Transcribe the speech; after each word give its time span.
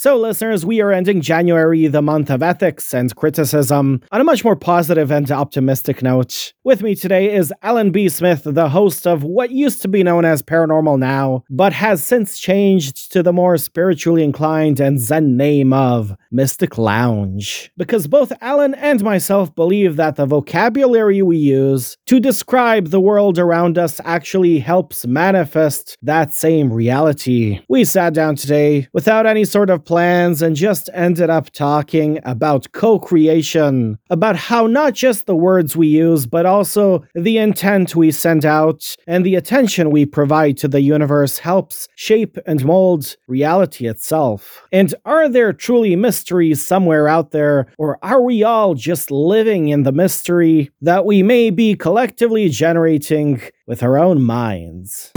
So, 0.00 0.16
listeners, 0.16 0.64
we 0.64 0.80
are 0.80 0.92
ending 0.92 1.22
January, 1.22 1.88
the 1.88 2.00
month 2.00 2.30
of 2.30 2.40
ethics 2.40 2.94
and 2.94 3.12
criticism, 3.16 4.00
on 4.12 4.20
a 4.20 4.24
much 4.24 4.44
more 4.44 4.54
positive 4.54 5.10
and 5.10 5.28
optimistic 5.28 6.04
note. 6.04 6.52
With 6.62 6.82
me 6.82 6.94
today 6.94 7.34
is 7.34 7.52
Alan 7.64 7.90
B. 7.90 8.08
Smith, 8.08 8.42
the 8.44 8.68
host 8.68 9.08
of 9.08 9.24
what 9.24 9.50
used 9.50 9.82
to 9.82 9.88
be 9.88 10.04
known 10.04 10.24
as 10.24 10.40
Paranormal 10.40 11.00
Now, 11.00 11.42
but 11.50 11.72
has 11.72 12.04
since 12.04 12.38
changed 12.38 13.10
to 13.10 13.24
the 13.24 13.32
more 13.32 13.56
spiritually 13.56 14.22
inclined 14.22 14.78
and 14.78 15.00
zen 15.00 15.36
name 15.36 15.72
of 15.72 16.14
Mystic 16.30 16.78
Lounge. 16.78 17.72
Because 17.76 18.06
both 18.06 18.32
Alan 18.40 18.74
and 18.74 19.02
myself 19.02 19.52
believe 19.52 19.96
that 19.96 20.14
the 20.14 20.26
vocabulary 20.26 21.22
we 21.22 21.38
use 21.38 21.96
to 22.06 22.20
describe 22.20 22.90
the 22.90 23.00
world 23.00 23.36
around 23.36 23.76
us 23.76 24.00
actually 24.04 24.60
helps 24.60 25.08
manifest 25.08 25.96
that 26.02 26.32
same 26.32 26.72
reality. 26.72 27.58
We 27.68 27.84
sat 27.84 28.14
down 28.14 28.36
today 28.36 28.86
without 28.92 29.26
any 29.26 29.44
sort 29.44 29.70
of 29.70 29.87
plans 29.88 30.42
and 30.42 30.54
just 30.54 30.90
ended 30.92 31.30
up 31.30 31.48
talking 31.48 32.20
about 32.24 32.70
co 32.72 32.98
creation, 32.98 33.98
about 34.10 34.36
how 34.36 34.66
not 34.66 34.92
just 34.92 35.24
the 35.24 35.34
words 35.34 35.78
we 35.78 35.86
use, 35.86 36.26
but 36.26 36.44
also 36.44 37.02
the 37.14 37.38
intent 37.38 37.96
we 37.96 38.10
send 38.10 38.44
out 38.44 38.94
and 39.06 39.24
the 39.24 39.34
attention 39.34 39.90
we 39.90 40.04
provide 40.04 40.58
to 40.58 40.68
the 40.68 40.82
universe 40.82 41.38
helps 41.38 41.88
shape 41.94 42.36
and 42.46 42.66
mold 42.66 43.16
reality 43.28 43.86
itself. 43.88 44.62
And 44.72 44.94
are 45.06 45.26
there 45.26 45.54
truly 45.54 45.96
mysteries 45.96 46.62
somewhere 46.62 47.08
out 47.08 47.30
there, 47.30 47.68
or 47.78 47.98
are 48.02 48.20
we 48.20 48.42
all 48.42 48.74
just 48.74 49.10
living 49.10 49.68
in 49.68 49.84
the 49.84 49.92
mystery 49.92 50.70
that 50.82 51.06
we 51.06 51.22
may 51.22 51.48
be 51.48 51.74
collectively 51.74 52.50
generating 52.50 53.40
with 53.66 53.82
our 53.82 53.96
own 53.96 54.22
minds? 54.22 55.12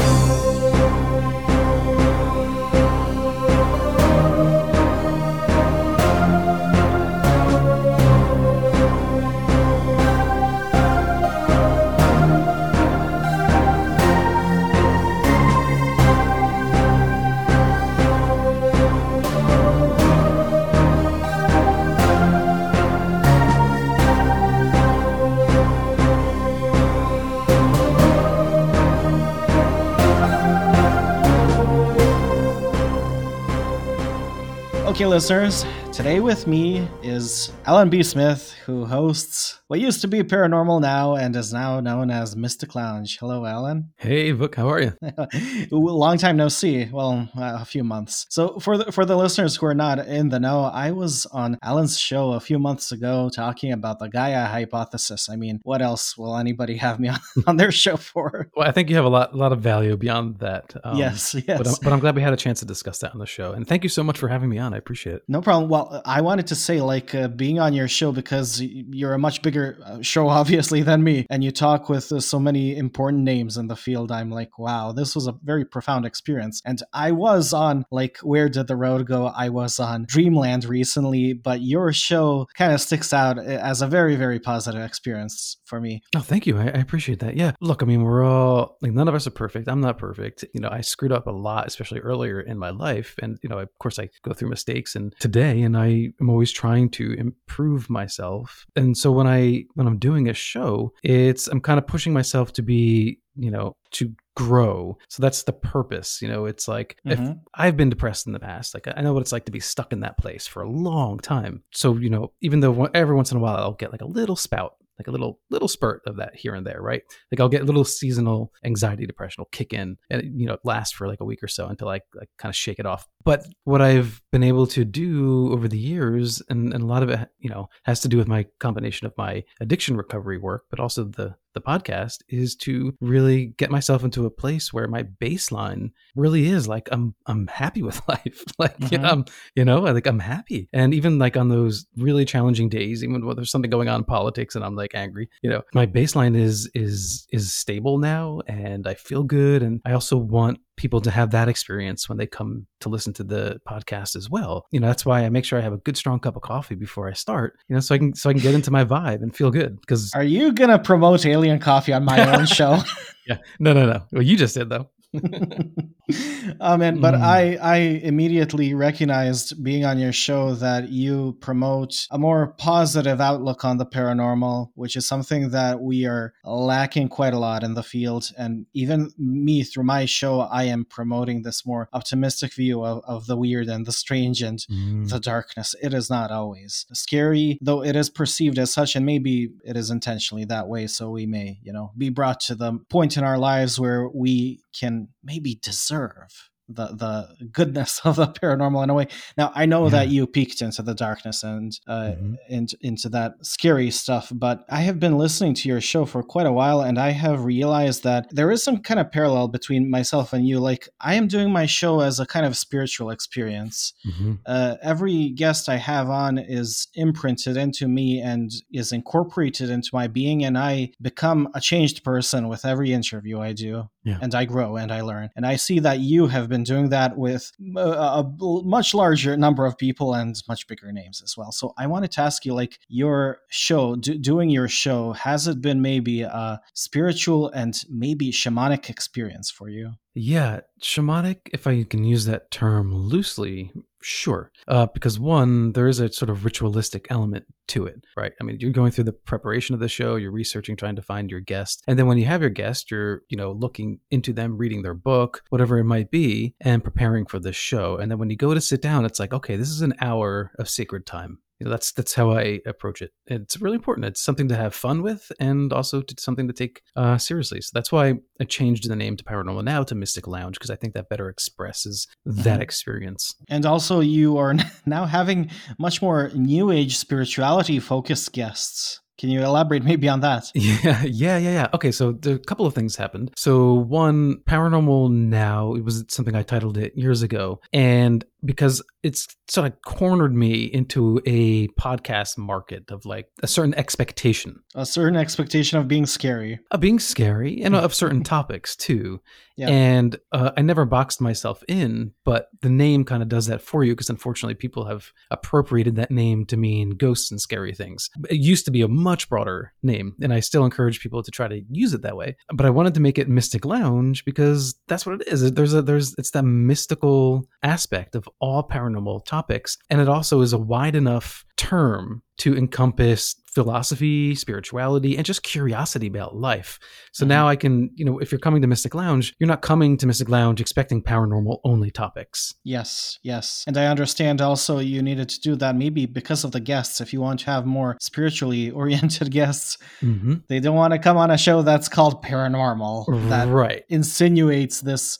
Okay, 34.91 35.05
listeners, 35.05 35.65
today 35.93 36.19
with 36.19 36.47
me 36.47 36.85
is 37.01 37.53
Alan 37.65 37.89
B. 37.89 38.03
Smith, 38.03 38.53
who 38.65 38.85
hosts 38.85 39.60
what 39.71 39.79
used 39.79 40.01
to 40.01 40.07
be 40.09 40.21
Paranormal 40.21 40.81
Now 40.81 41.15
and 41.15 41.33
is 41.33 41.53
now 41.53 41.79
known 41.79 42.11
as 42.11 42.35
Mystic 42.35 42.75
Lounge. 42.75 43.17
Hello, 43.17 43.45
Alan. 43.45 43.93
Hey, 43.95 44.33
Vuk, 44.33 44.53
how 44.55 44.69
are 44.69 44.81
you? 44.81 44.97
Long 45.71 46.17
time 46.17 46.35
no 46.35 46.49
see. 46.49 46.89
Well, 46.91 47.29
a 47.37 47.63
few 47.63 47.85
months. 47.85 48.25
So, 48.29 48.59
for 48.59 48.77
the 48.77 48.91
for 48.91 49.05
the 49.05 49.15
listeners 49.15 49.55
who 49.55 49.65
are 49.67 49.73
not 49.73 49.99
in 49.99 50.27
the 50.27 50.41
know, 50.41 50.65
I 50.65 50.91
was 50.91 51.25
on 51.27 51.57
Alan's 51.63 51.97
show 51.97 52.33
a 52.33 52.41
few 52.41 52.59
months 52.59 52.91
ago 52.91 53.29
talking 53.33 53.71
about 53.71 53.99
the 53.99 54.09
Gaia 54.09 54.45
hypothesis. 54.47 55.29
I 55.29 55.37
mean, 55.37 55.61
what 55.63 55.81
else 55.81 56.17
will 56.17 56.35
anybody 56.35 56.75
have 56.75 56.99
me 56.99 57.07
on, 57.07 57.19
on 57.47 57.55
their 57.55 57.71
show 57.71 57.95
for? 57.95 58.49
Well, 58.53 58.67
I 58.67 58.73
think 58.73 58.89
you 58.89 58.97
have 58.97 59.05
a 59.05 59.09
lot, 59.09 59.33
a 59.33 59.37
lot 59.37 59.53
of 59.53 59.61
value 59.61 59.95
beyond 59.95 60.39
that. 60.39 60.75
Um, 60.83 60.97
yes, 60.97 61.33
yes. 61.33 61.45
But 61.57 61.67
I'm, 61.69 61.75
but 61.81 61.93
I'm 61.93 61.99
glad 61.99 62.17
we 62.17 62.21
had 62.21 62.33
a 62.33 62.37
chance 62.37 62.59
to 62.59 62.65
discuss 62.65 62.99
that 62.99 63.13
on 63.13 63.19
the 63.19 63.25
show, 63.25 63.53
and 63.53 63.65
thank 63.65 63.83
you 63.83 63.89
so 63.89 64.03
much 64.03 64.17
for 64.17 64.27
having 64.27 64.49
me 64.49 64.57
on. 64.57 64.73
I 64.73 64.77
appreciate 64.77 65.15
it. 65.15 65.23
No 65.29 65.39
problem. 65.39 65.69
Well, 65.69 66.01
I 66.03 66.19
wanted 66.19 66.47
to 66.47 66.55
say, 66.55 66.81
like, 66.81 67.15
uh, 67.15 67.29
being 67.29 67.57
on 67.59 67.71
your 67.71 67.87
show 67.87 68.11
because 68.11 68.59
you're 68.59 69.13
a 69.13 69.19
much 69.19 69.41
bigger 69.41 69.60
bigger 69.61 69.83
uh, 69.85 70.01
show, 70.01 70.27
obviously, 70.41 70.81
than 70.81 71.03
me, 71.03 71.25
and 71.29 71.43
you 71.43 71.51
talk 71.51 71.89
with 71.89 72.11
uh, 72.11 72.19
so 72.19 72.39
many 72.39 72.75
important 72.75 73.23
names 73.23 73.57
in 73.57 73.67
the 73.67 73.75
field, 73.75 74.11
I'm 74.11 74.29
like, 74.29 74.57
wow, 74.57 74.91
this 74.91 75.15
was 75.15 75.27
a 75.27 75.35
very 75.43 75.65
profound 75.65 76.05
experience. 76.05 76.61
And 76.65 76.81
I 76.93 77.11
was 77.11 77.53
on, 77.53 77.85
like, 77.91 78.17
Where 78.19 78.49
Did 78.49 78.67
the 78.67 78.75
Road 78.75 79.05
Go? 79.07 79.27
I 79.27 79.49
was 79.49 79.79
on 79.79 80.05
Dreamland 80.07 80.65
recently, 80.65 81.33
but 81.33 81.61
your 81.61 81.93
show 81.93 82.47
kind 82.55 82.73
of 82.73 82.81
sticks 82.81 83.13
out 83.13 83.37
uh, 83.37 83.41
as 83.41 83.81
a 83.81 83.87
very, 83.87 84.15
very 84.15 84.39
positive 84.39 84.81
experience 84.81 85.57
for 85.65 85.79
me. 85.79 86.01
Oh, 86.15 86.19
thank 86.19 86.47
you. 86.47 86.57
I, 86.57 86.65
I 86.65 86.79
appreciate 86.79 87.19
that. 87.19 87.35
Yeah. 87.35 87.53
Look, 87.61 87.81
I 87.83 87.85
mean, 87.85 88.03
we're 88.03 88.23
all, 88.23 88.77
like, 88.81 88.91
none 88.91 89.07
of 89.07 89.15
us 89.15 89.27
are 89.27 89.31
perfect. 89.31 89.67
I'm 89.67 89.81
not 89.81 89.97
perfect. 89.97 90.45
You 90.53 90.61
know, 90.61 90.69
I 90.69 90.81
screwed 90.81 91.11
up 91.11 91.27
a 91.27 91.31
lot, 91.31 91.67
especially 91.67 91.99
earlier 91.99 92.41
in 92.41 92.57
my 92.57 92.69
life. 92.69 93.15
And, 93.21 93.37
you 93.43 93.49
know, 93.49 93.59
of 93.59 93.69
course, 93.79 93.99
I 93.99 94.09
go 94.23 94.33
through 94.33 94.49
mistakes 94.49 94.95
and 94.95 95.13
today, 95.19 95.61
and 95.61 95.77
I 95.77 96.11
am 96.19 96.29
always 96.29 96.51
trying 96.51 96.89
to 96.91 97.13
improve 97.13 97.89
myself. 97.89 98.65
And 98.75 98.97
so 98.97 99.11
when 99.11 99.27
I 99.27 99.50
when 99.73 99.87
I'm 99.87 99.97
doing 99.97 100.29
a 100.29 100.33
show, 100.33 100.93
it's 101.03 101.47
I'm 101.47 101.61
kind 101.61 101.77
of 101.77 101.87
pushing 101.87 102.13
myself 102.13 102.53
to 102.53 102.61
be, 102.61 103.19
you 103.35 103.51
know, 103.51 103.75
to 103.91 104.13
grow. 104.35 104.97
So 105.09 105.21
that's 105.21 105.43
the 105.43 105.53
purpose. 105.53 106.21
You 106.21 106.27
know, 106.27 106.45
it's 106.45 106.67
like 106.67 106.97
mm-hmm. 107.05 107.23
if 107.23 107.37
I've 107.53 107.77
been 107.77 107.89
depressed 107.89 108.27
in 108.27 108.33
the 108.33 108.39
past, 108.39 108.73
like 108.73 108.87
I 108.95 109.01
know 109.01 109.13
what 109.13 109.21
it's 109.21 109.31
like 109.31 109.45
to 109.45 109.51
be 109.51 109.59
stuck 109.59 109.93
in 109.93 110.01
that 110.01 110.17
place 110.17 110.47
for 110.47 110.61
a 110.61 110.69
long 110.69 111.19
time. 111.19 111.63
So, 111.71 111.97
you 111.97 112.09
know, 112.09 112.31
even 112.41 112.59
though 112.59 112.85
every 112.93 113.15
once 113.15 113.31
in 113.31 113.37
a 113.37 113.41
while 113.41 113.57
I'll 113.57 113.73
get 113.73 113.91
like 113.91 114.01
a 114.01 114.07
little 114.07 114.35
spout 114.35 114.75
like 115.01 115.07
a 115.07 115.11
little 115.11 115.39
little 115.49 115.67
spurt 115.67 116.01
of 116.05 116.17
that 116.17 116.35
here 116.35 116.53
and 116.53 116.65
there, 116.65 116.81
right? 116.81 117.01
Like 117.31 117.39
I'll 117.39 117.49
get 117.49 117.61
a 117.61 117.65
little 117.65 117.83
seasonal 117.83 118.51
anxiety 118.63 119.05
depression 119.05 119.41
will 119.41 119.49
kick 119.51 119.73
in 119.73 119.97
and 120.09 120.39
you 120.39 120.45
know 120.45 120.57
last 120.63 120.95
for 120.95 121.07
like 121.07 121.21
a 121.21 121.25
week 121.25 121.41
or 121.41 121.47
so 121.47 121.67
until 121.67 121.89
I 121.89 122.01
like 122.13 122.29
kind 122.37 122.51
of 122.51 122.55
shake 122.55 122.79
it 122.79 122.85
off. 122.85 123.07
But 123.23 123.45
what 123.63 123.81
I've 123.81 124.21
been 124.31 124.43
able 124.43 124.67
to 124.67 124.85
do 124.85 125.51
over 125.51 125.67
the 125.67 125.77
years, 125.77 126.41
and, 126.49 126.73
and 126.73 126.83
a 126.83 126.85
lot 126.85 127.03
of 127.03 127.09
it, 127.09 127.29
you 127.39 127.49
know, 127.49 127.69
has 127.83 128.01
to 128.01 128.07
do 128.07 128.17
with 128.17 128.27
my 128.27 128.45
combination 128.59 129.07
of 129.07 129.13
my 129.17 129.43
addiction 129.59 129.97
recovery 129.97 130.37
work, 130.37 130.65
but 130.69 130.79
also 130.79 131.03
the 131.03 131.35
the 131.53 131.61
podcast 131.61 132.17
is 132.29 132.55
to 132.55 132.95
really 133.01 133.47
get 133.57 133.71
myself 133.71 134.03
into 134.03 134.25
a 134.25 134.29
place 134.29 134.71
where 134.71 134.87
my 134.87 135.03
baseline 135.03 135.91
really 136.15 136.47
is 136.47 136.67
like 136.67 136.87
I'm 136.91 137.15
I'm 137.25 137.47
happy 137.47 137.81
with 137.81 138.01
life. 138.07 138.43
like 138.57 138.77
mm-hmm. 138.79 139.03
um, 139.05 139.25
you 139.55 139.65
know, 139.65 139.81
like 139.81 140.07
I'm 140.07 140.19
happy. 140.19 140.69
And 140.73 140.93
even 140.93 141.19
like 141.19 141.37
on 141.37 141.49
those 141.49 141.85
really 141.97 142.25
challenging 142.25 142.69
days, 142.69 143.03
even 143.03 143.25
when 143.25 143.35
there's 143.35 143.51
something 143.51 143.71
going 143.71 143.89
on 143.89 144.01
in 144.01 144.05
politics 144.05 144.55
and 144.55 144.63
I'm 144.63 144.75
like 144.75 144.95
angry, 144.95 145.29
you 145.41 145.49
know, 145.49 145.61
my 145.73 145.85
baseline 145.85 146.35
is 146.35 146.69
is 146.73 147.27
is 147.31 147.53
stable 147.53 147.97
now 147.97 148.41
and 148.47 148.87
I 148.87 148.93
feel 148.93 149.23
good. 149.23 149.63
And 149.63 149.81
I 149.85 149.93
also 149.93 150.17
want 150.17 150.59
people 150.81 150.99
to 151.01 151.11
have 151.11 151.29
that 151.29 151.47
experience 151.47 152.09
when 152.09 152.17
they 152.17 152.25
come 152.25 152.65
to 152.79 152.89
listen 152.89 153.13
to 153.13 153.23
the 153.23 153.61
podcast 153.69 154.15
as 154.15 154.31
well. 154.31 154.65
You 154.71 154.79
know, 154.79 154.87
that's 154.87 155.05
why 155.05 155.23
I 155.23 155.29
make 155.29 155.45
sure 155.45 155.59
I 155.59 155.61
have 155.61 155.73
a 155.73 155.77
good 155.77 155.95
strong 155.95 156.19
cup 156.19 156.35
of 156.35 156.41
coffee 156.41 156.73
before 156.73 157.07
I 157.07 157.13
start, 157.13 157.53
you 157.67 157.75
know, 157.75 157.79
so 157.79 157.93
I 157.93 157.99
can 157.99 158.15
so 158.15 158.31
I 158.31 158.33
can 158.33 158.41
get 158.41 158.55
into 158.55 158.71
my 158.71 158.83
vibe 158.83 159.21
and 159.21 159.35
feel 159.35 159.51
good. 159.51 159.79
Because 159.79 160.11
Are 160.15 160.23
you 160.23 160.51
gonna 160.53 160.79
promote 160.79 161.25
alien 161.27 161.59
coffee 161.59 161.93
on 161.93 162.03
my 162.03 162.35
own 162.35 162.45
show? 162.57 162.79
yeah. 163.27 163.37
No, 163.59 163.73
no, 163.73 163.85
no. 163.85 164.03
Well 164.11 164.23
you 164.23 164.35
just 164.35 164.55
did 164.55 164.69
though. 164.69 164.89
oh 166.61 166.77
man, 166.77 167.01
but 167.01 167.13
mm. 167.13 167.21
I 167.21 167.57
I 167.61 167.77
immediately 167.77 168.73
recognized 168.73 169.61
being 169.61 169.83
on 169.83 169.99
your 169.99 170.13
show 170.13 170.55
that 170.55 170.89
you 170.89 171.37
promote 171.41 172.07
a 172.11 172.17
more 172.17 172.55
positive 172.57 173.19
outlook 173.19 173.65
on 173.65 173.77
the 173.77 173.85
paranormal, 173.85 174.71
which 174.75 174.95
is 174.95 175.05
something 175.05 175.49
that 175.49 175.81
we 175.81 176.05
are 176.05 176.33
lacking 176.45 177.09
quite 177.09 177.33
a 177.33 177.39
lot 177.39 177.61
in 177.63 177.73
the 177.73 177.83
field. 177.83 178.31
And 178.37 178.67
even 178.73 179.11
me 179.17 179.63
through 179.63 179.83
my 179.83 180.05
show, 180.05 180.41
I 180.41 180.63
am 180.63 180.85
promoting 180.85 181.41
this 181.41 181.65
more 181.65 181.89
optimistic 181.91 182.53
view 182.53 182.85
of, 182.85 183.03
of 183.05 183.27
the 183.27 183.35
weird 183.35 183.67
and 183.67 183.85
the 183.85 183.91
strange 183.91 184.41
and 184.41 184.59
mm. 184.59 185.09
the 185.09 185.19
darkness. 185.19 185.75
It 185.81 185.93
is 185.93 186.09
not 186.09 186.31
always 186.31 186.85
scary, 186.93 187.57
though 187.61 187.83
it 187.83 187.97
is 187.97 188.09
perceived 188.09 188.57
as 188.57 188.71
such, 188.71 188.95
and 188.95 189.05
maybe 189.05 189.49
it 189.65 189.75
is 189.75 189.89
intentionally 189.89 190.45
that 190.45 190.69
way. 190.69 190.87
So 190.87 191.09
we 191.09 191.25
may, 191.25 191.59
you 191.63 191.73
know, 191.73 191.91
be 191.97 192.09
brought 192.09 192.39
to 192.41 192.55
the 192.55 192.79
point 192.89 193.17
in 193.17 193.25
our 193.25 193.37
lives 193.37 193.77
where 193.77 194.07
we 194.07 194.60
can 194.73 195.09
maybe 195.23 195.59
deserve 195.61 196.51
the 196.75 196.87
the 196.87 197.45
goodness 197.51 198.01
of 198.05 198.15
the 198.15 198.27
paranormal 198.27 198.83
in 198.83 198.89
a 198.89 198.93
way. 198.93 199.07
Now 199.37 199.51
I 199.55 199.65
know 199.65 199.85
yeah. 199.85 199.89
that 199.91 200.09
you 200.09 200.27
peeked 200.27 200.61
into 200.61 200.81
the 200.81 200.93
darkness 200.93 201.43
and 201.43 201.71
uh, 201.87 202.13
mm-hmm. 202.15 202.33
into 202.49 202.77
into 202.81 203.09
that 203.09 203.33
scary 203.41 203.91
stuff, 203.91 204.31
but 204.33 204.65
I 204.69 204.81
have 204.81 204.99
been 204.99 205.17
listening 205.17 205.53
to 205.55 205.69
your 205.69 205.81
show 205.81 206.05
for 206.05 206.23
quite 206.23 206.45
a 206.45 206.51
while, 206.51 206.81
and 206.81 206.99
I 206.99 207.11
have 207.11 207.45
realized 207.45 208.03
that 208.03 208.27
there 208.31 208.51
is 208.51 208.63
some 208.63 208.77
kind 208.77 208.99
of 208.99 209.11
parallel 209.11 209.47
between 209.47 209.89
myself 209.89 210.33
and 210.33 210.47
you. 210.47 210.59
Like 210.59 210.87
I 210.99 211.15
am 211.15 211.27
doing 211.27 211.51
my 211.51 211.65
show 211.65 212.01
as 212.01 212.19
a 212.19 212.25
kind 212.25 212.45
of 212.45 212.57
spiritual 212.57 213.09
experience. 213.09 213.93
Mm-hmm. 214.05 214.33
Uh, 214.45 214.75
every 214.81 215.29
guest 215.29 215.69
I 215.69 215.77
have 215.77 216.09
on 216.09 216.37
is 216.37 216.87
imprinted 216.95 217.57
into 217.57 217.87
me 217.87 218.19
and 218.19 218.51
is 218.71 218.91
incorporated 218.91 219.69
into 219.69 219.89
my 219.93 220.07
being, 220.07 220.43
and 220.43 220.57
I 220.57 220.91
become 221.01 221.49
a 221.53 221.61
changed 221.61 222.03
person 222.03 222.47
with 222.47 222.65
every 222.65 222.93
interview 222.93 223.39
I 223.39 223.53
do. 223.53 223.89
Yeah. 224.03 224.17
And 224.21 224.33
I 224.33 224.45
grow 224.45 224.77
and 224.77 224.91
I 224.91 225.01
learn. 225.01 225.29
And 225.35 225.45
I 225.45 225.55
see 225.57 225.79
that 225.79 225.99
you 225.99 226.27
have 226.27 226.49
been 226.49 226.63
doing 226.63 226.89
that 226.89 227.17
with 227.17 227.51
uh, 227.77 227.81
a, 227.81 228.43
a, 228.43 228.63
much 228.63 228.93
larger 228.93 229.37
number 229.37 229.65
of 229.65 229.77
people 229.77 230.13
and 230.13 230.35
much 230.47 230.67
bigger 230.67 230.91
names 230.91 231.21
as 231.23 231.37
well. 231.37 231.51
So 231.51 231.73
I 231.77 231.85
wanted 231.87 232.11
to 232.13 232.21
ask 232.21 232.43
you, 232.43 232.53
like, 232.55 232.79
your 232.87 233.39
show, 233.49 233.95
do, 233.95 234.17
doing 234.17 234.49
your 234.49 234.67
show, 234.67 235.13
has 235.13 235.47
it 235.47 235.61
been 235.61 235.81
maybe 235.81 236.21
a 236.21 236.59
spiritual 236.73 237.49
and 237.49 237.79
maybe 237.89 238.31
shamanic 238.31 238.89
experience 238.89 239.51
for 239.51 239.69
you? 239.69 239.93
Yeah, 240.13 240.61
shamanic, 240.81 241.37
if 241.53 241.67
I 241.67 241.83
can 241.83 242.03
use 242.03 242.25
that 242.25 242.51
term 242.51 242.93
loosely, 242.93 243.71
sure. 244.01 244.51
Uh, 244.67 244.87
because 244.87 245.17
one, 245.19 245.71
there 245.71 245.87
is 245.87 245.99
a 245.99 246.11
sort 246.11 246.29
of 246.29 246.43
ritualistic 246.43 247.07
element 247.09 247.45
to 247.69 247.85
it, 247.85 248.03
right? 248.17 248.33
I 248.41 248.43
mean, 248.43 248.57
you're 248.59 248.71
going 248.71 248.91
through 248.91 249.05
the 249.05 249.13
preparation 249.13 249.73
of 249.73 249.79
the 249.79 249.87
show, 249.87 250.17
you're 250.17 250.31
researching, 250.31 250.75
trying 250.75 250.97
to 250.97 251.01
find 251.01 251.31
your 251.31 251.39
guest. 251.39 251.83
And 251.87 251.97
then 251.97 252.07
when 252.07 252.17
you 252.17 252.25
have 252.25 252.41
your 252.41 252.49
guest, 252.49 252.91
you're, 252.91 253.21
you 253.29 253.37
know, 253.37 253.53
looking 253.53 253.99
into 254.09 254.33
them, 254.33 254.57
reading 254.57 254.81
their 254.81 254.93
book, 254.93 255.43
whatever 255.49 255.77
it 255.77 255.85
might 255.85 256.11
be, 256.11 256.55
and 256.59 256.83
preparing 256.83 257.25
for 257.25 257.39
the 257.39 257.53
show. 257.53 257.95
And 257.95 258.11
then 258.11 258.17
when 258.17 258.29
you 258.29 258.35
go 258.35 258.53
to 258.53 258.59
sit 258.59 258.81
down, 258.81 259.05
it's 259.05 259.19
like, 259.19 259.33
okay, 259.33 259.55
this 259.55 259.69
is 259.69 259.81
an 259.81 259.93
hour 260.01 260.51
of 260.59 260.69
sacred 260.69 261.05
time 261.05 261.39
you 261.61 261.65
know, 261.65 261.71
that's 261.71 261.91
that's 261.91 262.15
how 262.15 262.31
I 262.31 262.59
approach 262.65 263.03
it. 263.03 263.11
It's 263.27 263.61
really 263.61 263.75
important. 263.75 264.05
It's 264.05 264.19
something 264.19 264.47
to 264.47 264.55
have 264.55 264.73
fun 264.73 265.03
with, 265.03 265.31
and 265.39 265.71
also 265.71 266.01
to, 266.01 266.15
something 266.17 266.47
to 266.47 266.53
take 266.53 266.81
uh, 266.95 267.19
seriously. 267.19 267.61
So 267.61 267.69
that's 267.71 267.91
why 267.91 268.15
I 268.39 268.45
changed 268.45 268.89
the 268.89 268.95
name 268.95 269.15
to 269.17 269.23
Paranormal 269.23 269.63
Now 269.63 269.83
to 269.83 269.93
Mystic 269.93 270.25
Lounge 270.25 270.55
because 270.55 270.71
I 270.71 270.75
think 270.75 270.95
that 270.95 271.07
better 271.07 271.29
expresses 271.29 272.07
that 272.25 272.53
mm-hmm. 272.53 272.61
experience. 272.63 273.35
And 273.47 273.67
also, 273.67 273.99
you 273.99 274.37
are 274.37 274.55
now 274.87 275.05
having 275.05 275.51
much 275.77 276.01
more 276.01 276.31
new 276.33 276.71
age 276.71 276.97
spirituality 276.97 277.79
focused 277.79 278.33
guests. 278.33 278.99
Can 279.21 279.29
you 279.29 279.43
elaborate 279.43 279.83
maybe 279.83 280.09
on 280.09 280.21
that? 280.21 280.51
Yeah, 280.55 281.03
yeah, 281.03 281.37
yeah, 281.37 281.51
yeah. 281.51 281.67
Okay, 281.75 281.91
so 281.91 282.17
a 282.25 282.39
couple 282.39 282.65
of 282.65 282.73
things 282.73 282.95
happened. 282.95 283.31
So 283.37 283.73
one, 283.73 284.37
Paranormal 284.49 285.11
Now, 285.11 285.75
it 285.75 285.83
was 285.83 286.03
something 286.07 286.35
I 286.35 286.41
titled 286.41 286.77
it 286.79 286.97
years 286.97 287.21
ago, 287.21 287.59
and 287.71 288.25
because 288.43 288.81
it's 289.03 289.27
sort 289.49 289.67
of 289.67 289.81
cornered 289.85 290.33
me 290.33 290.63
into 290.63 291.21
a 291.25 291.67
podcast 291.69 292.37
market 292.37 292.89
of 292.89 293.05
like 293.05 293.27
a 293.43 293.47
certain 293.47 293.73
expectation. 293.75 294.61
A 294.75 294.85
certain 294.85 295.17
expectation 295.17 295.77
of 295.79 295.87
being 295.87 296.05
scary. 296.05 296.59
Of 296.71 296.79
being 296.79 296.99
scary 296.99 297.61
and 297.61 297.75
of 297.75 297.93
certain 297.93 298.23
topics 298.35 298.75
too. 298.75 299.21
Yeah. 299.57 299.67
and 299.67 300.17
uh, 300.31 300.51
i 300.57 300.61
never 300.61 300.85
boxed 300.85 301.21
myself 301.21 301.61
in 301.67 302.13
but 302.23 302.47
the 302.61 302.69
name 302.69 303.03
kind 303.03 303.21
of 303.21 303.29
does 303.29 303.45
that 303.45 303.61
for 303.61 303.83
you 303.83 303.93
because 303.93 304.09
unfortunately 304.09 304.55
people 304.55 304.85
have 304.85 305.11
appropriated 305.29 305.97
that 305.97 306.09
name 306.09 306.45
to 306.47 306.57
mean 306.57 306.91
ghosts 306.91 307.29
and 307.29 307.39
scary 307.39 307.75
things. 307.75 308.09
It 308.29 308.37
used 308.39 308.65
to 308.65 308.71
be 308.71 308.81
a 308.81 308.87
much 308.87 309.29
broader 309.29 309.73
name 309.83 310.15
and 310.21 310.33
i 310.33 310.39
still 310.39 310.65
encourage 310.65 311.01
people 311.01 311.21
to 311.21 311.29
try 311.29 311.47
to 311.47 311.61
use 311.69 311.93
it 311.93 312.01
that 312.01 312.15
way. 312.15 312.37
But 312.51 312.65
i 312.65 312.69
wanted 312.71 312.93
to 312.95 313.01
make 313.01 313.19
it 313.19 313.27
mystic 313.29 313.65
lounge 313.65 314.25
because 314.25 314.73
that's 314.87 315.05
what 315.05 315.21
it 315.21 315.27
is. 315.27 315.51
There's 315.51 315.73
a 315.73 315.81
there's 315.81 316.15
it's 316.17 316.31
that 316.31 316.43
mystical 316.43 317.45
aspect 317.61 318.15
of 318.15 318.27
all 318.39 318.67
paranormal 318.67 319.25
topics. 319.25 319.77
And 319.89 320.01
it 320.01 320.07
also 320.07 320.41
is 320.41 320.53
a 320.53 320.57
wide 320.57 320.95
enough 320.95 321.45
term 321.57 322.21
to 322.37 322.55
encompass 322.57 323.35
philosophy, 323.53 324.33
spirituality, 324.33 325.17
and 325.17 325.25
just 325.25 325.43
curiosity 325.43 326.07
about 326.07 326.35
life. 326.35 326.79
So 327.11 327.23
mm-hmm. 327.23 327.29
now 327.29 327.47
I 327.47 327.55
can, 327.55 327.91
you 327.95 328.05
know, 328.05 328.19
if 328.19 328.31
you're 328.31 328.39
coming 328.39 328.61
to 328.61 328.67
Mystic 328.67 328.95
Lounge, 328.95 329.35
you're 329.39 329.47
not 329.47 329.61
coming 329.61 329.97
to 329.97 330.07
Mystic 330.07 330.29
Lounge 330.29 330.61
expecting 330.61 331.03
paranormal 331.03 331.59
only 331.63 331.91
topics. 331.91 332.55
Yes, 332.63 333.19
yes. 333.23 333.63
And 333.67 333.77
I 333.77 333.87
understand 333.87 334.41
also 334.41 334.79
you 334.79 335.01
needed 335.01 335.29
to 335.29 335.41
do 335.41 335.55
that 335.57 335.75
maybe 335.75 336.05
because 336.05 336.43
of 336.43 336.51
the 336.51 336.59
guests. 336.59 337.01
If 337.01 337.11
you 337.11 337.19
want 337.19 337.41
to 337.41 337.45
have 337.47 337.65
more 337.65 337.97
spiritually 337.99 338.71
oriented 338.81 339.31
guests, 339.31 339.77
mm-hmm. 340.01 340.35
they 340.47 340.59
don't 340.59 340.75
want 340.75 340.93
to 340.93 340.99
come 340.99 341.17
on 341.17 341.31
a 341.31 341.37
show 341.37 341.61
that's 341.61 341.89
called 341.89 342.23
paranormal. 342.23 343.29
That 343.29 343.49
right. 343.49 343.83
insinuates 343.89 344.81
this 344.81 345.19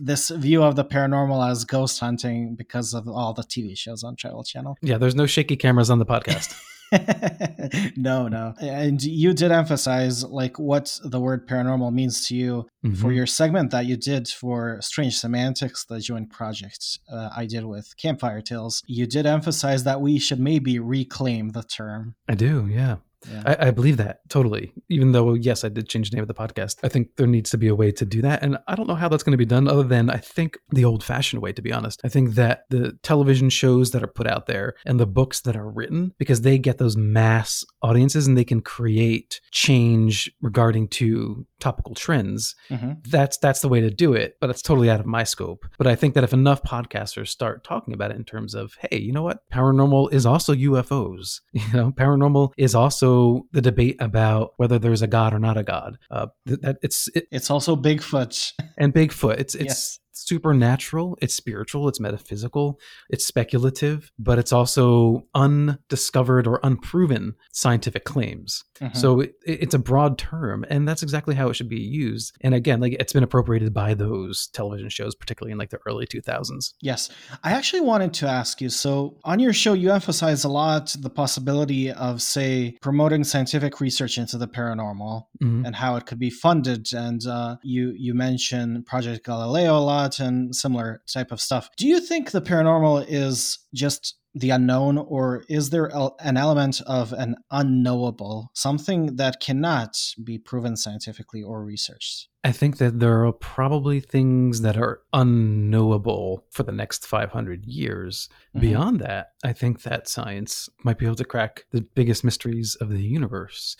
this 0.00 0.30
view 0.30 0.62
of 0.62 0.76
the 0.76 0.84
paranormal 0.84 1.48
as 1.48 1.64
ghost 1.64 2.00
hunting 2.00 2.54
because 2.56 2.94
of 2.94 3.08
all 3.08 3.32
the 3.32 3.42
TV 3.42 3.76
shows 3.76 4.02
on 4.02 4.16
Travel 4.16 4.44
Channel. 4.44 4.76
Yeah, 4.82 4.98
there's 4.98 5.14
no 5.14 5.26
shaky 5.26 5.56
cameras 5.56 5.90
on 5.90 5.98
the 5.98 6.06
podcast. 6.06 6.54
no, 7.96 8.28
no. 8.28 8.54
And 8.60 9.02
you 9.02 9.32
did 9.32 9.52
emphasize 9.52 10.24
like 10.24 10.58
what 10.58 10.98
the 11.04 11.20
word 11.20 11.48
paranormal 11.48 11.92
means 11.92 12.26
to 12.28 12.36
you 12.36 12.66
mm-hmm. 12.84 12.94
for 12.94 13.12
your 13.12 13.26
segment 13.26 13.70
that 13.70 13.86
you 13.86 13.96
did 13.96 14.28
for 14.28 14.78
Strange 14.80 15.16
Semantics, 15.16 15.84
the 15.84 16.00
joint 16.00 16.30
project 16.30 16.98
uh, 17.12 17.30
I 17.36 17.46
did 17.46 17.64
with 17.64 17.96
Campfire 17.96 18.40
Tales. 18.40 18.82
You 18.86 19.06
did 19.06 19.26
emphasize 19.26 19.84
that 19.84 20.00
we 20.00 20.18
should 20.18 20.40
maybe 20.40 20.78
reclaim 20.78 21.50
the 21.50 21.62
term. 21.62 22.14
I 22.28 22.34
do, 22.34 22.68
yeah. 22.70 22.96
Yeah. 23.26 23.42
I, 23.46 23.68
I, 23.68 23.70
believe 23.70 23.96
that 23.96 24.20
totally. 24.28 24.72
Even 24.88 25.12
though, 25.12 25.34
yes, 25.34 25.64
I 25.64 25.68
did 25.68 25.88
change 25.88 26.10
the 26.10 26.16
name 26.16 26.22
of 26.22 26.28
the 26.28 26.34
podcast. 26.34 26.76
I 26.82 26.88
think 26.88 27.16
there 27.16 27.26
needs 27.26 27.50
to 27.50 27.58
be 27.58 27.68
a 27.68 27.74
way 27.74 27.90
to 27.92 28.04
do 28.04 28.22
that. 28.22 28.42
And 28.42 28.58
I 28.68 28.74
don't 28.74 28.86
know 28.86 28.94
how 28.94 29.08
that's 29.08 29.22
going 29.22 29.32
to 29.32 29.38
be 29.38 29.44
done 29.44 29.66
other 29.66 29.82
than 29.82 30.08
I 30.08 30.18
think 30.18 30.58
the 30.70 30.84
old 30.84 31.02
fashioned 31.02 31.42
way, 31.42 31.52
to 31.52 31.62
be 31.62 31.72
honest. 31.72 32.00
I 32.04 32.08
think 32.08 32.34
that 32.34 32.64
the 32.70 32.96
television 33.02 33.50
shows 33.50 33.90
that 33.90 34.04
are 34.04 34.08
put 34.08 34.26
out 34.26 34.46
there 34.46 34.74
and 34.86 35.00
the 35.00 35.06
books 35.06 35.40
that 35.42 35.56
are 35.56 35.68
written, 35.68 36.14
because 36.18 36.42
they 36.42 36.58
get 36.58 36.78
those 36.78 36.96
mass 36.96 37.64
audiences 37.82 38.26
and 38.26 38.38
they 38.38 38.44
can 38.44 38.60
create 38.60 39.40
change 39.50 40.30
regarding 40.40 40.88
to 40.88 41.46
topical 41.60 41.94
trends, 41.94 42.54
mm-hmm. 42.70 42.92
that's 43.08 43.36
that's 43.38 43.60
the 43.60 43.68
way 43.68 43.80
to 43.80 43.90
do 43.90 44.14
it. 44.14 44.36
But 44.40 44.50
it's 44.50 44.62
totally 44.62 44.90
out 44.90 45.00
of 45.00 45.06
my 45.06 45.24
scope. 45.24 45.66
But 45.78 45.86
I 45.86 45.94
think 45.94 46.14
that 46.14 46.24
if 46.24 46.32
enough 46.32 46.62
podcasters 46.62 47.28
start 47.28 47.64
talking 47.64 47.94
about 47.94 48.10
it 48.10 48.16
in 48.16 48.24
terms 48.24 48.54
of, 48.54 48.74
hey, 48.80 48.98
you 48.98 49.12
know 49.12 49.22
what? 49.22 49.48
Paranormal 49.50 50.12
is 50.12 50.26
also 50.26 50.54
UFOs. 50.54 51.40
You 51.58 51.74
know, 51.74 51.90
paranormal 51.90 52.52
is 52.56 52.74
also 52.74 53.42
the 53.52 53.60
debate 53.60 53.96
about 54.00 54.52
whether 54.56 54.78
there's 54.78 55.02
a 55.02 55.06
god 55.06 55.34
or 55.34 55.38
not 55.38 55.58
a 55.58 55.62
god. 55.62 55.98
Uh, 56.10 56.28
that 56.46 56.78
it's 56.82 57.08
it, 57.14 57.26
it's 57.30 57.50
also 57.50 57.76
Bigfoot 57.76 58.52
and 58.78 58.94
Bigfoot. 58.94 59.38
It's 59.38 59.54
it's 59.54 59.64
yes 59.64 59.98
supernatural, 60.26 61.16
it's 61.20 61.34
spiritual, 61.34 61.88
it's 61.88 62.00
metaphysical, 62.00 62.78
it's 63.08 63.24
speculative, 63.24 64.10
but 64.18 64.38
it's 64.38 64.52
also 64.52 65.22
undiscovered 65.34 66.46
or 66.46 66.60
unproven 66.62 67.34
scientific 67.52 68.04
claims. 68.04 68.64
Mm-hmm. 68.80 68.96
So 68.96 69.20
it, 69.20 69.34
it's 69.44 69.74
a 69.74 69.78
broad 69.78 70.18
term, 70.18 70.64
and 70.68 70.88
that's 70.88 71.02
exactly 71.02 71.34
how 71.34 71.48
it 71.48 71.54
should 71.54 71.68
be 71.68 71.80
used. 71.80 72.36
And 72.40 72.54
again, 72.54 72.80
like 72.80 72.94
it's 72.94 73.12
been 73.12 73.22
appropriated 73.22 73.74
by 73.74 73.94
those 73.94 74.48
television 74.48 74.88
shows, 74.88 75.14
particularly 75.14 75.52
in 75.52 75.58
like 75.58 75.70
the 75.70 75.80
early 75.86 76.06
2000s. 76.06 76.74
Yes. 76.80 77.10
I 77.42 77.52
actually 77.52 77.80
wanted 77.80 78.14
to 78.14 78.28
ask 78.28 78.60
you 78.60 78.70
so 78.70 79.16
on 79.24 79.40
your 79.40 79.52
show, 79.52 79.72
you 79.72 79.92
emphasize 79.92 80.44
a 80.44 80.48
lot 80.48 80.94
the 80.98 81.10
possibility 81.10 81.90
of, 81.90 82.22
say, 82.22 82.76
promoting 82.80 83.24
scientific 83.24 83.80
research 83.80 84.18
into 84.18 84.38
the 84.38 84.48
paranormal 84.48 85.24
mm-hmm. 85.42 85.64
and 85.64 85.74
how 85.76 85.96
it 85.96 86.06
could 86.06 86.18
be 86.18 86.30
funded. 86.30 86.92
And 86.92 87.24
uh, 87.26 87.56
you, 87.62 87.92
you 87.96 88.14
mention 88.14 88.84
Project 88.84 89.24
Galileo 89.24 89.76
a 89.76 89.80
lot 89.80 90.07
and 90.18 90.54
similar 90.54 91.02
type 91.12 91.32
of 91.32 91.40
stuff. 91.40 91.68
Do 91.76 91.86
you 91.86 92.00
think 92.00 92.30
the 92.30 92.42
paranormal 92.42 93.06
is 93.08 93.58
just 93.74 94.16
the 94.34 94.50
unknown, 94.50 94.98
or 94.98 95.44
is 95.48 95.70
there 95.70 95.90
an 96.20 96.36
element 96.36 96.80
of 96.86 97.12
an 97.12 97.36
unknowable, 97.50 98.50
something 98.54 99.16
that 99.16 99.40
cannot 99.40 99.96
be 100.22 100.38
proven 100.38 100.76
scientifically 100.76 101.42
or 101.42 101.64
researched? 101.64 102.28
I 102.44 102.52
think 102.52 102.78
that 102.78 103.00
there 103.00 103.26
are 103.26 103.32
probably 103.32 103.98
things 103.98 104.60
that 104.60 104.76
are 104.76 105.00
unknowable 105.12 106.44
for 106.50 106.62
the 106.62 106.72
next 106.72 107.04
500 107.04 107.66
years. 107.66 108.28
Mm-hmm. 108.50 108.60
Beyond 108.60 109.00
that, 109.00 109.32
I 109.44 109.52
think 109.52 109.82
that 109.82 110.08
science 110.08 110.68
might 110.84 110.98
be 110.98 111.06
able 111.06 111.16
to 111.16 111.24
crack 111.24 111.64
the 111.72 111.80
biggest 111.80 112.22
mysteries 112.22 112.76
of 112.76 112.90
the 112.90 113.02
universe, 113.02 113.76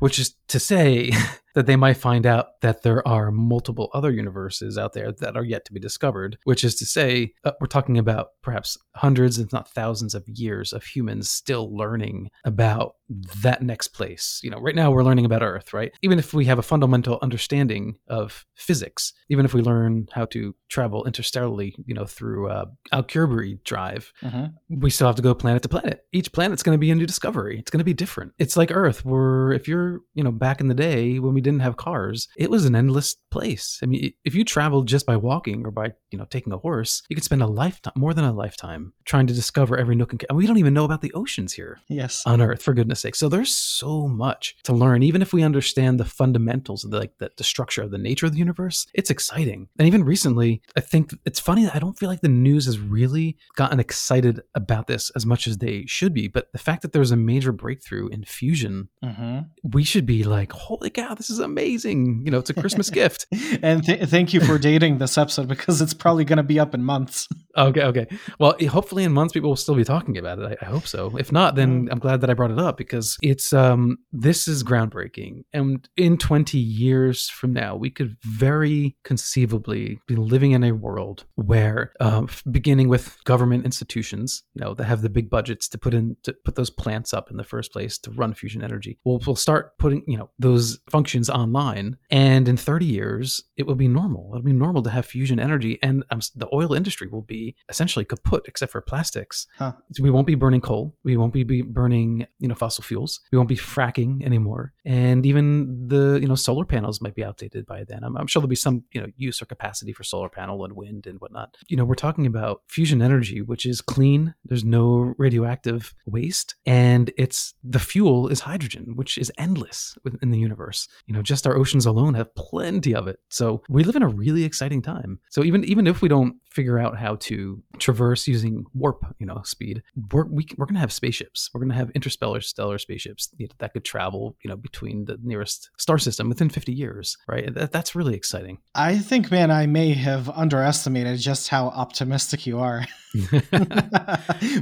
which 0.00 0.18
is 0.18 0.34
to 0.48 0.60
say 0.60 1.12
that 1.54 1.64
they 1.66 1.76
might 1.76 1.96
find 1.96 2.26
out 2.26 2.60
that 2.60 2.82
there 2.82 3.06
are 3.08 3.30
multiple 3.30 3.88
other 3.94 4.10
universes 4.10 4.76
out 4.76 4.92
there 4.92 5.12
that 5.12 5.36
are 5.36 5.44
yet 5.44 5.64
to 5.64 5.72
be 5.72 5.80
discovered, 5.80 6.36
which 6.44 6.62
is 6.62 6.74
to 6.74 6.84
say, 6.84 7.32
uh, 7.44 7.52
we're 7.60 7.66
talking 7.66 7.96
about 7.96 8.28
perhaps 8.42 8.76
hundreds, 8.96 9.38
if 9.38 9.52
not 9.52 9.70
thousands, 9.70 10.14
of 10.14 10.28
years 10.28 10.72
of 10.72 10.84
humans 10.84 11.30
still 11.30 11.74
learning 11.74 12.28
about 12.44 12.96
that 13.42 13.62
next 13.62 13.88
place. 13.88 14.40
You 14.42 14.50
know, 14.50 14.58
right 14.58 14.74
now 14.74 14.90
we're 14.90 15.02
learning 15.02 15.24
about 15.24 15.42
Earth, 15.42 15.72
right? 15.72 15.92
Even 16.02 16.18
if 16.18 16.32
we 16.32 16.46
have 16.46 16.58
a 16.58 16.62
fundamental 16.62 17.18
understanding 17.22 17.96
of 18.08 18.44
physics, 18.54 19.12
even 19.28 19.44
if 19.44 19.54
we 19.54 19.60
learn 19.60 20.08
how 20.12 20.24
to 20.26 20.54
travel 20.68 21.04
interstellarly, 21.04 21.74
you 21.86 21.94
know, 21.94 22.06
through 22.06 22.50
uh, 22.50 22.66
Alcubierre 22.92 23.62
drive, 23.64 24.12
mm-hmm. 24.22 24.46
we 24.68 24.90
still 24.90 25.06
have 25.06 25.16
to 25.16 25.22
go 25.22 25.34
planet 25.34 25.62
to 25.62 25.68
planet. 25.68 26.04
Each 26.12 26.32
planet's 26.32 26.62
going 26.62 26.74
to 26.76 26.80
be 26.80 26.90
a 26.90 26.94
new 26.94 27.06
discovery. 27.06 27.58
It's 27.58 27.70
going 27.70 27.78
to 27.78 27.84
be 27.84 27.94
different. 27.94 28.32
It's 28.38 28.56
like 28.56 28.70
Earth, 28.72 29.04
where 29.04 29.52
if 29.52 29.68
you're, 29.68 30.00
you 30.14 30.24
know, 30.24 30.32
back 30.32 30.60
in 30.60 30.68
the 30.68 30.74
day 30.74 31.18
when 31.18 31.34
we 31.34 31.40
didn't 31.40 31.60
have 31.60 31.76
cars, 31.76 32.28
it 32.36 32.50
was 32.50 32.64
an 32.64 32.74
endless 32.74 33.14
place. 33.30 33.80
I 33.82 33.86
mean, 33.86 34.12
if 34.24 34.34
you 34.34 34.44
traveled 34.44 34.88
just 34.88 35.06
by 35.06 35.16
walking 35.16 35.66
or 35.66 35.70
by, 35.70 35.92
you 36.10 36.18
know, 36.18 36.24
taking 36.24 36.52
a 36.52 36.58
horse, 36.58 37.02
you 37.08 37.16
could 37.16 37.24
spend 37.24 37.42
a 37.42 37.46
lifetime, 37.46 37.92
more 37.96 38.14
than 38.14 38.24
a 38.24 38.32
lifetime, 38.32 38.92
trying 39.04 39.26
to 39.26 39.34
discover 39.34 39.76
every 39.76 39.94
nook 39.94 40.12
and, 40.12 40.24
and 40.28 40.38
we 40.38 40.46
don't 40.46 40.58
even 40.58 40.74
know 40.74 40.84
about 40.84 41.02
the 41.02 41.12
oceans 41.12 41.52
here. 41.52 41.78
Yes, 41.88 42.22
on 42.26 42.40
Earth, 42.40 42.62
for 42.62 42.72
goodness 42.74 42.93
sake. 42.96 43.14
So 43.14 43.28
there's 43.28 43.56
so 43.56 44.08
much 44.08 44.56
to 44.64 44.72
learn, 44.72 45.02
even 45.02 45.22
if 45.22 45.32
we 45.32 45.42
understand 45.42 45.98
the 45.98 46.04
fundamentals 46.04 46.84
of 46.84 46.90
the, 46.90 46.98
like 46.98 47.18
the, 47.18 47.30
the 47.36 47.44
structure 47.44 47.82
of 47.82 47.90
the 47.90 47.98
nature 47.98 48.26
of 48.26 48.32
the 48.32 48.38
universe. 48.38 48.86
It's 48.94 49.10
exciting. 49.10 49.68
And 49.78 49.86
even 49.86 50.04
recently, 50.04 50.62
I 50.76 50.80
think 50.80 51.14
it's 51.24 51.40
funny 51.40 51.64
that 51.64 51.74
I 51.74 51.78
don't 51.78 51.98
feel 51.98 52.08
like 52.08 52.20
the 52.20 52.28
news 52.28 52.66
has 52.66 52.78
really 52.78 53.36
gotten 53.56 53.80
excited 53.80 54.40
about 54.54 54.86
this 54.86 55.10
as 55.16 55.26
much 55.26 55.46
as 55.46 55.58
they 55.58 55.84
should 55.86 56.14
be. 56.14 56.28
But 56.28 56.52
the 56.52 56.58
fact 56.58 56.82
that 56.82 56.92
there's 56.92 57.10
a 57.10 57.16
major 57.16 57.52
breakthrough 57.52 58.08
in 58.08 58.24
fusion, 58.24 58.88
mm-hmm. 59.02 59.40
we 59.62 59.84
should 59.84 60.06
be 60.06 60.24
like, 60.24 60.52
holy 60.52 60.90
cow, 60.90 61.14
this 61.14 61.30
is 61.30 61.38
amazing. 61.38 62.22
You 62.24 62.30
know, 62.30 62.38
it's 62.38 62.50
a 62.50 62.54
Christmas 62.54 62.90
gift. 62.94 63.26
And 63.62 63.84
th- 63.84 64.08
thank 64.08 64.32
you 64.32 64.40
for 64.40 64.58
dating 64.58 64.98
this 64.98 65.18
episode 65.18 65.48
because 65.48 65.80
it's 65.80 65.94
probably 65.94 66.24
going 66.24 66.38
to 66.38 66.42
be 66.42 66.58
up 66.58 66.74
in 66.74 66.82
months. 66.82 67.28
Okay, 67.56 67.82
okay. 67.82 68.06
Well, 68.38 68.54
hopefully 68.68 69.04
in 69.04 69.12
months 69.12 69.32
people 69.32 69.50
will 69.50 69.56
still 69.56 69.74
be 69.74 69.84
talking 69.84 70.18
about 70.18 70.38
it. 70.38 70.58
I, 70.60 70.66
I 70.66 70.68
hope 70.68 70.86
so. 70.86 71.16
If 71.16 71.32
not, 71.32 71.54
then 71.54 71.88
I'm 71.90 71.98
glad 71.98 72.20
that 72.20 72.30
I 72.30 72.34
brought 72.34 72.50
it 72.50 72.58
up 72.58 72.76
because 72.76 73.18
it's 73.22 73.52
um 73.52 73.98
this 74.12 74.48
is 74.48 74.64
groundbreaking 74.64 75.44
and 75.52 75.88
in 75.96 76.16
20 76.18 76.58
years 76.58 77.28
from 77.28 77.52
now 77.52 77.76
we 77.76 77.90
could 77.90 78.16
very 78.22 78.96
conceivably 79.04 80.00
be 80.06 80.16
living 80.16 80.52
in 80.52 80.64
a 80.64 80.72
world 80.72 81.24
where 81.34 81.92
um, 82.00 82.28
beginning 82.50 82.88
with 82.88 83.22
government 83.24 83.64
institutions 83.64 84.42
you 84.54 84.60
know 84.60 84.74
that 84.74 84.84
have 84.84 85.02
the 85.02 85.10
big 85.10 85.28
budgets 85.30 85.68
to 85.68 85.78
put 85.78 85.94
in 85.94 86.16
to 86.22 86.32
put 86.44 86.54
those 86.54 86.70
plants 86.70 87.12
up 87.12 87.30
in 87.30 87.36
the 87.36 87.44
first 87.44 87.72
place 87.72 87.98
to 87.98 88.10
run 88.10 88.34
fusion 88.34 88.62
energy 88.62 88.98
we'll, 89.04 89.20
we'll 89.26 89.36
start 89.36 89.76
putting 89.78 90.02
you 90.06 90.16
know 90.16 90.30
those 90.38 90.78
functions 90.90 91.28
online 91.28 91.96
and 92.10 92.48
in 92.48 92.56
30 92.56 92.86
years 92.86 93.42
it 93.56 93.66
will 93.66 93.74
be 93.74 93.88
normal 93.88 94.30
it'll 94.32 94.44
be 94.44 94.52
normal 94.52 94.82
to 94.82 94.90
have 94.90 95.06
fusion 95.06 95.38
energy 95.38 95.78
and 95.82 96.04
um, 96.10 96.20
the 96.34 96.48
oil 96.52 96.72
industry 96.72 97.08
will 97.08 97.22
be 97.22 97.43
essentially 97.68 98.04
kaput 98.04 98.44
except 98.46 98.72
for 98.72 98.80
plastics. 98.80 99.46
Huh. 99.58 99.72
so 99.92 100.02
we 100.02 100.10
won't 100.10 100.26
be 100.26 100.34
burning 100.34 100.60
coal. 100.60 100.94
We 101.04 101.16
won't 101.16 101.32
be 101.32 101.62
burning 101.62 102.26
you 102.38 102.48
know 102.48 102.54
fossil 102.54 102.84
fuels. 102.84 103.20
We 103.30 103.38
won't 103.38 103.48
be 103.48 103.56
fracking 103.56 104.24
anymore. 104.24 104.72
And 104.84 105.24
even 105.26 105.88
the 105.88 106.18
you 106.20 106.28
know 106.28 106.34
solar 106.34 106.64
panels 106.64 107.00
might 107.00 107.14
be 107.14 107.24
outdated 107.24 107.66
by 107.66 107.84
then. 107.84 108.04
I'm, 108.04 108.16
I'm 108.16 108.26
sure 108.26 108.40
there'll 108.40 108.48
be 108.48 108.56
some 108.56 108.84
you 108.92 109.00
know 109.00 109.08
use 109.16 109.40
or 109.42 109.46
capacity 109.46 109.92
for 109.92 110.04
solar 110.04 110.28
panel 110.28 110.64
and 110.64 110.74
wind 110.74 111.06
and 111.06 111.20
whatnot. 111.20 111.56
You 111.68 111.76
know 111.76 111.84
we're 111.84 111.94
talking 111.94 112.26
about 112.26 112.62
fusion 112.68 113.02
energy 113.02 113.42
which 113.42 113.66
is 113.66 113.80
clean. 113.80 114.34
There's 114.44 114.64
no 114.64 115.14
radioactive 115.18 115.94
waste. 116.06 116.54
And 116.66 117.12
it's 117.16 117.54
the 117.62 117.78
fuel 117.78 118.28
is 118.28 118.40
hydrogen 118.40 118.96
which 118.96 119.18
is 119.18 119.32
endless 119.38 119.96
in 120.22 120.30
the 120.30 120.38
universe. 120.38 120.88
You 121.06 121.14
know 121.14 121.22
just 121.22 121.46
our 121.46 121.56
oceans 121.56 121.86
alone 121.86 122.14
have 122.14 122.34
plenty 122.34 122.94
of 122.94 123.08
it. 123.08 123.18
So 123.28 123.62
we 123.68 123.84
live 123.84 123.96
in 123.96 124.02
a 124.02 124.08
really 124.08 124.44
exciting 124.44 124.82
time. 124.82 125.20
So 125.30 125.44
even 125.44 125.64
even 125.64 125.86
if 125.86 126.02
we 126.02 126.08
don't 126.08 126.36
figure 126.54 126.78
out 126.78 126.96
how 126.96 127.16
to 127.16 127.60
traverse 127.78 128.28
using 128.28 128.64
warp, 128.74 129.04
you 129.18 129.26
know, 129.26 129.42
speed, 129.44 129.82
we're 130.12 130.26
we, 130.26 130.46
are 130.58 130.66
going 130.66 130.74
to 130.74 130.80
have 130.80 130.92
spaceships. 130.92 131.50
We're 131.52 131.60
going 131.60 131.70
to 131.70 131.76
have 131.76 131.90
interstellar 131.90 132.40
stellar 132.40 132.78
spaceships 132.78 133.34
that 133.58 133.72
could 133.72 133.84
travel, 133.84 134.36
you 134.42 134.48
know, 134.48 134.56
between 134.56 135.04
the 135.06 135.18
nearest 135.22 135.70
star 135.78 135.98
system 135.98 136.28
within 136.28 136.48
50 136.48 136.72
years, 136.72 137.16
right? 137.28 137.52
That, 137.52 137.72
that's 137.72 137.94
really 137.94 138.14
exciting. 138.14 138.58
I 138.74 138.98
think, 138.98 139.30
man, 139.30 139.50
I 139.50 139.66
may 139.66 139.92
have 139.94 140.30
underestimated 140.30 141.18
just 141.18 141.48
how 141.48 141.68
optimistic 141.68 142.46
you 142.46 142.60
are. 142.60 142.86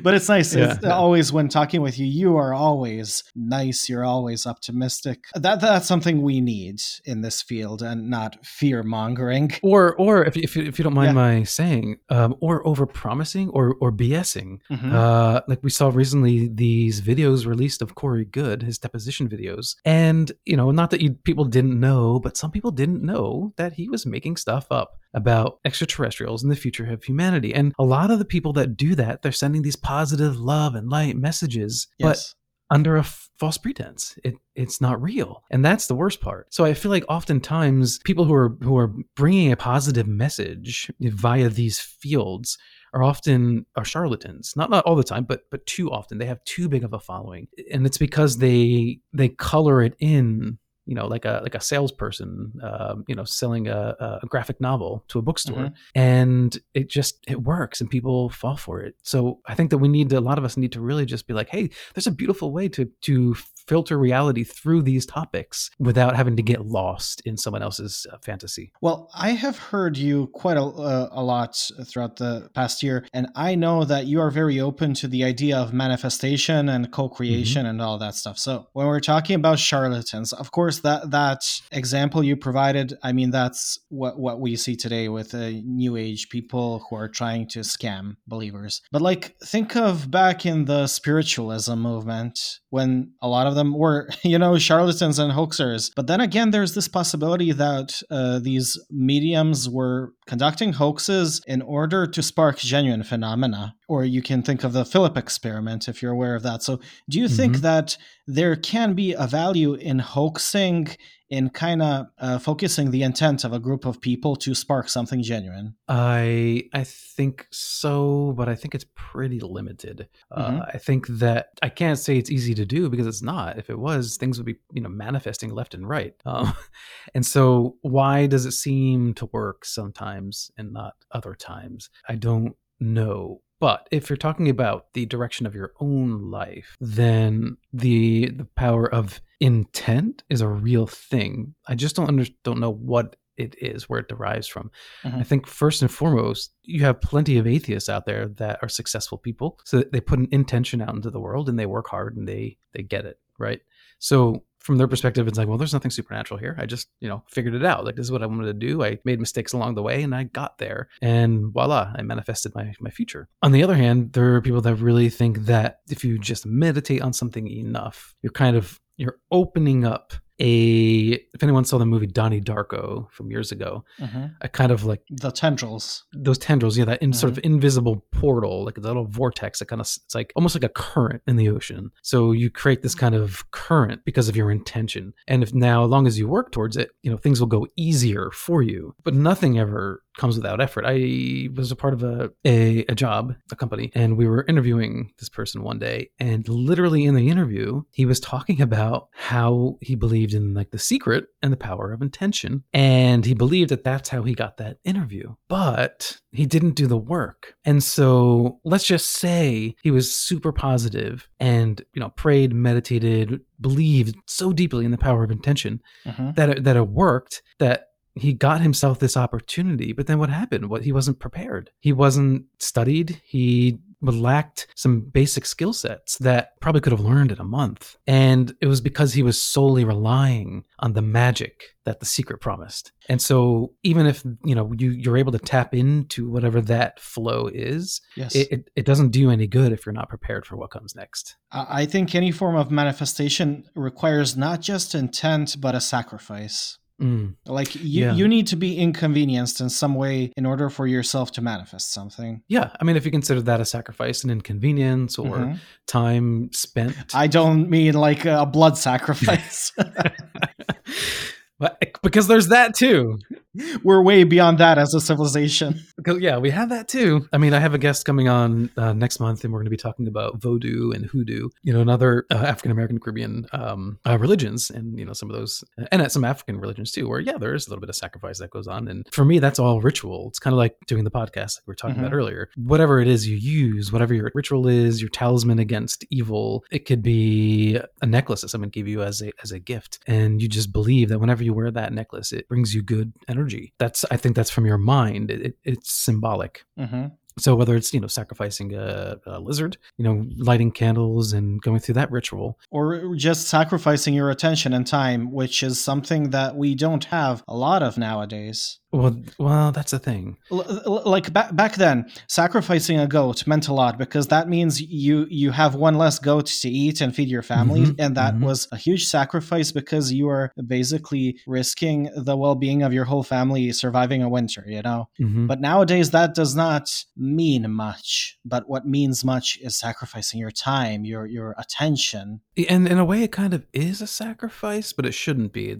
but 0.02 0.14
it's 0.14 0.28
nice. 0.28 0.54
Yeah, 0.54 0.74
it's. 0.74 0.84
Always 0.84 1.32
when 1.32 1.48
talking 1.48 1.80
with 1.80 1.98
you, 1.98 2.06
you 2.06 2.36
are 2.36 2.52
always 2.52 3.24
nice. 3.34 3.88
You're 3.88 4.04
always 4.04 4.46
optimistic. 4.46 5.24
That 5.34 5.60
that's 5.60 5.86
something 5.86 6.20
we 6.20 6.40
need 6.40 6.80
in 7.04 7.22
this 7.22 7.40
field, 7.40 7.82
and 7.82 8.10
not 8.10 8.44
fear 8.44 8.82
mongering. 8.82 9.52
Or 9.62 9.94
or 9.96 10.24
if 10.24 10.36
if, 10.36 10.56
if 10.56 10.78
you 10.78 10.82
don't 10.82 10.94
mind 10.94 11.08
yeah. 11.08 11.12
my 11.12 11.42
saying, 11.44 11.98
um, 12.10 12.36
or 12.40 12.66
over 12.66 12.86
promising 12.86 13.48
or 13.50 13.74
or 13.80 13.90
BSing. 13.90 14.60
Mm-hmm. 14.70 14.94
Uh, 14.94 15.40
like 15.48 15.62
we 15.62 15.70
saw 15.70 15.88
recently, 15.88 16.48
these 16.48 17.00
videos 17.00 17.46
released 17.46 17.80
of 17.80 17.94
Corey 17.94 18.26
Goode, 18.26 18.62
his 18.62 18.78
deposition 18.78 19.28
videos, 19.28 19.76
and 19.84 20.30
you 20.44 20.56
know, 20.56 20.70
not 20.70 20.90
that 20.90 21.00
you 21.00 21.12
people 21.12 21.46
didn't 21.46 21.78
know, 21.78 22.20
but 22.20 22.36
some 22.36 22.50
people 22.50 22.70
didn't 22.70 23.02
know 23.02 23.54
that 23.56 23.74
he 23.74 23.88
was 23.88 24.04
making 24.04 24.36
stuff 24.36 24.66
up 24.70 24.98
about 25.14 25.58
extraterrestrials 25.64 26.42
and 26.42 26.50
the 26.50 26.56
future 26.56 26.90
of 26.90 27.04
humanity. 27.04 27.54
And 27.54 27.72
a 27.78 27.84
lot 27.84 28.10
of 28.10 28.18
the 28.18 28.24
people 28.24 28.52
that 28.54 28.76
do 28.76 28.94
that, 28.94 29.22
they're 29.22 29.32
sending 29.32 29.62
these 29.62 29.76
positive 29.76 30.38
love 30.38 30.74
and 30.74 30.88
light 30.88 31.16
messages, 31.16 31.86
yes. 31.98 32.34
but 32.70 32.74
under 32.74 32.96
a 32.96 33.00
f- 33.00 33.28
false 33.38 33.58
pretense. 33.58 34.18
It 34.24 34.34
it's 34.54 34.80
not 34.80 35.00
real, 35.02 35.42
and 35.50 35.64
that's 35.64 35.86
the 35.86 35.94
worst 35.94 36.20
part. 36.20 36.52
So 36.52 36.64
I 36.64 36.74
feel 36.74 36.90
like 36.90 37.04
oftentimes 37.08 37.98
people 38.04 38.24
who 38.24 38.34
are 38.34 38.56
who 38.62 38.76
are 38.78 38.92
bringing 39.14 39.52
a 39.52 39.56
positive 39.56 40.06
message 40.06 40.90
via 41.00 41.48
these 41.48 41.78
fields 41.78 42.58
are 42.94 43.02
often 43.02 43.66
are 43.76 43.84
charlatans. 43.84 44.54
Not 44.56 44.70
not 44.70 44.84
all 44.84 44.96
the 44.96 45.04
time, 45.04 45.24
but 45.24 45.42
but 45.50 45.66
too 45.66 45.90
often. 45.90 46.18
They 46.18 46.26
have 46.26 46.42
too 46.44 46.68
big 46.68 46.84
of 46.84 46.92
a 46.92 46.98
following, 46.98 47.48
and 47.70 47.86
it's 47.86 47.98
because 47.98 48.38
they 48.38 49.00
they 49.12 49.28
color 49.28 49.82
it 49.82 49.94
in 49.98 50.58
you 50.84 50.94
know, 50.94 51.06
like 51.06 51.24
a 51.24 51.40
like 51.42 51.54
a 51.54 51.60
salesperson, 51.60 52.52
um, 52.62 53.04
you 53.06 53.14
know, 53.14 53.24
selling 53.24 53.68
a, 53.68 54.20
a, 54.22 54.26
graphic 54.26 54.60
novel 54.60 55.04
to 55.08 55.18
a 55.18 55.22
bookstore, 55.22 55.56
mm-hmm. 55.56 55.74
and 55.94 56.58
it 56.74 56.88
just 56.88 57.18
it 57.28 57.42
works, 57.42 57.80
and 57.80 57.88
people 57.88 58.30
fall 58.30 58.56
for 58.56 58.80
it. 58.80 58.96
So 59.02 59.40
I 59.46 59.54
think 59.54 59.70
that 59.70 59.78
we 59.78 59.88
need 59.88 60.10
to, 60.10 60.18
a 60.18 60.20
lot 60.20 60.38
of 60.38 60.44
us 60.44 60.56
need 60.56 60.72
to 60.72 60.80
really 60.80 61.06
just 61.06 61.26
be 61.28 61.34
like, 61.34 61.48
hey, 61.50 61.70
there's 61.94 62.08
a 62.08 62.12
beautiful 62.12 62.52
way 62.52 62.68
to 62.70 62.90
to 63.02 63.36
filter 63.66 63.98
reality 63.98 64.44
through 64.44 64.82
these 64.82 65.06
topics 65.06 65.70
without 65.78 66.16
having 66.16 66.36
to 66.36 66.42
get 66.42 66.66
lost 66.66 67.22
in 67.24 67.36
someone 67.36 67.62
else's 67.62 68.06
uh, 68.12 68.16
fantasy. 68.24 68.72
Well, 68.80 69.08
I 69.14 69.30
have 69.30 69.58
heard 69.58 69.96
you 69.96 70.28
quite 70.28 70.56
a, 70.56 70.62
uh, 70.62 71.08
a 71.12 71.22
lot 71.22 71.56
throughout 71.86 72.16
the 72.16 72.48
past 72.54 72.82
year, 72.82 73.06
and 73.12 73.28
I 73.34 73.54
know 73.54 73.84
that 73.84 74.06
you 74.06 74.20
are 74.20 74.30
very 74.30 74.60
open 74.60 74.94
to 74.94 75.08
the 75.08 75.24
idea 75.24 75.56
of 75.56 75.72
manifestation 75.72 76.68
and 76.68 76.90
co-creation 76.90 77.62
mm-hmm. 77.62 77.70
and 77.70 77.82
all 77.82 77.98
that 77.98 78.14
stuff. 78.14 78.38
So 78.38 78.68
when 78.72 78.86
we're 78.86 79.00
talking 79.00 79.36
about 79.36 79.58
charlatans, 79.58 80.32
of 80.32 80.50
course 80.50 80.80
that 80.80 81.10
that 81.10 81.40
example 81.70 82.22
you 82.22 82.36
provided, 82.36 82.94
I 83.02 83.12
mean 83.12 83.30
that's 83.30 83.78
what 83.88 84.18
what 84.18 84.40
we 84.40 84.56
see 84.56 84.76
today 84.76 85.08
with 85.08 85.34
uh, 85.34 85.50
new 85.64 85.96
age 85.96 86.28
people 86.28 86.84
who 86.88 86.96
are 86.96 87.08
trying 87.08 87.48
to 87.48 87.60
scam 87.60 88.16
believers. 88.26 88.82
But 88.90 89.02
like 89.02 89.36
think 89.44 89.76
of 89.76 90.10
back 90.10 90.46
in 90.46 90.64
the 90.64 90.86
spiritualism 90.86 91.74
movement 91.74 92.60
when 92.72 93.12
a 93.20 93.28
lot 93.28 93.46
of 93.46 93.54
them 93.54 93.74
were, 93.74 94.08
you 94.22 94.38
know, 94.38 94.56
charlatans 94.56 95.18
and 95.18 95.30
hoaxers. 95.30 95.92
But 95.94 96.06
then 96.06 96.22
again, 96.22 96.52
there's 96.52 96.74
this 96.74 96.88
possibility 96.88 97.52
that 97.52 98.02
uh, 98.10 98.38
these 98.38 98.78
mediums 98.90 99.68
were 99.68 100.14
conducting 100.32 100.72
hoaxes 100.72 101.42
in 101.46 101.60
order 101.60 102.06
to 102.06 102.22
spark 102.22 102.56
genuine 102.56 103.02
phenomena. 103.02 103.74
Or 103.86 104.02
you 104.02 104.22
can 104.22 104.42
think 104.42 104.64
of 104.64 104.72
the 104.72 104.86
Philip 104.86 105.18
experiment 105.18 105.88
if 105.88 106.00
you're 106.00 106.12
aware 106.12 106.34
of 106.34 106.42
that. 106.42 106.62
So, 106.62 106.80
do 107.10 107.18
you 107.20 107.26
mm-hmm. 107.26 107.36
think 107.36 107.56
that 107.58 107.98
there 108.26 108.56
can 108.56 108.94
be 108.94 109.12
a 109.12 109.26
value 109.26 109.74
in 109.74 109.98
hoaxing 109.98 110.88
in 111.32 111.48
kind 111.48 111.80
of 111.80 112.06
uh, 112.18 112.38
focusing 112.38 112.90
the 112.90 113.02
intent 113.02 113.42
of 113.42 113.54
a 113.54 113.58
group 113.58 113.86
of 113.86 114.02
people 114.02 114.36
to 114.36 114.54
spark 114.54 114.86
something 114.90 115.22
genuine? 115.22 115.74
I 115.88 116.64
I 116.74 116.84
think 116.84 117.46
so, 117.50 118.34
but 118.36 118.50
I 118.50 118.54
think 118.54 118.74
it's 118.74 118.84
pretty 118.94 119.40
limited. 119.40 120.08
Uh, 120.30 120.46
mm-hmm. 120.46 120.60
Uh, 120.60 120.64
I 120.74 120.76
think 120.76 121.06
that 121.08 121.48
I 121.62 121.70
can't 121.70 121.98
say 121.98 122.18
it's 122.18 122.30
easy 122.30 122.54
to 122.54 122.66
do 122.66 122.90
because 122.90 123.06
it's 123.06 123.22
not. 123.22 123.58
If 123.58 123.70
it 123.70 123.78
was, 123.78 124.18
things 124.18 124.38
would 124.38 124.44
be 124.44 124.56
you 124.74 124.82
know 124.82 124.90
manifesting 124.90 125.50
left 125.50 125.72
and 125.72 125.88
right. 125.88 126.14
Um, 126.26 126.52
and 127.14 127.24
so, 127.24 127.76
why 127.80 128.26
does 128.26 128.44
it 128.44 128.52
seem 128.52 129.14
to 129.14 129.26
work 129.32 129.64
sometimes 129.64 130.21
and 130.56 130.72
not 130.72 130.94
other 131.10 131.34
times? 131.34 131.90
I 132.08 132.16
don't 132.16 132.56
know 132.80 133.40
but 133.62 133.86
if 133.92 134.10
you're 134.10 134.16
talking 134.16 134.48
about 134.48 134.92
the 134.92 135.06
direction 135.06 135.46
of 135.46 135.54
your 135.54 135.72
own 135.78 136.32
life, 136.32 136.76
then 136.80 137.58
the 137.72 138.28
the 138.30 138.44
power 138.56 138.92
of 138.92 139.20
intent 139.38 140.24
is 140.28 140.40
a 140.40 140.48
real 140.48 140.88
thing. 140.88 141.54
I 141.68 141.76
just 141.76 141.94
don't 141.94 142.08
under, 142.08 142.24
don't 142.42 142.58
know 142.58 142.72
what 142.72 143.14
it 143.36 143.54
is, 143.60 143.88
where 143.88 144.00
it 144.00 144.08
derives 144.08 144.48
from. 144.48 144.72
Mm-hmm. 145.04 145.18
I 145.20 145.22
think 145.22 145.46
first 145.46 145.80
and 145.80 145.88
foremost, 145.92 146.54
you 146.64 146.82
have 146.82 147.00
plenty 147.00 147.38
of 147.38 147.46
atheists 147.46 147.88
out 147.88 148.04
there 148.04 148.26
that 148.26 148.58
are 148.62 148.68
successful 148.68 149.16
people, 149.16 149.60
so 149.64 149.84
they 149.92 150.00
put 150.00 150.18
an 150.18 150.28
intention 150.32 150.82
out 150.82 150.96
into 150.96 151.12
the 151.12 151.20
world 151.20 151.48
and 151.48 151.56
they 151.56 151.66
work 151.66 151.86
hard 151.86 152.16
and 152.16 152.26
they 152.26 152.58
they 152.72 152.82
get 152.82 153.04
it 153.04 153.20
right. 153.38 153.60
So 154.00 154.42
from 154.62 154.78
their 154.78 154.88
perspective, 154.88 155.26
it's 155.26 155.36
like, 155.36 155.48
well, 155.48 155.58
there's 155.58 155.72
nothing 155.72 155.90
supernatural 155.90 156.38
here. 156.38 156.54
I 156.58 156.66
just, 156.66 156.88
you 157.00 157.08
know, 157.08 157.24
figured 157.28 157.54
it 157.54 157.64
out. 157.64 157.84
Like 157.84 157.96
this 157.96 158.06
is 158.06 158.12
what 158.12 158.22
I 158.22 158.26
wanted 158.26 158.46
to 158.46 158.52
do. 158.54 158.84
I 158.84 158.98
made 159.04 159.18
mistakes 159.20 159.52
along 159.52 159.74
the 159.74 159.82
way 159.82 160.02
and 160.02 160.14
I 160.14 160.24
got 160.24 160.58
there. 160.58 160.88
And 161.00 161.52
voila, 161.52 161.92
I 161.96 162.02
manifested 162.02 162.54
my 162.54 162.72
my 162.80 162.90
future. 162.90 163.28
On 163.42 163.52
the 163.52 163.62
other 163.62 163.74
hand, 163.74 164.12
there 164.12 164.34
are 164.34 164.40
people 164.40 164.60
that 164.60 164.76
really 164.76 165.08
think 165.08 165.46
that 165.46 165.80
if 165.90 166.04
you 166.04 166.18
just 166.18 166.46
meditate 166.46 167.02
on 167.02 167.12
something 167.12 167.48
enough, 167.48 168.14
you're 168.22 168.32
kind 168.32 168.56
of 168.56 168.80
you're 168.96 169.18
opening 169.30 169.84
up 169.84 170.12
a 170.42 171.12
if 171.34 171.42
anyone 171.42 171.64
saw 171.64 171.78
the 171.78 171.86
movie 171.86 172.06
Donnie 172.06 172.40
Darko 172.40 173.10
from 173.12 173.30
years 173.30 173.52
ago, 173.52 173.84
mm-hmm. 173.98 174.26
a 174.40 174.48
kind 174.48 174.72
of 174.72 174.84
like 174.84 175.02
the 175.08 175.30
tendrils, 175.30 176.04
those 176.12 176.36
tendrils, 176.36 176.76
yeah, 176.76 176.84
that 176.84 177.00
in 177.00 177.10
mm-hmm. 177.10 177.18
sort 177.18 177.30
of 177.30 177.38
mm-hmm. 177.38 177.54
invisible 177.54 178.04
portal, 178.10 178.64
like 178.64 178.76
a 178.76 178.80
little 178.80 179.06
vortex 179.06 179.60
that 179.60 179.66
kind 179.66 179.80
of 179.80 179.86
it's 179.86 180.14
like 180.14 180.32
almost 180.34 180.56
like 180.56 180.64
a 180.64 180.68
current 180.68 181.22
in 181.28 181.36
the 181.36 181.48
ocean. 181.48 181.92
So 182.02 182.32
you 182.32 182.50
create 182.50 182.82
this 182.82 182.94
kind 182.94 183.14
of 183.14 183.48
current 183.52 184.04
because 184.04 184.28
of 184.28 184.36
your 184.36 184.50
intention, 184.50 185.14
and 185.28 185.42
if 185.42 185.54
now, 185.54 185.84
as 185.84 185.90
long 185.90 186.06
as 186.06 186.18
you 186.18 186.26
work 186.26 186.50
towards 186.50 186.76
it, 186.76 186.90
you 187.02 187.10
know 187.10 187.16
things 187.16 187.38
will 187.38 187.46
go 187.46 187.66
easier 187.76 188.30
for 188.32 188.62
you. 188.62 188.94
But 189.04 189.14
nothing 189.14 189.58
ever 189.58 190.02
comes 190.16 190.36
without 190.36 190.60
effort. 190.60 190.84
I 190.86 191.48
was 191.54 191.70
a 191.70 191.76
part 191.76 191.94
of 191.94 192.02
a, 192.02 192.30
a, 192.44 192.84
a 192.88 192.94
job, 192.94 193.34
a 193.50 193.56
company, 193.56 193.90
and 193.94 194.16
we 194.16 194.26
were 194.26 194.44
interviewing 194.48 195.12
this 195.18 195.28
person 195.28 195.62
one 195.62 195.78
day, 195.78 196.10
and 196.18 196.46
literally 196.48 197.04
in 197.04 197.14
the 197.14 197.28
interview, 197.28 197.82
he 197.90 198.06
was 198.06 198.20
talking 198.20 198.60
about 198.60 199.08
how 199.12 199.78
he 199.80 199.94
believed 199.94 200.34
in 200.34 200.54
like 200.54 200.70
the 200.70 200.78
secret 200.78 201.26
and 201.42 201.52
the 201.52 201.56
power 201.56 201.92
of 201.92 202.02
intention, 202.02 202.64
and 202.72 203.24
he 203.24 203.34
believed 203.34 203.70
that 203.70 203.84
that's 203.84 204.08
how 204.08 204.22
he 204.22 204.34
got 204.34 204.56
that 204.58 204.78
interview. 204.84 205.34
But 205.48 206.18
he 206.30 206.46
didn't 206.46 206.74
do 206.74 206.86
the 206.86 206.96
work, 206.96 207.54
and 207.64 207.82
so 207.82 208.60
let's 208.64 208.84
just 208.84 209.10
say 209.10 209.74
he 209.82 209.90
was 209.90 210.12
super 210.12 210.52
positive 210.52 211.28
and 211.40 211.82
you 211.94 212.00
know 212.00 212.10
prayed, 212.10 212.54
meditated, 212.54 213.40
believed 213.60 214.16
so 214.26 214.52
deeply 214.52 214.84
in 214.84 214.90
the 214.90 214.98
power 214.98 215.24
of 215.24 215.30
intention 215.30 215.80
mm-hmm. 216.04 216.30
that 216.32 216.50
it, 216.50 216.64
that 216.64 216.76
it 216.76 216.88
worked 216.88 217.42
that 217.58 217.86
he 218.14 218.32
got 218.32 218.60
himself 218.60 218.98
this 218.98 219.16
opportunity 219.16 219.92
but 219.92 220.06
then 220.06 220.18
what 220.18 220.30
happened 220.30 220.68
what 220.68 220.82
he 220.82 220.92
wasn't 220.92 221.18
prepared 221.18 221.70
he 221.80 221.92
wasn't 221.92 222.44
studied 222.58 223.20
he 223.24 223.78
lacked 224.10 224.66
some 224.74 225.00
basic 225.00 225.46
skill 225.46 225.72
sets 225.72 226.18
that 226.18 226.60
probably 226.60 226.80
could 226.80 226.92
have 226.92 227.00
learned 227.00 227.30
in 227.30 227.38
a 227.38 227.44
month. 227.44 227.96
And 228.06 228.54
it 228.60 228.66
was 228.66 228.80
because 228.80 229.12
he 229.12 229.22
was 229.22 229.40
solely 229.40 229.84
relying 229.84 230.64
on 230.80 230.94
the 230.94 231.02
magic 231.02 231.62
that 231.84 232.00
the 232.00 232.06
secret 232.06 232.40
promised. 232.40 232.92
And 233.08 233.20
so 233.22 233.72
even 233.82 234.06
if, 234.06 234.24
you 234.44 234.54
know, 234.54 234.72
you, 234.76 234.90
you're 234.90 235.16
able 235.16 235.32
to 235.32 235.38
tap 235.38 235.74
into 235.74 236.28
whatever 236.28 236.60
that 236.62 237.00
flow 237.00 237.48
is, 237.52 238.00
Yes. 238.16 238.34
it, 238.34 238.50
it, 238.50 238.70
it 238.76 238.86
doesn't 238.86 239.10
do 239.10 239.20
you 239.20 239.30
any 239.30 239.46
good 239.46 239.72
if 239.72 239.86
you're 239.86 239.92
not 239.92 240.08
prepared 240.08 240.46
for 240.46 240.56
what 240.56 240.70
comes 240.70 240.94
next. 240.94 241.36
I 241.50 241.82
I 241.82 241.86
think 241.86 242.14
any 242.14 242.30
form 242.30 242.54
of 242.54 242.70
manifestation 242.70 243.64
requires 243.74 244.36
not 244.36 244.60
just 244.60 244.94
intent, 244.94 245.56
but 245.60 245.74
a 245.74 245.80
sacrifice. 245.80 246.78
Mm. 247.02 247.34
Like 247.46 247.74
you, 247.74 247.82
Yeah. 248.04 248.14
you 248.14 248.28
need 248.28 248.46
to 248.48 248.56
be 248.56 248.76
inconvenienced 248.78 249.60
in 249.60 249.68
some 249.68 249.94
way 249.96 250.32
in 250.36 250.46
order 250.46 250.70
for 250.70 250.86
yourself 250.86 251.32
to 251.32 251.42
manifest 251.42 251.92
something. 251.92 252.42
Yeah. 252.48 252.70
I 252.80 252.84
mean, 252.84 252.96
if 252.96 253.04
you 253.04 253.10
consider 253.10 253.42
that 253.42 253.60
a 253.60 253.64
sacrifice, 253.64 254.22
an 254.22 254.30
inconvenience, 254.30 255.18
or 255.18 255.36
Mhm. 255.38 255.58
time 255.88 256.50
spent. 256.52 256.96
I 257.14 257.26
don't 257.26 257.68
mean 257.68 257.94
like 257.94 258.24
a 258.24 258.46
blood 258.46 258.78
sacrifice. 258.78 259.72
but, 261.58 261.78
because 262.02 262.28
there's 262.28 262.48
that 262.48 262.74
too. 262.74 263.18
We're 263.84 264.02
way 264.02 264.24
beyond 264.24 264.58
that 264.58 264.78
as 264.78 264.94
a 264.94 265.00
civilization. 265.00 265.80
Yeah, 266.04 266.38
we 266.38 266.50
have 266.50 266.70
that 266.70 266.88
too. 266.88 267.28
I 267.32 267.38
mean, 267.38 267.54
I 267.54 267.60
have 267.60 267.74
a 267.74 267.78
guest 267.78 268.04
coming 268.04 268.28
on 268.28 268.70
uh, 268.76 268.92
next 268.92 269.20
month, 269.20 269.44
and 269.44 269.52
we're 269.52 269.60
going 269.60 269.66
to 269.66 269.70
be 269.70 269.76
talking 269.76 270.08
about 270.08 270.40
Vodou 270.40 270.92
and 270.94 271.06
hoodoo, 271.06 271.48
you 271.62 271.72
know, 271.72 271.80
another 271.80 272.26
uh, 272.30 272.34
African 272.34 272.72
American 272.72 272.98
Caribbean 272.98 273.46
um, 273.52 273.98
uh, 274.04 274.18
religions, 274.18 274.68
and 274.68 274.98
you 274.98 275.04
know, 275.04 275.12
some 275.12 275.30
of 275.30 275.36
those, 275.36 275.62
and 275.92 276.10
some 276.10 276.24
African 276.24 276.58
religions 276.58 276.90
too, 276.90 277.08
where 277.08 277.20
yeah, 277.20 277.38
there 277.38 277.54
is 277.54 277.66
a 277.66 277.70
little 277.70 277.80
bit 277.80 277.88
of 277.88 277.94
sacrifice 277.94 278.38
that 278.38 278.50
goes 278.50 278.66
on. 278.66 278.88
And 278.88 279.06
for 279.12 279.24
me, 279.24 279.38
that's 279.38 279.60
all 279.60 279.80
ritual. 279.80 280.26
It's 280.28 280.40
kind 280.40 280.52
of 280.54 280.58
like 280.58 280.74
doing 280.88 281.04
the 281.04 281.10
podcast, 281.10 281.56
like 281.58 281.66
we 281.66 281.70
were 281.70 281.76
talking 281.76 281.98
about 281.98 282.10
Mhm. 282.10 282.14
earlier. 282.16 282.48
Whatever 282.56 283.00
it 283.00 283.06
is 283.06 283.28
you 283.28 283.36
use, 283.36 283.92
whatever 283.92 284.12
your 284.12 284.28
ritual 284.34 284.66
is, 284.66 285.00
your 285.00 285.10
talisman 285.10 285.60
against 285.60 286.04
evil, 286.10 286.64
it 286.72 286.84
could 286.84 287.02
be 287.02 287.78
a 288.00 288.06
necklace 288.06 288.40
that 288.40 288.48
someone 288.48 288.70
gave 288.70 288.88
you 288.88 289.02
as 289.02 289.22
a 289.22 289.30
as 289.42 289.52
a 289.52 289.60
gift, 289.60 290.00
and 290.08 290.42
you 290.42 290.48
just 290.48 290.72
believe 290.72 291.10
that 291.10 291.20
whenever 291.20 291.44
you 291.44 291.54
wear 291.54 291.70
that 291.70 291.92
necklace, 291.92 292.32
it 292.32 292.48
brings 292.48 292.74
you 292.74 292.82
good 292.82 293.12
energy. 293.28 293.41
That's 293.78 294.04
I 294.10 294.16
think 294.16 294.36
that's 294.36 294.50
from 294.50 294.66
your 294.66 294.78
mind. 294.78 295.30
It, 295.30 295.40
it, 295.46 295.56
it's 295.64 295.92
symbolic. 295.92 296.64
hmm 296.78 297.06
So 297.38 297.54
whether 297.54 297.76
it's 297.76 297.92
you 297.94 298.00
know 298.00 298.08
sacrificing 298.08 298.74
a, 298.74 299.16
a 299.26 299.40
lizard, 299.40 299.78
you 299.96 300.04
know 300.04 300.26
lighting 300.36 300.70
candles 300.70 301.32
and 301.32 301.60
going 301.62 301.80
through 301.80 301.94
that 301.94 302.10
ritual, 302.10 302.58
Or 302.70 303.14
just 303.16 303.48
sacrificing 303.48 304.14
your 304.14 304.30
attention 304.30 304.72
and 304.72 304.86
time, 304.86 305.32
which 305.32 305.62
is 305.62 305.80
something 305.80 306.30
that 306.30 306.56
we 306.56 306.74
don't 306.74 307.04
have 307.04 307.42
a 307.48 307.56
lot 307.56 307.82
of 307.82 307.96
nowadays. 307.96 308.78
Well, 308.92 309.16
well 309.38 309.72
that's 309.72 309.92
the 309.92 309.98
thing. 309.98 310.36
L- 310.50 311.02
like 311.06 311.32
back 311.32 311.54
back 311.56 311.76
then, 311.76 312.10
sacrificing 312.28 312.98
a 313.00 313.06
goat 313.06 313.46
meant 313.46 313.68
a 313.68 313.72
lot 313.74 313.98
because 313.98 314.26
that 314.28 314.48
means 314.48 314.80
you 314.80 315.26
you 315.30 315.50
have 315.50 315.74
one 315.74 315.96
less 315.98 316.18
goat 316.18 316.46
to 316.46 316.68
eat 316.68 317.00
and 317.00 317.14
feed 317.14 317.28
your 317.28 317.42
family, 317.42 317.82
Mhm, 317.82 317.96
and 317.98 318.16
that 318.16 318.34
mhm. 318.34 318.44
was 318.44 318.68
a 318.72 318.76
huge 318.76 319.06
sacrifice 319.06 319.72
because 319.72 320.12
you 320.12 320.28
are 320.28 320.52
basically 320.66 321.38
risking 321.46 322.10
the 322.16 322.36
well 322.36 322.54
being 322.54 322.82
of 322.82 322.92
your 322.92 323.04
whole 323.06 323.22
family 323.22 323.72
surviving 323.72 324.22
a 324.22 324.28
winter. 324.28 324.64
You 324.66 324.82
know. 324.82 325.08
Mhm. 325.20 325.46
But 325.46 325.60
nowadays, 325.60 326.10
that 326.10 326.34
does 326.34 326.54
not 326.54 326.88
mean 327.16 327.70
much. 327.72 328.38
But 328.44 328.68
what 328.68 328.86
means 328.86 329.24
much 329.24 329.58
is 329.62 329.74
sacrificing 329.76 330.38
your 330.40 330.50
time, 330.50 331.04
your 331.04 331.26
your 331.26 331.54
attention. 331.58 332.40
And 332.68 332.86
in 332.86 332.98
a 332.98 333.04
way, 333.04 333.22
it 333.22 333.32
kind 333.32 333.54
of 333.54 333.64
is 333.72 334.02
a 334.02 334.06
sacrifice, 334.06 334.92
but 334.92 335.06
it 335.06 335.12
shouldn't 335.14 335.52
be. 335.54 335.76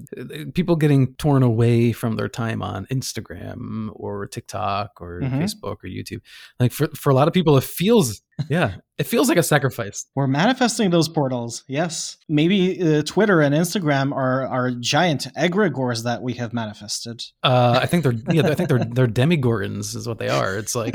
People 0.54 0.76
getting 0.76 1.14
torn 1.16 1.42
away 1.42 1.92
from 1.92 2.16
their 2.16 2.28
time 2.28 2.62
on 2.62 2.86
Instagram 3.02 3.90
or 3.94 4.26
TikTok 4.26 5.00
or 5.00 5.20
Mhm. 5.20 5.40
Facebook 5.42 5.76
or 5.84 5.88
YouTube. 5.88 6.20
Like 6.60 6.72
for, 6.72 6.88
for 6.94 7.10
a 7.10 7.14
lot 7.14 7.28
of 7.28 7.34
people, 7.34 7.56
it 7.56 7.64
feels, 7.64 8.22
yeah, 8.48 8.76
it 8.98 9.04
feels 9.04 9.28
like 9.28 9.38
a 9.38 9.42
sacrifice. 9.42 10.06
We're 10.14 10.26
manifesting 10.26 10.90
those 10.90 11.08
portals. 11.08 11.64
Yes, 11.68 12.16
maybe 12.28 12.80
uh, 12.80 13.02
Twitter 13.02 13.40
and 13.40 13.54
Instagram 13.54 14.12
are 14.12 14.46
are 14.46 14.70
giant 14.70 15.26
egregores 15.36 16.04
that 16.04 16.22
we 16.22 16.34
have 16.34 16.52
manifested. 16.52 17.22
Uh, 17.42 17.78
I 17.82 17.86
think 17.86 18.02
they're, 18.04 18.14
yeah, 18.34 18.46
I 18.48 18.54
think 18.54 18.68
they're, 18.68 18.84
they're 18.84 19.06
demogorgons 19.06 19.94
is 19.96 20.06
what 20.08 20.18
they 20.18 20.28
are. 20.28 20.56
It's 20.56 20.74
like, 20.74 20.94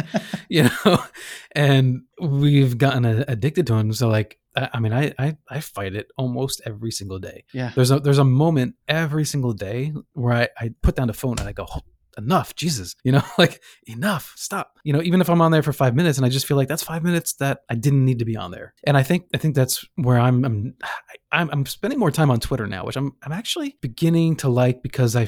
you 0.50 0.64
know, 0.86 0.98
and 1.56 2.02
we've 2.22 2.78
gotten 2.78 3.06
a- 3.06 3.26
addicted 3.28 3.68
to 3.68 3.74
them. 3.76 3.94
So 3.94 4.08
like, 4.10 4.40
I, 4.56 4.80
mean, 4.80 4.92
I, 4.94 5.14
I, 5.20 5.38
I 5.50 5.60
fight 5.60 5.94
it 5.94 6.08
almost 6.18 6.62
every 6.66 6.90
single 6.92 7.20
day. 7.20 7.44
Yeah. 7.54 7.72
There's 7.76 7.92
a 7.92 8.00
there's 8.00 8.18
a 8.18 8.24
moment 8.24 8.74
every 8.88 9.24
single 9.26 9.54
day 9.54 9.94
where 10.14 10.34
I, 10.34 10.48
I 10.60 10.74
put 10.82 10.96
down 10.96 11.08
the 11.08 11.14
phone 11.14 11.36
and 11.38 11.48
I 11.48 11.52
go, 11.52 11.68
"Oh, 11.70 11.82
enough, 12.18 12.56
Jesus, 12.56 12.96
you 13.04 13.12
know, 13.12 13.24
like 13.38 13.62
enough, 13.86 14.34
stop. 14.36 14.80
You 14.84 14.94
know, 14.94 15.02
even 15.02 15.22
if 15.22 15.30
I'm 15.30 15.42
on 15.42 15.52
there 15.52 15.64
for 15.64 15.74
five 15.74 15.96
minutes 15.96 16.18
and 16.18 16.26
I 16.26 16.30
just 16.30 16.46
feel 16.46 16.58
like 16.58 16.68
that's 16.68 16.84
five 16.84 17.04
minutes 17.04 17.34
that 17.36 17.60
I 17.70 17.76
didn't 17.76 18.06
need 18.06 18.20
to 18.20 18.26
be 18.26 18.36
on 18.36 18.52
there. 18.52 18.74
And 18.86 18.98
I 18.98 19.04
think 19.04 19.26
I 19.34 19.38
think 19.38 19.56
that's 19.56 19.86
where 19.96 20.20
I'm 20.20 20.44
I'm 20.44 20.76
I'm, 21.32 21.66
spending 21.66 22.00
more 22.00 22.12
time 22.12 22.32
on 22.32 22.40
Twitter 22.40 22.68
now, 22.68 22.86
which 22.86 22.96
I'm 22.96 23.12
I'm 23.24 23.32
actually 23.32 23.78
beginning 23.82 24.38
to 24.38 24.50
like 24.50 24.82
because 24.82 25.16
I. 25.16 25.28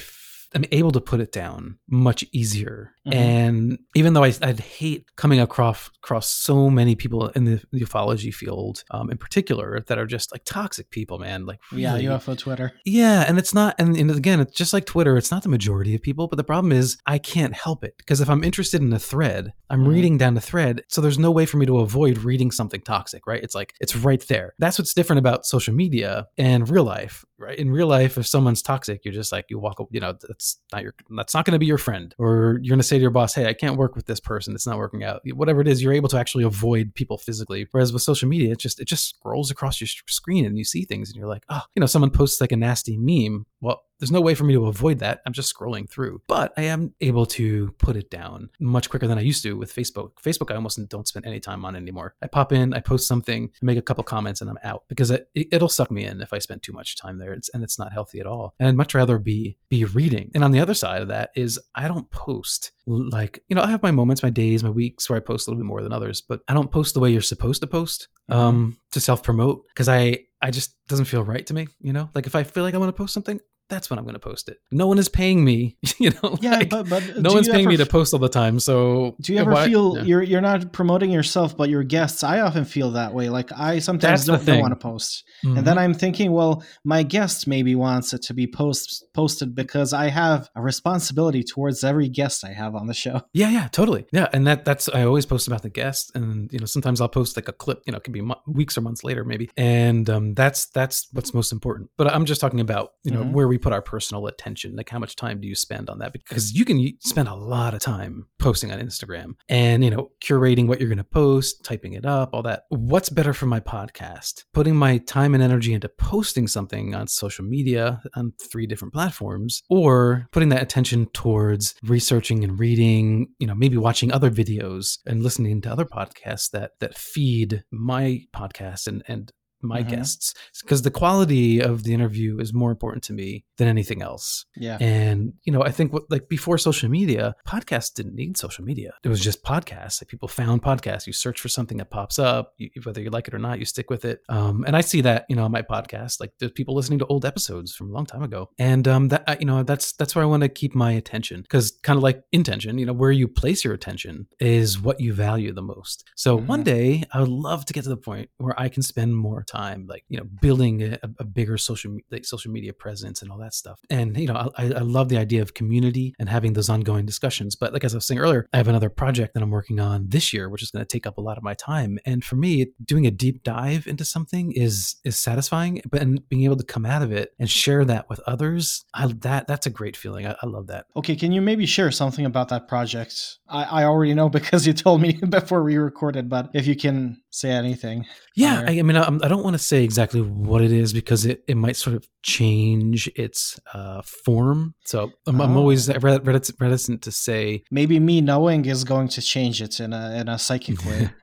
I'm 0.56 0.66
able 0.72 0.92
to 0.92 1.02
put 1.02 1.20
it 1.20 1.32
down 1.32 1.78
much 1.90 2.26
easier, 2.32 2.92
Mhm. 3.08 3.14
and 3.14 3.80
even 3.96 4.14
though 4.14 4.24
I, 4.24 4.34
I'd 4.42 4.60
hate 4.60 5.06
coming 5.16 5.40
across 5.40 5.90
across 6.04 6.28
so 6.30 6.70
many 6.70 6.96
people 6.96 7.28
in 7.30 7.44
the, 7.46 7.62
the 7.72 7.82
ufology 7.82 8.34
field, 8.34 8.84
um, 8.92 9.12
in 9.12 9.18
particular, 9.18 9.84
that 9.88 9.98
are 10.00 10.06
just 10.08 10.32
like 10.32 10.44
toxic 10.46 10.90
people, 10.90 11.20
man. 11.20 11.46
Like 11.46 11.60
Yeah, 11.72 11.98
UFO 11.98 12.36
Twitter. 12.38 12.72
yeah, 12.86 13.26
and 13.28 13.38
it's 13.38 13.54
not, 13.54 13.76
and, 13.78 13.96
and 13.96 14.10
again, 14.12 14.40
it's 14.40 14.54
just 14.56 14.74
like 14.74 14.86
Twitter. 14.86 15.18
It's 15.18 15.32
not 15.32 15.44
the 15.44 15.50
majority 15.50 15.94
of 15.94 16.02
people, 16.02 16.28
but 16.28 16.38
the 16.38 16.44
problem 16.44 16.72
is 16.72 16.98
I 17.06 17.20
can't 17.20 17.54
help 17.54 17.84
it 17.84 17.96
because 17.98 18.20
if 18.22 18.30
I'm 18.30 18.44
interested 18.44 18.82
in 18.82 18.92
a 18.94 19.00
thread, 19.00 19.54
I'm 19.70 19.84
Mhm. 19.86 19.88
reading 19.90 20.18
down 20.18 20.34
the 20.34 20.42
thread, 20.42 20.84
so 20.88 21.00
there's 21.02 21.20
no 21.20 21.30
way 21.32 21.46
for 21.46 21.58
me 21.58 21.66
to 21.68 21.78
avoid 21.80 22.20
reading 22.20 22.50
something 22.52 22.82
toxic, 22.82 23.28
right? 23.28 23.44
It's 23.44 23.54
like 23.56 23.74
it's 23.80 23.96
right 23.96 24.22
there. 24.28 24.54
That's 24.58 24.80
what's 24.80 24.94
different 24.96 25.20
about 25.20 25.46
social 25.46 25.74
media 25.76 26.28
and 26.38 26.68
real 26.68 26.84
life, 26.86 27.24
right? 27.40 27.58
In 27.58 27.72
real 27.72 27.88
life, 27.88 28.18
if 28.18 28.28
someone's 28.28 28.62
toxic, 28.62 29.06
you're 29.06 29.14
just 29.14 29.32
like 29.32 29.46
you 29.50 29.60
walk, 29.60 29.80
you 29.92 30.00
know, 30.00 30.14
that's 30.22 30.60
not 30.72 30.84
your, 30.84 30.94
that's 31.10 31.34
not 31.34 31.46
going 31.46 31.54
to 31.54 31.60
be 31.60 31.66
your 31.66 31.78
friend, 31.78 32.14
or 32.18 32.60
you're 32.62 32.70
going 32.70 32.80
to 32.80 32.84
say 32.84 32.98
to 32.98 33.02
your 33.02 33.12
boss, 33.12 33.34
"Hey, 33.34 33.48
I 33.48 33.54
can't 33.54 33.78
work 33.78 33.96
with 33.96 34.06
this 34.06 34.20
person. 34.20 34.54
It's 34.54 34.68
not 34.68 34.78
working 34.78 35.04
out." 35.04 35.22
Whatever 35.26 35.62
it 35.62 35.68
is, 35.68 35.82
you're 35.82 35.94
able 35.94 36.10
to 36.10 36.18
actually 36.18 36.44
avoid 36.44 36.94
people 36.96 37.18
physically. 37.18 37.68
Whereas 37.72 37.94
with 37.94 38.02
social 38.02 38.28
media, 38.28 38.52
it 38.52 38.60
just 38.60 38.80
it 38.80 38.88
just 38.88 39.10
scrolls 39.10 39.52
across 39.52 39.80
your 39.80 39.88
screen 40.08 40.46
and 40.46 40.58
you 40.58 40.64
see 40.64 40.86
things, 40.86 41.10
and 41.10 41.16
you're 41.16 41.28
like, 41.28 41.46
"Oh, 41.50 41.62
you 41.76 41.80
know, 41.80 41.88
someone 41.88 42.12
posts 42.12 42.42
like 42.42 42.52
a 42.52 42.58
nasty 42.58 42.98
meme." 42.98 43.46
Well, 43.62 43.82
there's 44.00 44.12
no 44.12 44.22
way 44.22 44.34
for 44.34 44.46
me 44.46 44.54
to 44.54 44.68
avoid 44.68 45.00
that. 45.00 45.22
I'm 45.26 45.34
just 45.34 45.54
scrolling 45.54 45.90
through. 45.90 46.22
But 46.28 46.54
I 46.58 46.64
am 46.64 46.94
able 47.02 47.26
to 47.28 47.72
put 47.78 47.96
it 47.96 48.10
down 48.10 48.50
much 48.60 48.90
quicker 48.90 49.08
than 49.08 49.18
I 49.18 49.22
used 49.22 49.44
to 49.44 49.54
with 49.54 49.74
Facebook. 49.74 50.12
Facebook, 50.24 50.52
I 50.52 50.56
almost 50.56 50.80
don't 50.90 51.08
spend 51.08 51.26
any 51.26 51.40
time 51.40 51.66
on 51.66 51.76
anymore. 51.76 52.16
I 52.22 52.28
pop 52.28 52.52
in, 52.52 52.74
I 52.74 52.80
post 52.80 53.08
something, 53.08 53.52
make 53.62 53.78
a 53.78 53.82
couple 53.82 54.04
comments, 54.04 54.42
and 54.42 54.50
I'm 54.50 54.60
out 54.64 54.84
because 54.88 55.12
it, 55.12 55.30
it'll 55.36 55.70
suck 55.70 55.92
me 55.92 56.06
in 56.06 56.22
if 56.22 56.34
I 56.34 56.40
spend 56.40 56.64
too 56.64 56.74
much 56.74 56.96
time 56.96 57.18
there. 57.18 57.34
It's, 57.34 57.50
and 57.50 57.64
it's 57.64 57.78
not 57.78 57.94
healthy 57.94 58.20
at 58.20 58.28
all. 58.28 58.56
And 58.60 58.68
I'd 58.68 58.76
much 58.76 58.96
rather 58.96 59.18
be 59.18 59.58
be 59.70 59.86
reading. 59.86 60.32
And 60.34 60.44
on 60.44 60.52
the 60.52 60.60
other 60.60 60.74
side 60.74 61.02
of 61.02 61.10
that 61.10 61.32
is 61.36 61.60
I 61.76 61.88
don't 61.88 62.10
post 62.10 62.72
like 62.90 63.44
you 63.48 63.56
know 63.56 63.62
I 63.62 63.70
have 63.70 63.84
my 63.84 63.92
moments, 63.92 64.24
my 64.24 64.30
days, 64.30 64.64
my 64.64 64.70
weeks 64.70 65.10
where 65.10 65.18
I 65.18 65.20
post 65.20 65.48
a 65.48 65.52
little 65.52 65.64
bit 65.64 65.68
more 65.68 65.84
than 65.84 65.94
others, 65.94 66.22
but 66.22 66.42
I 66.48 66.54
don't 66.54 66.72
post 66.72 66.94
the 66.94 67.00
way 67.00 67.12
you're 67.12 67.22
supposed 67.22 67.62
to 67.62 67.68
post 67.68 68.08
um, 68.30 68.78
to 68.92 69.00
self 69.00 69.24
promote 69.24 69.68
because 69.68 69.90
I 69.90 70.20
I 70.42 70.52
just 70.52 70.76
doesn't 70.88 71.06
feel 71.06 71.24
right 71.24 71.46
to 71.48 71.54
me. 71.54 71.68
You 71.82 71.94
know, 71.94 72.10
like 72.16 72.26
if 72.26 72.36
I 72.36 72.44
feel 72.44 72.64
like 72.64 72.74
I 72.74 72.78
want 72.78 72.90
to 72.90 72.98
post 72.98 73.14
something, 73.14 73.40
that's 73.70 73.90
when 73.90 74.00
I'm 74.00 74.06
going 74.06 74.16
to 74.16 74.20
post 74.20 74.50
it. 74.50 74.58
No 74.72 74.88
one 74.88 74.98
is 74.98 75.10
paying 75.10 75.44
me. 75.44 75.78
You 76.00 76.12
know, 76.24 76.38
Yeah, 76.42 76.52
like, 76.60 76.70
but 76.70 76.90
but 76.90 77.18
no 77.18 77.34
one's 77.34 77.50
paying 77.50 77.62
ever 77.66 77.70
me 77.72 77.78
to 77.78 77.86
post 77.86 78.14
all 78.14 78.20
the 78.20 78.30
time. 78.30 78.60
So 78.60 79.16
Do 79.22 79.34
you 79.34 79.40
ever 79.40 79.52
why- 79.52 79.68
feel 79.68 79.98
yeah. 79.98 80.04
you're 80.04 80.24
you're 80.24 80.42
not 80.42 80.72
promoting 80.72 81.12
yourself, 81.12 81.58
but 81.58 81.70
your 81.70 81.84
guests? 81.84 82.24
I 82.24 82.40
often 82.40 82.64
feel 82.64 82.92
that 82.92 83.14
way. 83.14 83.28
Like 83.30 83.52
I 83.52 83.80
sometimes 83.80 84.26
That's 84.26 84.46
don't, 84.46 84.62
want 84.62 84.72
to 84.72 84.78
post, 84.78 85.24
Mhm. 85.44 85.58
and 85.58 85.68
then 85.68 85.78
I'm 85.78 85.94
thinking, 85.94 86.32
well, 86.32 86.64
my 86.86 87.04
guest 87.04 87.48
maybe 87.48 87.76
wants 87.76 88.14
it 88.14 88.22
to 88.24 88.34
be 88.34 88.48
post 88.48 89.04
posted 89.14 89.54
because 89.56 89.92
I 89.94 90.08
have 90.10 90.50
a 90.56 90.62
responsibility 90.62 91.44
towards 91.44 91.84
every 91.84 92.08
guest 92.10 92.46
I 92.46 92.54
have 92.54 92.76
on 92.76 92.88
the 92.88 92.94
show. 92.94 93.22
Yeah, 93.34 93.50
yeah, 93.50 93.68
totally. 93.72 94.06
Yeah, 94.14 94.28
and 94.32 94.48
that 94.48 94.64
that's 94.64 94.88
I 94.90 95.04
always 95.04 95.26
post 95.26 95.48
about 95.48 95.64
the 95.64 95.70
guest, 95.70 96.12
and 96.16 96.50
you 96.54 96.60
know 96.60 96.66
sometimes 96.66 97.02
I'll 97.02 97.10
post 97.10 97.36
like 97.36 97.50
a 97.50 97.54
clip. 97.54 97.82
You 97.86 97.92
know, 97.92 97.98
it 97.98 98.04
could 98.06 98.14
be 98.14 98.22
mo- 98.22 98.42
weeks 98.48 98.78
or 98.78 98.82
months 98.82 99.04
later, 99.04 99.26
maybe, 99.26 99.50
and 99.58 100.10
um, 100.10 100.34
that's 100.34 100.68
that's 100.68 101.08
what's 101.12 101.34
most 101.34 101.52
important. 101.52 101.90
But 101.98 102.08
I'm 102.08 102.24
just 102.26 102.40
talking 102.40 102.62
about 102.62 102.92
you 103.04 103.12
know 103.12 103.24
Mhm. 103.24 103.34
where 103.34 103.48
we 103.48 103.58
put 103.60 103.74
our 103.74 103.82
personal 103.82 104.28
attention. 104.28 104.76
Like 104.76 104.90
how 104.90 105.00
much 105.00 105.16
time 105.16 105.40
do 105.40 105.48
you 105.48 105.56
spend 105.56 105.90
on 105.90 106.00
that? 106.00 106.14
Because 106.14 106.54
you 106.54 106.66
can 106.66 106.80
spend 107.00 107.28
a 107.28 107.36
lot 107.36 107.74
of 107.74 107.80
time 107.80 108.28
posting 108.40 108.72
on 108.72 108.80
Instagram 108.80 109.34
and 109.48 109.84
you 109.84 109.90
know 109.90 110.12
curating 110.24 110.68
what 110.68 110.80
you're 110.80 110.90
going 110.90 110.98
to 110.98 111.04
post, 111.04 111.64
typing 111.64 111.94
it 111.94 112.06
up, 112.06 112.32
all 112.34 112.44
that. 112.44 112.64
What's 112.70 113.10
better 113.10 113.34
for 113.34 113.46
my 113.46 113.60
podcast? 113.60 114.46
Putting 114.54 114.76
my 114.76 114.98
time 115.00 115.34
and 115.34 115.44
energy 115.44 115.74
into 115.74 115.90
posting 115.90 116.48
something 116.48 116.96
on 116.96 117.08
social 117.08 117.46
media 117.46 118.02
on 118.16 118.34
three 118.52 118.66
different 118.66 118.94
platforms, 118.94 119.62
or 119.70 120.28
putting 120.32 120.50
that 120.50 120.64
attention 120.64 121.08
towards 121.08 121.76
researching 121.84 122.44
and 122.44 122.60
reading, 122.60 123.28
you 123.40 123.48
know, 123.48 123.56
maybe 123.56 123.78
watching 123.78 124.12
other 124.12 124.32
videos 124.32 125.00
and 125.06 125.24
listening 125.24 125.62
to 125.62 125.72
other 125.72 125.86
podcasts 125.86 126.50
that 126.52 126.72
that 126.80 126.98
feed 126.98 127.64
my 127.72 128.22
podcast 128.34 128.88
and 128.88 129.04
and 129.08 129.32
my 129.62 129.84
Mhm. 129.84 129.90
guests 129.90 130.34
because 130.62 130.82
the 130.84 130.92
quality 130.92 131.62
of 131.62 131.84
the 131.84 131.94
interview 131.94 132.40
is 132.40 132.54
more 132.54 132.72
important 132.72 133.04
to 133.04 133.14
me 133.14 133.46
than 133.58 133.68
anything 133.68 134.02
else. 134.02 134.46
Yeah. 134.56 134.78
And 134.80 135.34
you 135.44 135.52
know, 135.54 135.64
I 135.64 135.72
think 135.72 135.92
what 135.94 136.04
like 136.10 136.30
before 136.30 136.58
social 136.58 136.90
media, 136.90 137.36
podcasts 137.48 137.94
didn't 137.94 138.16
need 138.16 138.38
social 138.38 138.64
media. 138.64 138.94
It 139.04 139.10
was 139.10 139.20
just 139.22 139.44
podcasts. 139.44 140.02
Like 140.02 140.08
people 140.08 140.28
found 140.28 140.62
podcasts. 140.62 141.08
You 141.08 141.14
search 141.14 141.40
for 141.42 141.50
something 141.50 141.78
that 141.78 141.90
pops 141.90 142.20
up, 142.20 142.54
you, 142.58 142.70
whether 142.84 143.02
you 143.02 143.10
like 143.10 143.28
it 143.28 143.34
or 143.34 143.40
not, 143.40 143.60
you 143.60 143.66
stick 143.66 143.90
with 143.90 144.06
it. 144.06 144.22
Um, 144.30 144.64
and 144.66 144.76
I 144.76 144.82
see 144.82 145.02
that 145.02 145.26
you 145.30 145.36
know 145.36 145.44
on 145.46 145.52
my 145.52 145.62
podcast, 145.62 146.20
like 146.20 146.32
there's 146.40 146.52
people 146.54 146.76
listening 146.76 147.00
to 147.00 147.06
old 147.08 147.26
episodes 147.26 147.74
from 147.76 147.90
a 147.90 147.94
long 147.94 148.06
time 148.06 148.24
ago, 148.24 148.50
and 148.58 148.88
um, 148.88 149.10
that 149.10 149.40
you 149.40 149.46
know 149.46 149.64
that's 149.64 149.92
that's 149.94 150.16
where 150.16 150.24
I 150.24 150.28
want 150.28 150.44
to 150.44 150.50
keep 150.50 150.74
my 150.76 150.92
attention 150.92 151.42
because 151.42 151.72
kind 151.84 151.98
of 151.98 152.04
like 152.04 152.22
intention, 152.32 152.78
you 152.78 152.86
know, 152.86 152.94
where 152.94 153.12
you 153.12 153.28
place 153.28 153.64
your 153.64 153.74
attention 153.74 154.28
is 154.40 154.80
what 154.80 155.00
you 155.00 155.14
value 155.14 155.52
the 155.54 155.62
most. 155.62 156.04
So 156.16 156.36
one 156.38 156.62
Mhm. 156.62 156.66
day 156.66 157.04
I 157.14 157.20
would 157.20 157.30
love 157.30 157.66
to 157.66 157.74
get 157.74 157.84
to 157.84 157.90
the 157.90 157.98
point 157.98 158.30
where 158.38 158.60
I 158.60 158.70
can 158.70 158.84
spend 158.84 159.16
more 159.16 159.44
time, 159.50 159.88
like 159.88 160.04
you 160.10 160.18
know, 160.18 160.26
building 160.42 160.82
a, 160.84 161.00
a 161.20 161.24
bigger 161.24 161.58
social 161.58 161.98
like 162.12 162.26
social 162.26 162.52
media 162.52 162.74
presence 162.74 163.22
and 163.22 163.32
all 163.32 163.38
that 163.38 163.54
stuff. 163.54 163.80
And 163.90 164.18
you 164.18 164.28
know, 164.28 164.52
I, 164.58 164.66
I 164.66 164.80
love 164.80 165.10
the 165.10 165.18
idea 165.18 165.42
of 165.42 165.54
community 165.54 166.14
and 166.20 166.30
having 166.30 166.54
those 166.54 166.70
ongoing 166.70 167.06
discussions. 167.06 167.56
But 167.56 167.74
like 167.74 167.84
as 167.84 167.94
I 167.94 167.98
was 167.98 168.08
saying 168.08 168.20
earlier, 168.20 168.48
I 168.54 168.58
have 168.58 168.68
another 168.68 168.90
project 168.90 169.34
that 169.34 169.44
I'm 169.44 169.52
working 169.52 169.80
on 169.80 170.08
this 170.10 170.34
year, 170.34 170.50
which 170.50 170.64
is 170.64 170.72
going 170.72 170.86
to 170.86 170.88
take 170.88 171.08
up 171.08 171.18
a 171.18 171.22
lot 171.22 171.38
of 171.38 171.44
my 171.44 171.54
time. 171.54 172.00
And 172.06 172.24
for 172.24 172.36
me, 172.36 172.68
doing 172.84 173.06
a 173.06 173.12
deep 173.12 173.44
dive 173.44 173.88
into 173.88 174.06
something 174.06 174.52
is 174.52 174.96
is 175.04 175.18
satisfying. 175.18 175.82
But 175.90 176.02
and 176.02 176.28
being 176.30 176.44
able 176.44 176.58
to 176.58 176.64
come 176.64 176.86
out 176.86 177.02
of 177.02 177.12
it 177.12 177.34
and 177.40 177.50
share 177.50 177.86
that 177.86 178.10
with 178.10 178.20
others, 178.28 178.86
I, 178.94 179.08
that 179.08 179.48
that's 179.48 179.66
a 179.66 179.72
great 179.72 179.98
feeling. 179.98 180.26
I, 180.26 180.36
I 180.42 180.46
love 180.46 180.68
that. 180.68 180.86
Okay, 180.96 181.16
can 181.16 181.32
you 181.32 181.42
maybe 181.42 181.66
share 181.66 181.92
something 181.92 182.26
about 182.26 182.50
that 182.50 182.68
project? 182.68 183.40
I, 183.48 183.64
I 183.64 183.84
already 183.86 184.14
know 184.14 184.30
because 184.40 184.68
you 184.68 184.74
told 184.74 185.02
me 185.02 185.14
before 185.30 185.64
we 185.64 185.78
recorded, 185.78 186.30
but 186.30 186.50
if 186.54 186.68
you 186.68 186.76
can 186.76 187.22
say 187.32 187.52
anything. 187.52 188.06
Yeah, 188.36 188.64
I, 188.68 188.80
I 188.80 188.82
mean, 188.82 188.96
I, 188.96 189.06
I 189.08 189.28
don't 189.28 189.44
want 189.44 189.54
to 189.56 189.60
say 189.60 189.84
exactly 189.84 190.22
what 190.22 190.62
it 190.62 190.72
is 190.72 190.94
because 190.94 191.26
it, 191.26 191.44
it 191.48 191.56
might 191.56 191.76
sort 191.76 191.96
of 191.96 192.08
change 192.24 193.08
its 193.16 193.60
uh, 193.74 194.02
form. 194.04 194.76
So 194.86 195.12
I'm, 195.28 195.40
I'm 195.42 195.56
Oh. 195.56 195.60
always 195.60 195.88
reticent, 195.90 196.60
reticent 196.60 197.02
to 197.04 197.12
say 197.12 197.64
Maybe 197.72 198.00
me 198.00 198.22
knowing 198.22 198.66
is 198.66 198.84
going 198.84 199.10
to 199.10 199.22
change 199.22 199.62
it 199.62 199.80
in 199.80 199.94
a 199.94 200.16
in 200.20 200.28
a 200.30 200.38
psychic 200.40 200.84
way. 200.86 201.12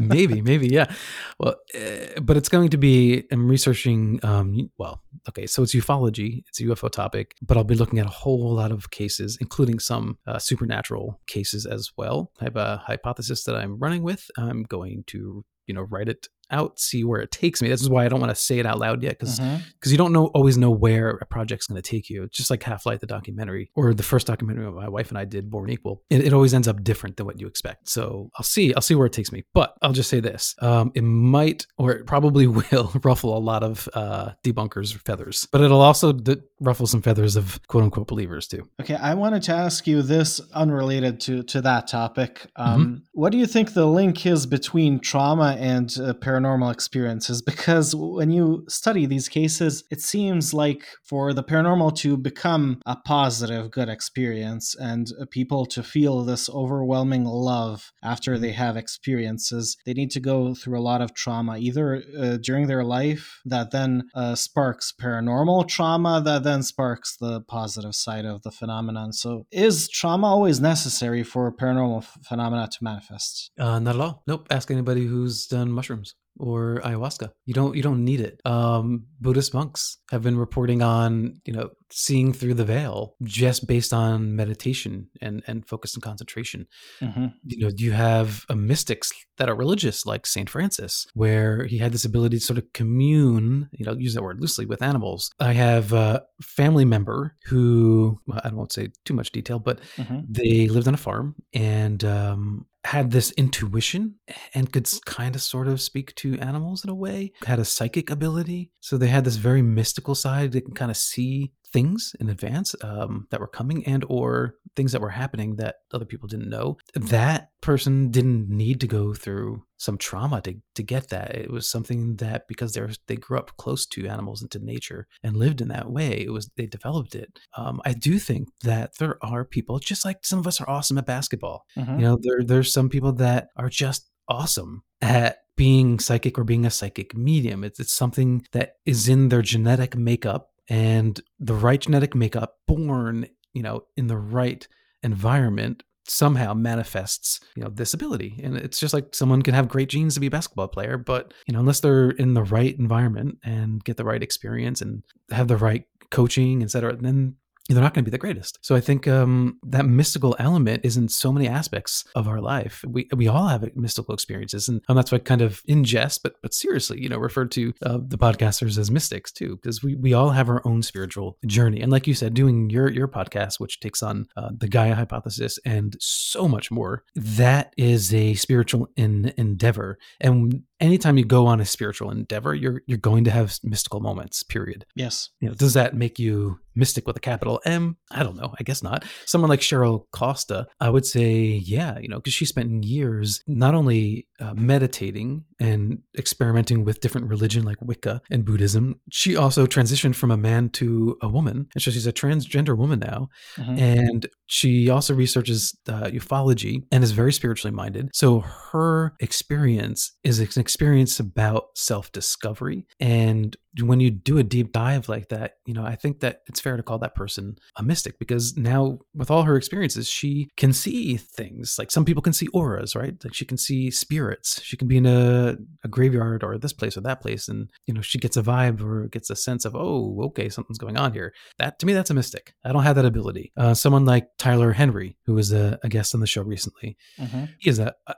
maybe, 0.00 0.42
maybe, 0.42 0.68
yeah. 0.68 0.92
Well, 1.38 1.56
uh, 1.74 2.20
but 2.20 2.36
it's 2.36 2.48
going 2.48 2.70
to 2.70 2.78
be. 2.78 3.24
I'm 3.30 3.48
researching. 3.48 4.20
Um, 4.22 4.70
well, 4.78 5.02
okay, 5.28 5.46
so 5.46 5.62
it's 5.62 5.74
ufology. 5.74 6.44
It's 6.48 6.60
a 6.60 6.64
UFO 6.64 6.90
topic, 6.90 7.34
but 7.42 7.56
I'll 7.56 7.64
be 7.64 7.74
looking 7.74 7.98
at 7.98 8.06
a 8.06 8.10
whole 8.10 8.54
lot 8.54 8.72
of 8.72 8.90
cases, 8.90 9.38
including 9.40 9.78
some 9.78 10.18
uh, 10.26 10.38
supernatural 10.38 11.20
cases 11.26 11.66
as 11.66 11.92
well. 11.96 12.32
I 12.40 12.44
have 12.44 12.56
a 12.56 12.82
hypothesis 12.84 13.44
that 13.44 13.56
I'm 13.56 13.78
running 13.78 14.02
with. 14.02 14.30
I'm 14.36 14.64
going 14.64 15.04
to, 15.08 15.44
you 15.66 15.74
know, 15.74 15.82
write 15.82 16.08
it 16.08 16.28
out, 16.50 16.78
see 16.78 17.04
where 17.04 17.20
it 17.20 17.30
takes 17.30 17.60
me. 17.62 17.68
This 17.68 17.82
is 17.82 17.88
why 17.90 18.04
I 18.04 18.08
don't 18.08 18.20
want 18.20 18.30
to 18.30 18.36
say 18.36 18.58
it 18.58 18.66
out 18.66 18.78
loud 18.78 19.02
yet, 19.02 19.18
because 19.18 19.38
because 19.74 19.92
you 19.92 19.98
don't 19.98 20.12
know 20.12 20.26
always 20.28 20.56
know 20.58 20.70
where 20.70 21.10
a 21.10 21.26
project's 21.26 21.66
going 21.66 21.80
to 21.80 21.88
take 21.90 22.08
you. 22.10 22.24
It's 22.24 22.36
just 22.36 22.50
like 22.50 22.62
Half 22.62 22.86
Life, 22.86 23.00
the 23.00 23.06
documentary, 23.06 23.70
or 23.74 23.94
the 23.94 24.02
first 24.02 24.26
documentary 24.26 24.70
my 24.70 24.88
wife 24.88 25.08
and 25.08 25.18
I 25.18 25.24
did, 25.24 25.50
Born 25.50 25.70
Equal. 25.70 26.02
It, 26.10 26.24
it 26.24 26.32
always 26.32 26.54
ends 26.54 26.68
up 26.68 26.82
different 26.82 27.16
than 27.16 27.26
what 27.26 27.40
you 27.40 27.46
expect. 27.46 27.88
So 27.88 28.30
I'll 28.36 28.44
see. 28.44 28.74
I'll 28.74 28.82
see 28.82 28.94
where 28.94 29.06
it 29.06 29.12
takes 29.12 29.32
me. 29.32 29.44
But 29.54 29.74
I'll 29.82 29.92
just 29.92 30.10
say 30.10 30.20
this: 30.20 30.54
um, 30.60 30.92
it 30.94 31.02
might, 31.02 31.66
or 31.76 31.92
it 31.92 32.06
probably 32.06 32.46
will, 32.72 32.92
ruffle 33.02 33.36
a 33.36 33.40
lot 33.40 33.62
of 33.62 33.88
uh, 33.94 34.30
debunkers' 34.44 34.92
feathers. 35.04 35.46
But 35.50 35.60
it'll 35.60 35.80
also 35.80 36.12
d- 36.12 36.36
ruffle 36.60 36.86
some 36.86 37.02
feathers 37.02 37.36
of 37.36 37.60
quote 37.68 37.84
unquote 37.84 38.06
believers 38.08 38.46
too. 38.48 38.68
Okay, 38.80 38.94
I 38.96 39.14
wanted 39.14 39.42
to 39.44 39.52
ask 39.52 39.86
you 39.86 40.02
this 40.02 40.40
unrelated 40.54 41.20
to, 41.22 41.42
to 41.44 41.60
that 41.62 41.86
topic. 41.88 42.46
Um, 42.56 43.02
What 43.12 43.32
do 43.32 43.38
you 43.38 43.46
think 43.46 43.74
the 43.74 43.86
link 43.86 44.26
is 44.26 44.46
between 44.46 45.00
trauma 45.00 45.56
and 45.58 45.94
uh, 46.00 46.12
paranormal 46.38 46.72
experiences? 46.72 47.42
Because 47.42 47.94
when 47.94 48.30
you 48.30 48.64
study 48.68 49.06
these 49.06 49.28
cases, 49.28 49.84
it 49.90 50.00
seems 50.00 50.54
like 50.54 50.84
for 51.02 51.32
the 51.32 51.42
paranormal 51.42 51.96
to 51.96 52.16
become 52.16 52.80
a 52.86 52.96
positive, 52.96 53.70
good 53.70 53.88
experience 53.88 54.74
and 54.78 55.08
uh, 55.20 55.24
people 55.30 55.66
to 55.66 55.82
feel 55.82 56.24
this 56.24 56.48
overwhelming 56.48 57.24
love 57.24 57.92
after 58.02 58.38
they 58.38 58.52
have 58.52 58.76
experiences, 58.76 59.76
they 59.84 59.92
need 59.92 60.10
to 60.10 60.20
go 60.20 60.54
through 60.54 60.78
a 60.78 60.80
lot 60.80 61.00
of 61.00 61.14
trauma, 61.14 61.58
either 61.58 62.02
uh, 62.18 62.36
during 62.42 62.66
their 62.66 62.84
life 62.84 63.40
that 63.44 63.70
then 63.70 64.04
uh, 64.14 64.34
sparks 64.34 64.92
paranormal 65.00 65.66
trauma, 65.68 66.20
that 66.24 66.44
then 66.44 66.62
sparks 66.62 67.16
the 67.16 67.40
positive 67.42 67.94
side 67.94 68.24
of 68.24 68.42
the 68.42 68.50
phenomenon. 68.50 69.12
So, 69.12 69.46
is 69.50 69.88
trauma 69.88 70.26
always 70.26 70.60
necessary 70.60 71.22
for 71.22 71.52
paranormal 71.52 72.04
phenomena 72.24 72.68
to 72.70 72.78
manifest? 72.84 73.50
Uh, 73.58 73.78
not 73.78 73.96
at 73.96 74.00
all. 74.00 74.22
Nope. 74.26 74.46
Ask 74.50 74.70
anybody 74.70 75.06
who's 75.06 75.46
done 75.46 75.70
mushrooms 75.70 76.14
or 76.38 76.80
ayahuasca. 76.84 77.30
You 77.46 77.54
don't. 77.54 77.76
You 77.76 77.82
don't 77.82 78.04
need 78.04 78.20
it. 78.20 78.40
Um, 78.44 79.06
Buddhist 79.20 79.54
monks 79.54 79.98
have 80.10 80.22
been 80.22 80.38
reporting 80.38 80.82
on 80.82 81.40
you 81.44 81.52
know 81.52 81.70
seeing 81.90 82.32
through 82.32 82.54
the 82.54 82.64
veil 82.64 83.14
just 83.22 83.66
based 83.66 83.92
on 83.92 84.36
meditation 84.36 85.08
and 85.20 85.42
and 85.46 85.66
focus 85.66 85.94
and 85.94 86.02
concentration. 86.02 86.66
Mm-hmm. 87.00 87.26
You 87.44 87.58
know, 87.66 87.72
you 87.76 87.92
have 87.92 88.44
uh, 88.48 88.54
mystics 88.54 89.10
that 89.38 89.48
are 89.48 89.54
religious, 89.54 90.04
like 90.04 90.26
Saint 90.26 90.50
Francis, 90.50 91.06
where 91.14 91.64
he 91.64 91.78
had 91.78 91.92
this 91.92 92.04
ability 92.04 92.38
to 92.38 92.44
sort 92.44 92.58
of 92.58 92.72
commune. 92.72 93.68
You 93.72 93.86
know, 93.86 93.94
use 93.96 94.14
that 94.14 94.22
word 94.22 94.40
loosely 94.40 94.66
with 94.66 94.82
animals. 94.82 95.30
I 95.40 95.52
have 95.52 95.92
a 95.92 96.22
family 96.42 96.84
member 96.84 97.36
who 97.46 98.20
well, 98.26 98.40
I 98.44 98.50
won't 98.50 98.72
say 98.72 98.88
too 99.04 99.14
much 99.14 99.32
detail, 99.32 99.58
but 99.58 99.80
Mm-hmm. 99.98 100.20
they 100.28 100.68
lived 100.68 100.86
on 100.86 100.94
a 100.94 100.98
farm 100.98 101.34
and 101.52 102.04
um, 102.04 102.66
had 102.88 103.10
this 103.10 103.32
intuition 103.32 104.14
and 104.54 104.72
could 104.72 104.88
kind 105.04 105.34
of 105.34 105.42
sort 105.42 105.68
of 105.68 105.78
speak 105.78 106.14
to 106.14 106.38
animals 106.38 106.84
in 106.84 106.88
a 106.88 106.94
way 106.94 107.30
had 107.44 107.58
a 107.58 107.64
psychic 107.64 108.08
ability. 108.08 108.70
So 108.80 108.96
they 108.96 109.08
had 109.08 109.24
this 109.24 109.36
very 109.36 109.60
mystical 109.60 110.14
side 110.14 110.52
they 110.52 110.62
can 110.62 110.72
kind 110.72 110.90
of 110.90 110.96
see 110.96 111.52
things 111.72 112.14
in 112.20 112.28
advance 112.28 112.74
um, 112.82 113.26
that 113.30 113.40
were 113.40 113.46
coming 113.46 113.84
and 113.86 114.04
or 114.08 114.54
things 114.76 114.92
that 114.92 115.00
were 115.00 115.10
happening 115.10 115.56
that 115.56 115.76
other 115.92 116.04
people 116.04 116.28
didn't 116.28 116.50
know. 116.50 116.76
That 116.94 117.50
person 117.60 118.10
didn't 118.10 118.48
need 118.48 118.80
to 118.80 118.86
go 118.86 119.14
through 119.14 119.64
some 119.76 119.98
trauma 119.98 120.40
to, 120.42 120.54
to 120.74 120.82
get 120.82 121.08
that. 121.08 121.34
It 121.34 121.50
was 121.50 121.68
something 121.68 122.16
that 122.16 122.48
because 122.48 122.72
they 122.72 122.80
were, 122.80 122.90
they 123.06 123.16
grew 123.16 123.38
up 123.38 123.56
close 123.56 123.86
to 123.86 124.06
animals 124.06 124.42
and 124.42 124.50
to 124.52 124.58
nature 124.58 125.06
and 125.22 125.36
lived 125.36 125.60
in 125.60 125.68
that 125.68 125.90
way 125.90 126.20
it 126.20 126.32
was 126.32 126.50
they 126.56 126.66
developed 126.66 127.14
it. 127.14 127.38
Um, 127.56 127.80
i 127.84 127.92
do 127.92 128.18
think 128.18 128.48
that 128.62 128.96
there 128.98 129.18
are 129.22 129.44
people 129.44 129.78
just 129.78 130.04
like 130.04 130.18
some 130.22 130.38
of 130.38 130.46
us 130.46 130.60
are 130.60 130.68
awesome 130.68 130.98
at 130.98 131.06
basketball. 131.06 131.64
Mm-hmm. 131.76 131.98
you 131.98 132.04
know 132.04 132.18
there 132.20 132.42
there's 132.44 132.72
some 132.72 132.88
people 132.88 133.12
that 133.14 133.48
are 133.56 133.68
just 133.68 134.08
awesome 134.28 134.82
at 135.00 135.38
being 135.56 135.98
psychic 135.98 136.38
or 136.38 136.44
being 136.44 136.64
a 136.64 136.70
psychic 136.70 137.16
medium. 137.16 137.64
It's, 137.64 137.80
it's 137.80 137.92
something 137.92 138.46
that 138.52 138.74
is 138.86 139.08
in 139.08 139.28
their 139.28 139.42
genetic 139.42 139.96
makeup 139.96 140.50
and 140.68 141.20
the 141.38 141.54
right 141.54 141.80
genetic 141.80 142.14
makeup 142.14 142.56
born 142.66 143.26
you 143.52 143.62
know 143.62 143.82
in 143.96 144.06
the 144.06 144.16
right 144.16 144.66
environment 145.02 145.82
somehow 146.06 146.54
manifests 146.54 147.40
you 147.54 147.62
know 147.62 147.70
this 147.70 147.94
ability. 147.94 148.40
And 148.42 148.56
it's 148.56 148.80
just 148.80 148.94
like 148.94 149.14
someone 149.14 149.42
can 149.42 149.54
have 149.54 149.68
great 149.68 149.90
genes 149.90 150.14
to 150.14 150.20
be 150.20 150.28
a 150.28 150.30
basketball 150.30 150.68
player 150.68 150.96
but 150.96 151.34
you 151.46 151.52
know 151.52 151.60
unless 151.60 151.80
they're 151.80 152.10
in 152.10 152.34
the 152.34 152.42
right 152.42 152.76
environment 152.78 153.38
and 153.44 153.84
get 153.84 153.96
the 153.96 154.04
right 154.04 154.22
experience 154.22 154.80
and 154.80 155.02
have 155.30 155.48
the 155.48 155.56
right 155.56 155.84
coaching 156.10 156.62
etc 156.62 156.96
then 156.96 157.34
they're 157.68 157.82
not 157.82 157.94
going 157.94 158.04
to 158.04 158.10
be 158.10 158.14
the 158.14 158.18
greatest. 158.18 158.58
So 158.62 158.74
I 158.74 158.80
think 158.80 159.06
um, 159.06 159.58
that 159.62 159.84
mystical 159.84 160.34
element 160.38 160.84
is 160.84 160.96
in 160.96 161.08
so 161.08 161.32
many 161.32 161.46
aspects 161.48 162.04
of 162.14 162.26
our 162.26 162.40
life. 162.40 162.84
We 162.86 163.08
we 163.14 163.28
all 163.28 163.48
have 163.48 163.68
mystical 163.76 164.14
experiences, 164.14 164.68
and, 164.68 164.80
and 164.88 164.96
that's 164.96 165.12
why 165.12 165.18
kind 165.18 165.42
of 165.42 165.62
in 165.66 165.84
jest, 165.84 166.22
but 166.22 166.34
but 166.42 166.54
seriously, 166.54 167.00
you 167.00 167.08
know, 167.08 167.18
refer 167.18 167.44
to 167.46 167.72
uh, 167.82 167.98
the 168.06 168.18
podcasters 168.18 168.78
as 168.78 168.90
mystics 168.90 169.30
too, 169.30 169.56
because 169.56 169.82
we 169.82 169.96
we 169.96 170.14
all 170.14 170.30
have 170.30 170.48
our 170.48 170.66
own 170.66 170.82
spiritual 170.82 171.38
journey. 171.46 171.80
And 171.80 171.92
like 171.92 172.06
you 172.06 172.14
said, 172.14 172.34
doing 172.34 172.70
your 172.70 172.90
your 172.90 173.08
podcast, 173.08 173.60
which 173.60 173.80
takes 173.80 174.02
on 174.02 174.26
uh, 174.36 174.50
the 174.56 174.68
Gaia 174.68 174.94
hypothesis 174.94 175.58
and 175.64 175.96
so 176.00 176.48
much 176.48 176.70
more, 176.70 177.04
that 177.14 177.74
is 177.76 178.14
a 178.14 178.34
spiritual 178.34 178.88
in, 178.96 179.32
endeavor. 179.36 179.98
And 180.20 180.62
anytime 180.80 181.18
you 181.18 181.24
go 181.24 181.46
on 181.46 181.60
a 181.60 181.64
spiritual 181.64 182.10
endeavor, 182.10 182.54
you're 182.54 182.82
you're 182.86 182.98
going 182.98 183.24
to 183.24 183.30
have 183.30 183.58
mystical 183.62 184.00
moments. 184.00 184.42
Period 184.42 184.84
Yes. 184.94 185.30
you 185.40 185.48
know, 185.48 185.54
does 185.54 185.74
that 185.74 185.94
make 185.94 186.18
you 186.18 186.58
mystic 186.74 187.08
with 187.08 187.16
a 187.16 187.20
capital 187.20 187.60
M? 187.64 187.96
I 188.12 188.22
don't 188.22 188.36
know. 188.36 188.54
I 188.58 188.62
guess 188.62 188.84
not. 188.84 189.04
Someone 189.26 189.48
like 189.50 189.58
Cheryl 189.60 190.04
Costa, 190.12 190.68
I 190.80 190.90
would 190.90 191.04
say, 191.04 191.34
yeah, 191.36 191.98
you 191.98 192.08
know, 192.08 192.18
because 192.18 192.32
she 192.34 192.44
spent 192.44 192.84
years 192.84 193.42
not 193.48 193.74
only 193.74 194.28
uh, 194.38 194.54
meditating 194.54 195.44
and 195.58 195.98
experimenting 196.16 196.84
with 196.84 197.00
different 197.00 197.26
religion 197.26 197.64
like 197.64 197.78
Wicca 197.80 198.22
and 198.30 198.44
Buddhism, 198.44 199.00
she 199.10 199.34
also 199.34 199.66
transitioned 199.66 200.14
from 200.14 200.30
a 200.30 200.36
man 200.36 200.68
to 200.70 201.16
a 201.20 201.28
woman. 201.28 201.66
And 201.74 201.82
so 201.82 201.90
she's 201.90 202.06
a 202.06 202.12
transgender 202.12 202.76
woman 202.76 203.00
now. 203.00 203.28
Mhm. 203.56 203.78
And 203.80 204.26
she 204.46 204.88
also 204.88 205.14
researches 205.14 205.76
uh, 205.88 206.04
ufology 206.04 206.84
and 206.92 207.02
is 207.02 207.10
very 207.10 207.32
spiritually 207.32 207.74
minded. 207.74 208.10
So 208.14 208.40
her 208.70 209.14
experience 209.18 210.12
is 210.22 210.40
ex- 210.40 210.56
experience 210.68 211.18
about 211.18 211.68
self 211.74 212.12
discovery. 212.12 212.86
And 213.00 213.56
when 213.80 214.00
you 214.00 214.10
do 214.10 214.36
a 214.36 214.42
deep 214.42 214.70
dive 214.70 215.08
like 215.08 215.30
that, 215.30 215.52
you 215.64 215.72
know, 215.72 215.82
I 215.82 215.96
think 215.96 216.20
that 216.20 216.42
it's 216.46 216.60
fair 216.60 216.76
to 216.76 216.82
call 216.82 216.98
that 216.98 217.14
person 217.14 217.56
a 217.76 217.82
mystic 217.82 218.18
because 218.18 218.54
now 218.54 218.98
with 219.14 219.30
all 219.30 219.44
her 219.44 219.56
experiences, 219.56 220.06
she 220.06 220.50
can 220.58 220.74
see 220.74 221.16
things. 221.16 221.76
Like 221.78 221.90
some 221.90 222.04
people 222.04 222.20
can 222.20 222.34
see 222.34 222.48
auras, 222.48 222.94
right? 222.94 223.14
Like 223.24 223.32
she 223.32 223.46
can 223.46 223.56
see 223.56 223.90
spirits. 223.90 224.60
She 224.62 224.76
can 224.76 224.88
be 224.88 224.98
in 224.98 225.06
a, 225.06 225.56
a 225.84 225.88
graveyard 225.88 226.44
or 226.44 226.58
this 226.58 226.74
place 226.74 226.98
or 226.98 227.00
that 227.00 227.22
place. 227.22 227.48
And, 227.48 227.70
you 227.86 227.94
know, 227.94 228.02
she 228.02 228.18
gets 228.18 228.36
a 228.36 228.42
vibe 228.42 228.82
or 228.82 229.08
gets 229.08 229.30
a 229.30 229.36
sense 229.36 229.64
of, 229.64 229.74
oh, 229.74 230.20
okay, 230.24 230.50
something's 230.50 230.78
going 230.78 230.98
on 230.98 231.14
here. 231.14 231.32
That 231.58 231.78
to 231.78 231.86
me, 231.86 231.94
that's 231.94 232.10
a 232.10 232.14
mystic. 232.14 232.52
I 232.62 232.72
don't 232.72 232.82
have 232.82 232.96
that 232.96 233.06
ability. 233.06 233.52
Uh, 233.56 233.72
someone 233.72 234.04
like 234.04 234.28
Tyler 234.38 234.72
Henry, 234.72 235.16
who 235.24 235.32
was 235.32 235.50
a, 235.50 235.78
a 235.82 235.88
guest 235.88 236.14
on 236.14 236.20
the 236.20 236.26
show 236.26 236.42
recently, 236.42 236.98
mm-hmm. 237.18 237.44
he 237.58 237.70
is 237.70 237.78
a, 237.78 237.94
a 238.06 238.14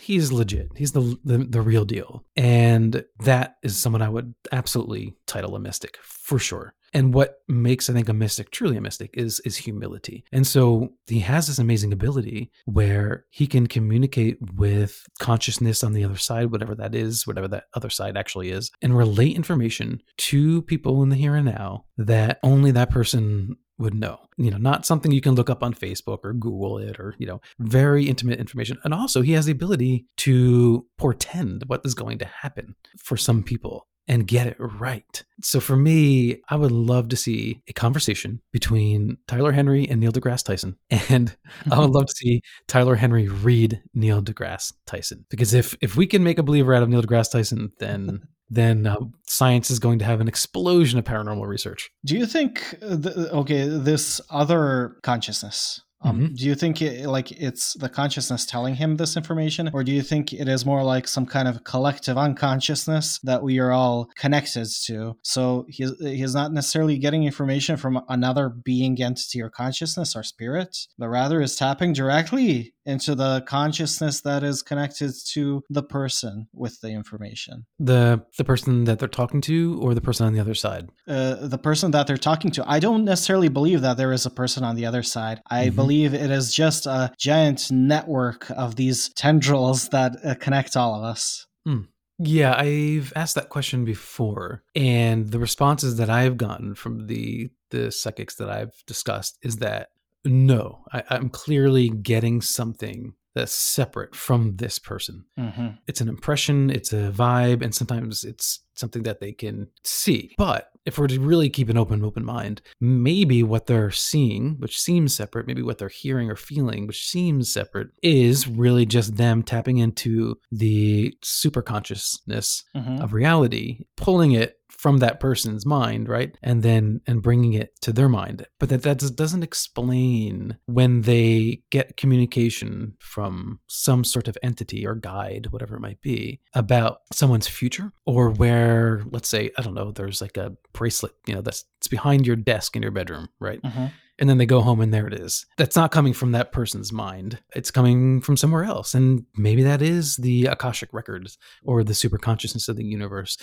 he's 0.00 0.32
legit. 0.32 0.70
He's 0.76 0.92
the, 0.92 1.18
the, 1.24 1.38
the 1.38 1.60
real 1.60 1.84
deal, 1.84 2.24
and 2.36 3.04
that 3.20 3.56
is 3.62 3.76
someone 3.76 4.02
I 4.02 4.08
would 4.08 4.34
absolutely 4.50 5.14
title 5.26 5.56
a 5.56 5.60
mystic 5.60 5.98
for 6.02 6.38
sure. 6.38 6.74
And 6.92 7.14
what 7.14 7.42
makes 7.48 7.88
I 7.88 7.92
think 7.92 8.08
a 8.08 8.14
mystic 8.14 8.50
truly 8.50 8.76
a 8.76 8.80
mystic 8.80 9.10
is 9.14 9.40
is 9.40 9.56
humility. 9.56 10.24
And 10.32 10.46
so 10.46 10.90
he 11.06 11.20
has 11.20 11.46
this 11.46 11.58
amazing 11.58 11.92
ability 11.92 12.50
where 12.66 13.24
he 13.30 13.46
can 13.46 13.66
communicate 13.66 14.38
with 14.54 15.06
consciousness 15.18 15.82
on 15.82 15.92
the 15.92 16.04
other 16.04 16.16
side, 16.16 16.50
whatever 16.50 16.74
that 16.74 16.94
is, 16.94 17.26
whatever 17.26 17.48
that 17.48 17.64
other 17.74 17.90
side 17.90 18.16
actually 18.16 18.50
is, 18.50 18.70
and 18.80 18.96
relate 18.96 19.36
information 19.36 20.02
to 20.18 20.62
people 20.62 21.02
in 21.02 21.08
the 21.08 21.16
here 21.16 21.34
and 21.34 21.46
now 21.46 21.84
that 21.96 22.38
only 22.42 22.70
that 22.72 22.90
person 22.90 23.56
would 23.78 23.94
know. 23.94 24.18
You 24.36 24.50
know, 24.50 24.56
not 24.56 24.86
something 24.86 25.12
you 25.12 25.20
can 25.20 25.34
look 25.34 25.50
up 25.50 25.62
on 25.62 25.74
Facebook 25.74 26.20
or 26.24 26.32
Google 26.32 26.78
it 26.78 26.98
or, 26.98 27.14
you 27.18 27.26
know, 27.26 27.40
very 27.58 28.08
intimate 28.08 28.38
information. 28.38 28.78
And 28.84 28.94
also, 28.94 29.22
he 29.22 29.32
has 29.32 29.46
the 29.46 29.52
ability 29.52 30.06
to 30.18 30.86
portend 30.98 31.64
what 31.66 31.82
is 31.84 31.94
going 31.94 32.18
to 32.18 32.24
happen 32.24 32.74
for 32.98 33.16
some 33.16 33.42
people 33.42 33.86
and 34.08 34.26
get 34.26 34.46
it 34.46 34.56
right. 34.58 35.24
So 35.42 35.60
for 35.60 35.76
me, 35.76 36.40
I 36.48 36.56
would 36.56 36.72
love 36.72 37.08
to 37.10 37.16
see 37.16 37.62
a 37.68 37.72
conversation 37.72 38.40
between 38.52 39.16
Tyler 39.28 39.52
Henry 39.52 39.88
and 39.88 40.00
Neil 40.00 40.12
deGrasse 40.12 40.44
Tyson. 40.44 40.76
And 41.08 41.36
I 41.70 41.78
would 41.78 41.90
love 41.90 42.06
to 42.06 42.14
see 42.16 42.42
Tyler 42.68 42.94
Henry 42.94 43.28
read 43.28 43.82
Neil 43.94 44.22
deGrasse 44.22 44.72
Tyson. 44.86 45.24
Because 45.30 45.54
if 45.54 45.76
if 45.80 45.96
we 45.96 46.06
can 46.06 46.24
make 46.24 46.38
a 46.38 46.42
believer 46.42 46.74
out 46.74 46.82
of 46.82 46.88
Neil 46.88 47.02
deGrasse 47.02 47.30
Tyson, 47.30 47.72
then 47.78 48.22
then 48.52 48.86
uh, 48.86 48.96
science 49.26 49.70
is 49.70 49.78
going 49.78 49.98
to 49.98 50.04
have 50.04 50.20
an 50.20 50.28
explosion 50.28 50.98
of 50.98 51.06
paranormal 51.06 51.46
research. 51.46 51.90
Do 52.04 52.18
you 52.18 52.26
think, 52.26 52.74
uh, 52.82 52.96
the, 52.96 53.30
okay, 53.32 53.66
this 53.66 54.20
other 54.28 54.96
consciousness, 55.02 55.80
um, 56.04 56.20
mm-hmm. 56.20 56.34
Do 56.34 56.46
you 56.46 56.54
think 56.54 56.82
it, 56.82 57.06
like 57.06 57.30
it's 57.32 57.74
the 57.74 57.88
consciousness 57.88 58.44
telling 58.44 58.74
him 58.74 58.96
this 58.96 59.16
information, 59.16 59.70
or 59.72 59.84
do 59.84 59.92
you 59.92 60.02
think 60.02 60.32
it 60.32 60.48
is 60.48 60.66
more 60.66 60.82
like 60.82 61.06
some 61.06 61.26
kind 61.26 61.48
of 61.48 61.64
collective 61.64 62.18
unconsciousness 62.18 63.20
that 63.22 63.42
we 63.42 63.58
are 63.58 63.72
all 63.72 64.08
connected 64.16 64.66
to? 64.86 65.16
So 65.22 65.66
he's 65.68 65.92
he's 66.00 66.34
not 66.34 66.52
necessarily 66.52 66.98
getting 66.98 67.24
information 67.24 67.76
from 67.76 68.02
another 68.08 68.48
being, 68.48 69.00
entity, 69.00 69.40
or 69.40 69.50
consciousness 69.50 70.16
or 70.16 70.22
spirit, 70.22 70.76
but 70.98 71.08
rather 71.08 71.40
is 71.40 71.56
tapping 71.56 71.92
directly 71.92 72.74
into 72.84 73.14
the 73.14 73.42
consciousness 73.42 74.20
that 74.22 74.42
is 74.42 74.62
connected 74.62 75.12
to 75.32 75.62
the 75.70 75.82
person 75.82 76.48
with 76.52 76.80
the 76.80 76.88
information. 76.88 77.66
The 77.78 78.24
the 78.38 78.44
person 78.44 78.84
that 78.84 78.98
they're 78.98 79.08
talking 79.08 79.40
to, 79.42 79.78
or 79.80 79.94
the 79.94 80.00
person 80.00 80.26
on 80.26 80.32
the 80.32 80.40
other 80.40 80.54
side. 80.54 80.90
Uh, 81.06 81.36
the 81.46 81.58
person 81.58 81.90
that 81.92 82.06
they're 82.06 82.16
talking 82.16 82.50
to. 82.52 82.64
I 82.66 82.78
don't 82.80 83.04
necessarily 83.04 83.48
believe 83.48 83.80
that 83.82 83.96
there 83.96 84.12
is 84.12 84.26
a 84.26 84.30
person 84.30 84.64
on 84.64 84.76
the 84.76 84.86
other 84.86 85.02
side. 85.02 85.40
I 85.50 85.66
mm-hmm. 85.66 85.76
believe 85.76 86.14
it 86.14 86.30
is 86.30 86.54
just 86.54 86.86
a 86.86 87.12
giant 87.18 87.70
network 87.70 88.50
of 88.50 88.76
these 88.76 89.10
tendrils 89.10 89.88
that 89.90 90.16
uh, 90.24 90.34
connect 90.34 90.76
all 90.76 90.94
of 90.94 91.04
us. 91.04 91.46
Mm. 91.66 91.88
Yeah, 92.18 92.54
I've 92.56 93.12
asked 93.16 93.34
that 93.34 93.48
question 93.48 93.84
before, 93.84 94.62
and 94.76 95.28
the 95.28 95.38
responses 95.38 95.96
that 95.96 96.10
I've 96.10 96.36
gotten 96.36 96.74
from 96.74 97.06
the 97.06 97.50
the 97.70 97.90
psychics 97.90 98.36
that 98.36 98.50
I've 98.50 98.74
discussed 98.86 99.38
is 99.42 99.56
that 99.56 99.88
no, 100.24 100.84
I, 100.92 101.02
I'm 101.10 101.28
clearly 101.28 101.88
getting 101.88 102.40
something 102.40 103.14
that's 103.34 103.52
separate 103.52 104.14
from 104.14 104.56
this 104.56 104.78
person. 104.78 105.24
Mm-hmm. 105.38 105.68
It's 105.86 106.00
an 106.00 106.08
impression, 106.08 106.70
it's 106.70 106.92
a 106.92 107.10
vibe, 107.10 107.62
and 107.62 107.74
sometimes 107.74 108.24
it's 108.24 108.60
something 108.74 109.02
that 109.04 109.20
they 109.20 109.32
can 109.32 109.68
see. 109.84 110.34
But 110.36 110.70
if 110.84 110.98
we're 110.98 111.06
to 111.06 111.20
really 111.20 111.48
keep 111.48 111.68
an 111.68 111.78
open, 111.78 112.04
open 112.04 112.24
mind, 112.24 112.60
maybe 112.80 113.42
what 113.42 113.66
they're 113.66 113.90
seeing, 113.90 114.56
which 114.58 114.80
seems 114.80 115.14
separate, 115.14 115.46
maybe 115.46 115.62
what 115.62 115.78
they're 115.78 115.88
hearing 115.88 116.30
or 116.30 116.36
feeling, 116.36 116.86
which 116.86 117.08
seems 117.08 117.52
separate, 117.52 117.88
is 118.02 118.48
really 118.48 118.84
just 118.84 119.16
them 119.16 119.42
tapping 119.42 119.78
into 119.78 120.36
the 120.50 121.14
super 121.22 121.62
consciousness 121.62 122.64
mm-hmm. 122.74 123.00
of 123.00 123.12
reality, 123.12 123.84
pulling 123.96 124.32
it 124.32 124.58
from 124.82 124.98
that 124.98 125.20
person's 125.20 125.64
mind, 125.64 126.08
right? 126.08 126.36
And 126.42 126.64
then 126.64 127.02
and 127.06 127.22
bringing 127.22 127.52
it 127.52 127.80
to 127.82 127.92
their 127.92 128.08
mind. 128.08 128.48
But 128.58 128.68
that 128.70 128.82
that 128.82 128.98
doesn't 129.14 129.44
explain 129.44 130.58
when 130.66 131.02
they 131.02 131.62
get 131.70 131.96
communication 131.96 132.96
from 132.98 133.60
some 133.68 134.02
sort 134.02 134.26
of 134.26 134.36
entity 134.42 134.84
or 134.84 134.96
guide, 134.96 135.46
whatever 135.50 135.76
it 135.76 135.80
might 135.80 136.00
be, 136.00 136.40
about 136.52 136.98
someone's 137.12 137.46
future 137.46 137.92
or 138.06 138.30
where, 138.30 139.02
let's 139.08 139.28
say, 139.28 139.52
I 139.56 139.62
don't 139.62 139.74
know, 139.74 139.92
there's 139.92 140.20
like 140.20 140.36
a 140.36 140.56
bracelet, 140.72 141.12
you 141.28 141.34
know, 141.34 141.42
that's 141.42 141.64
it's 141.78 141.86
behind 141.86 142.26
your 142.26 142.34
desk 142.34 142.74
in 142.74 142.82
your 142.82 142.90
bedroom, 142.90 143.28
right? 143.38 143.62
Mm-hmm 143.62 143.86
and 144.22 144.30
then 144.30 144.38
they 144.38 144.46
go 144.46 144.60
home 144.60 144.80
and 144.80 144.94
there 144.94 145.08
it 145.08 145.14
is. 145.14 145.46
That's 145.56 145.74
not 145.74 145.90
coming 145.90 146.12
from 146.12 146.30
that 146.30 146.52
person's 146.52 146.92
mind. 146.92 147.40
It's 147.56 147.72
coming 147.72 148.20
from 148.20 148.36
somewhere 148.36 148.62
else. 148.62 148.94
And 148.94 149.26
maybe 149.36 149.64
that 149.64 149.82
is 149.82 150.14
the 150.14 150.46
Akashic 150.46 150.90
records 150.92 151.38
or 151.64 151.82
the 151.82 151.92
super 151.92 152.18
consciousness 152.18 152.68
of 152.68 152.76
the 152.76 152.84
universe. 152.84 153.36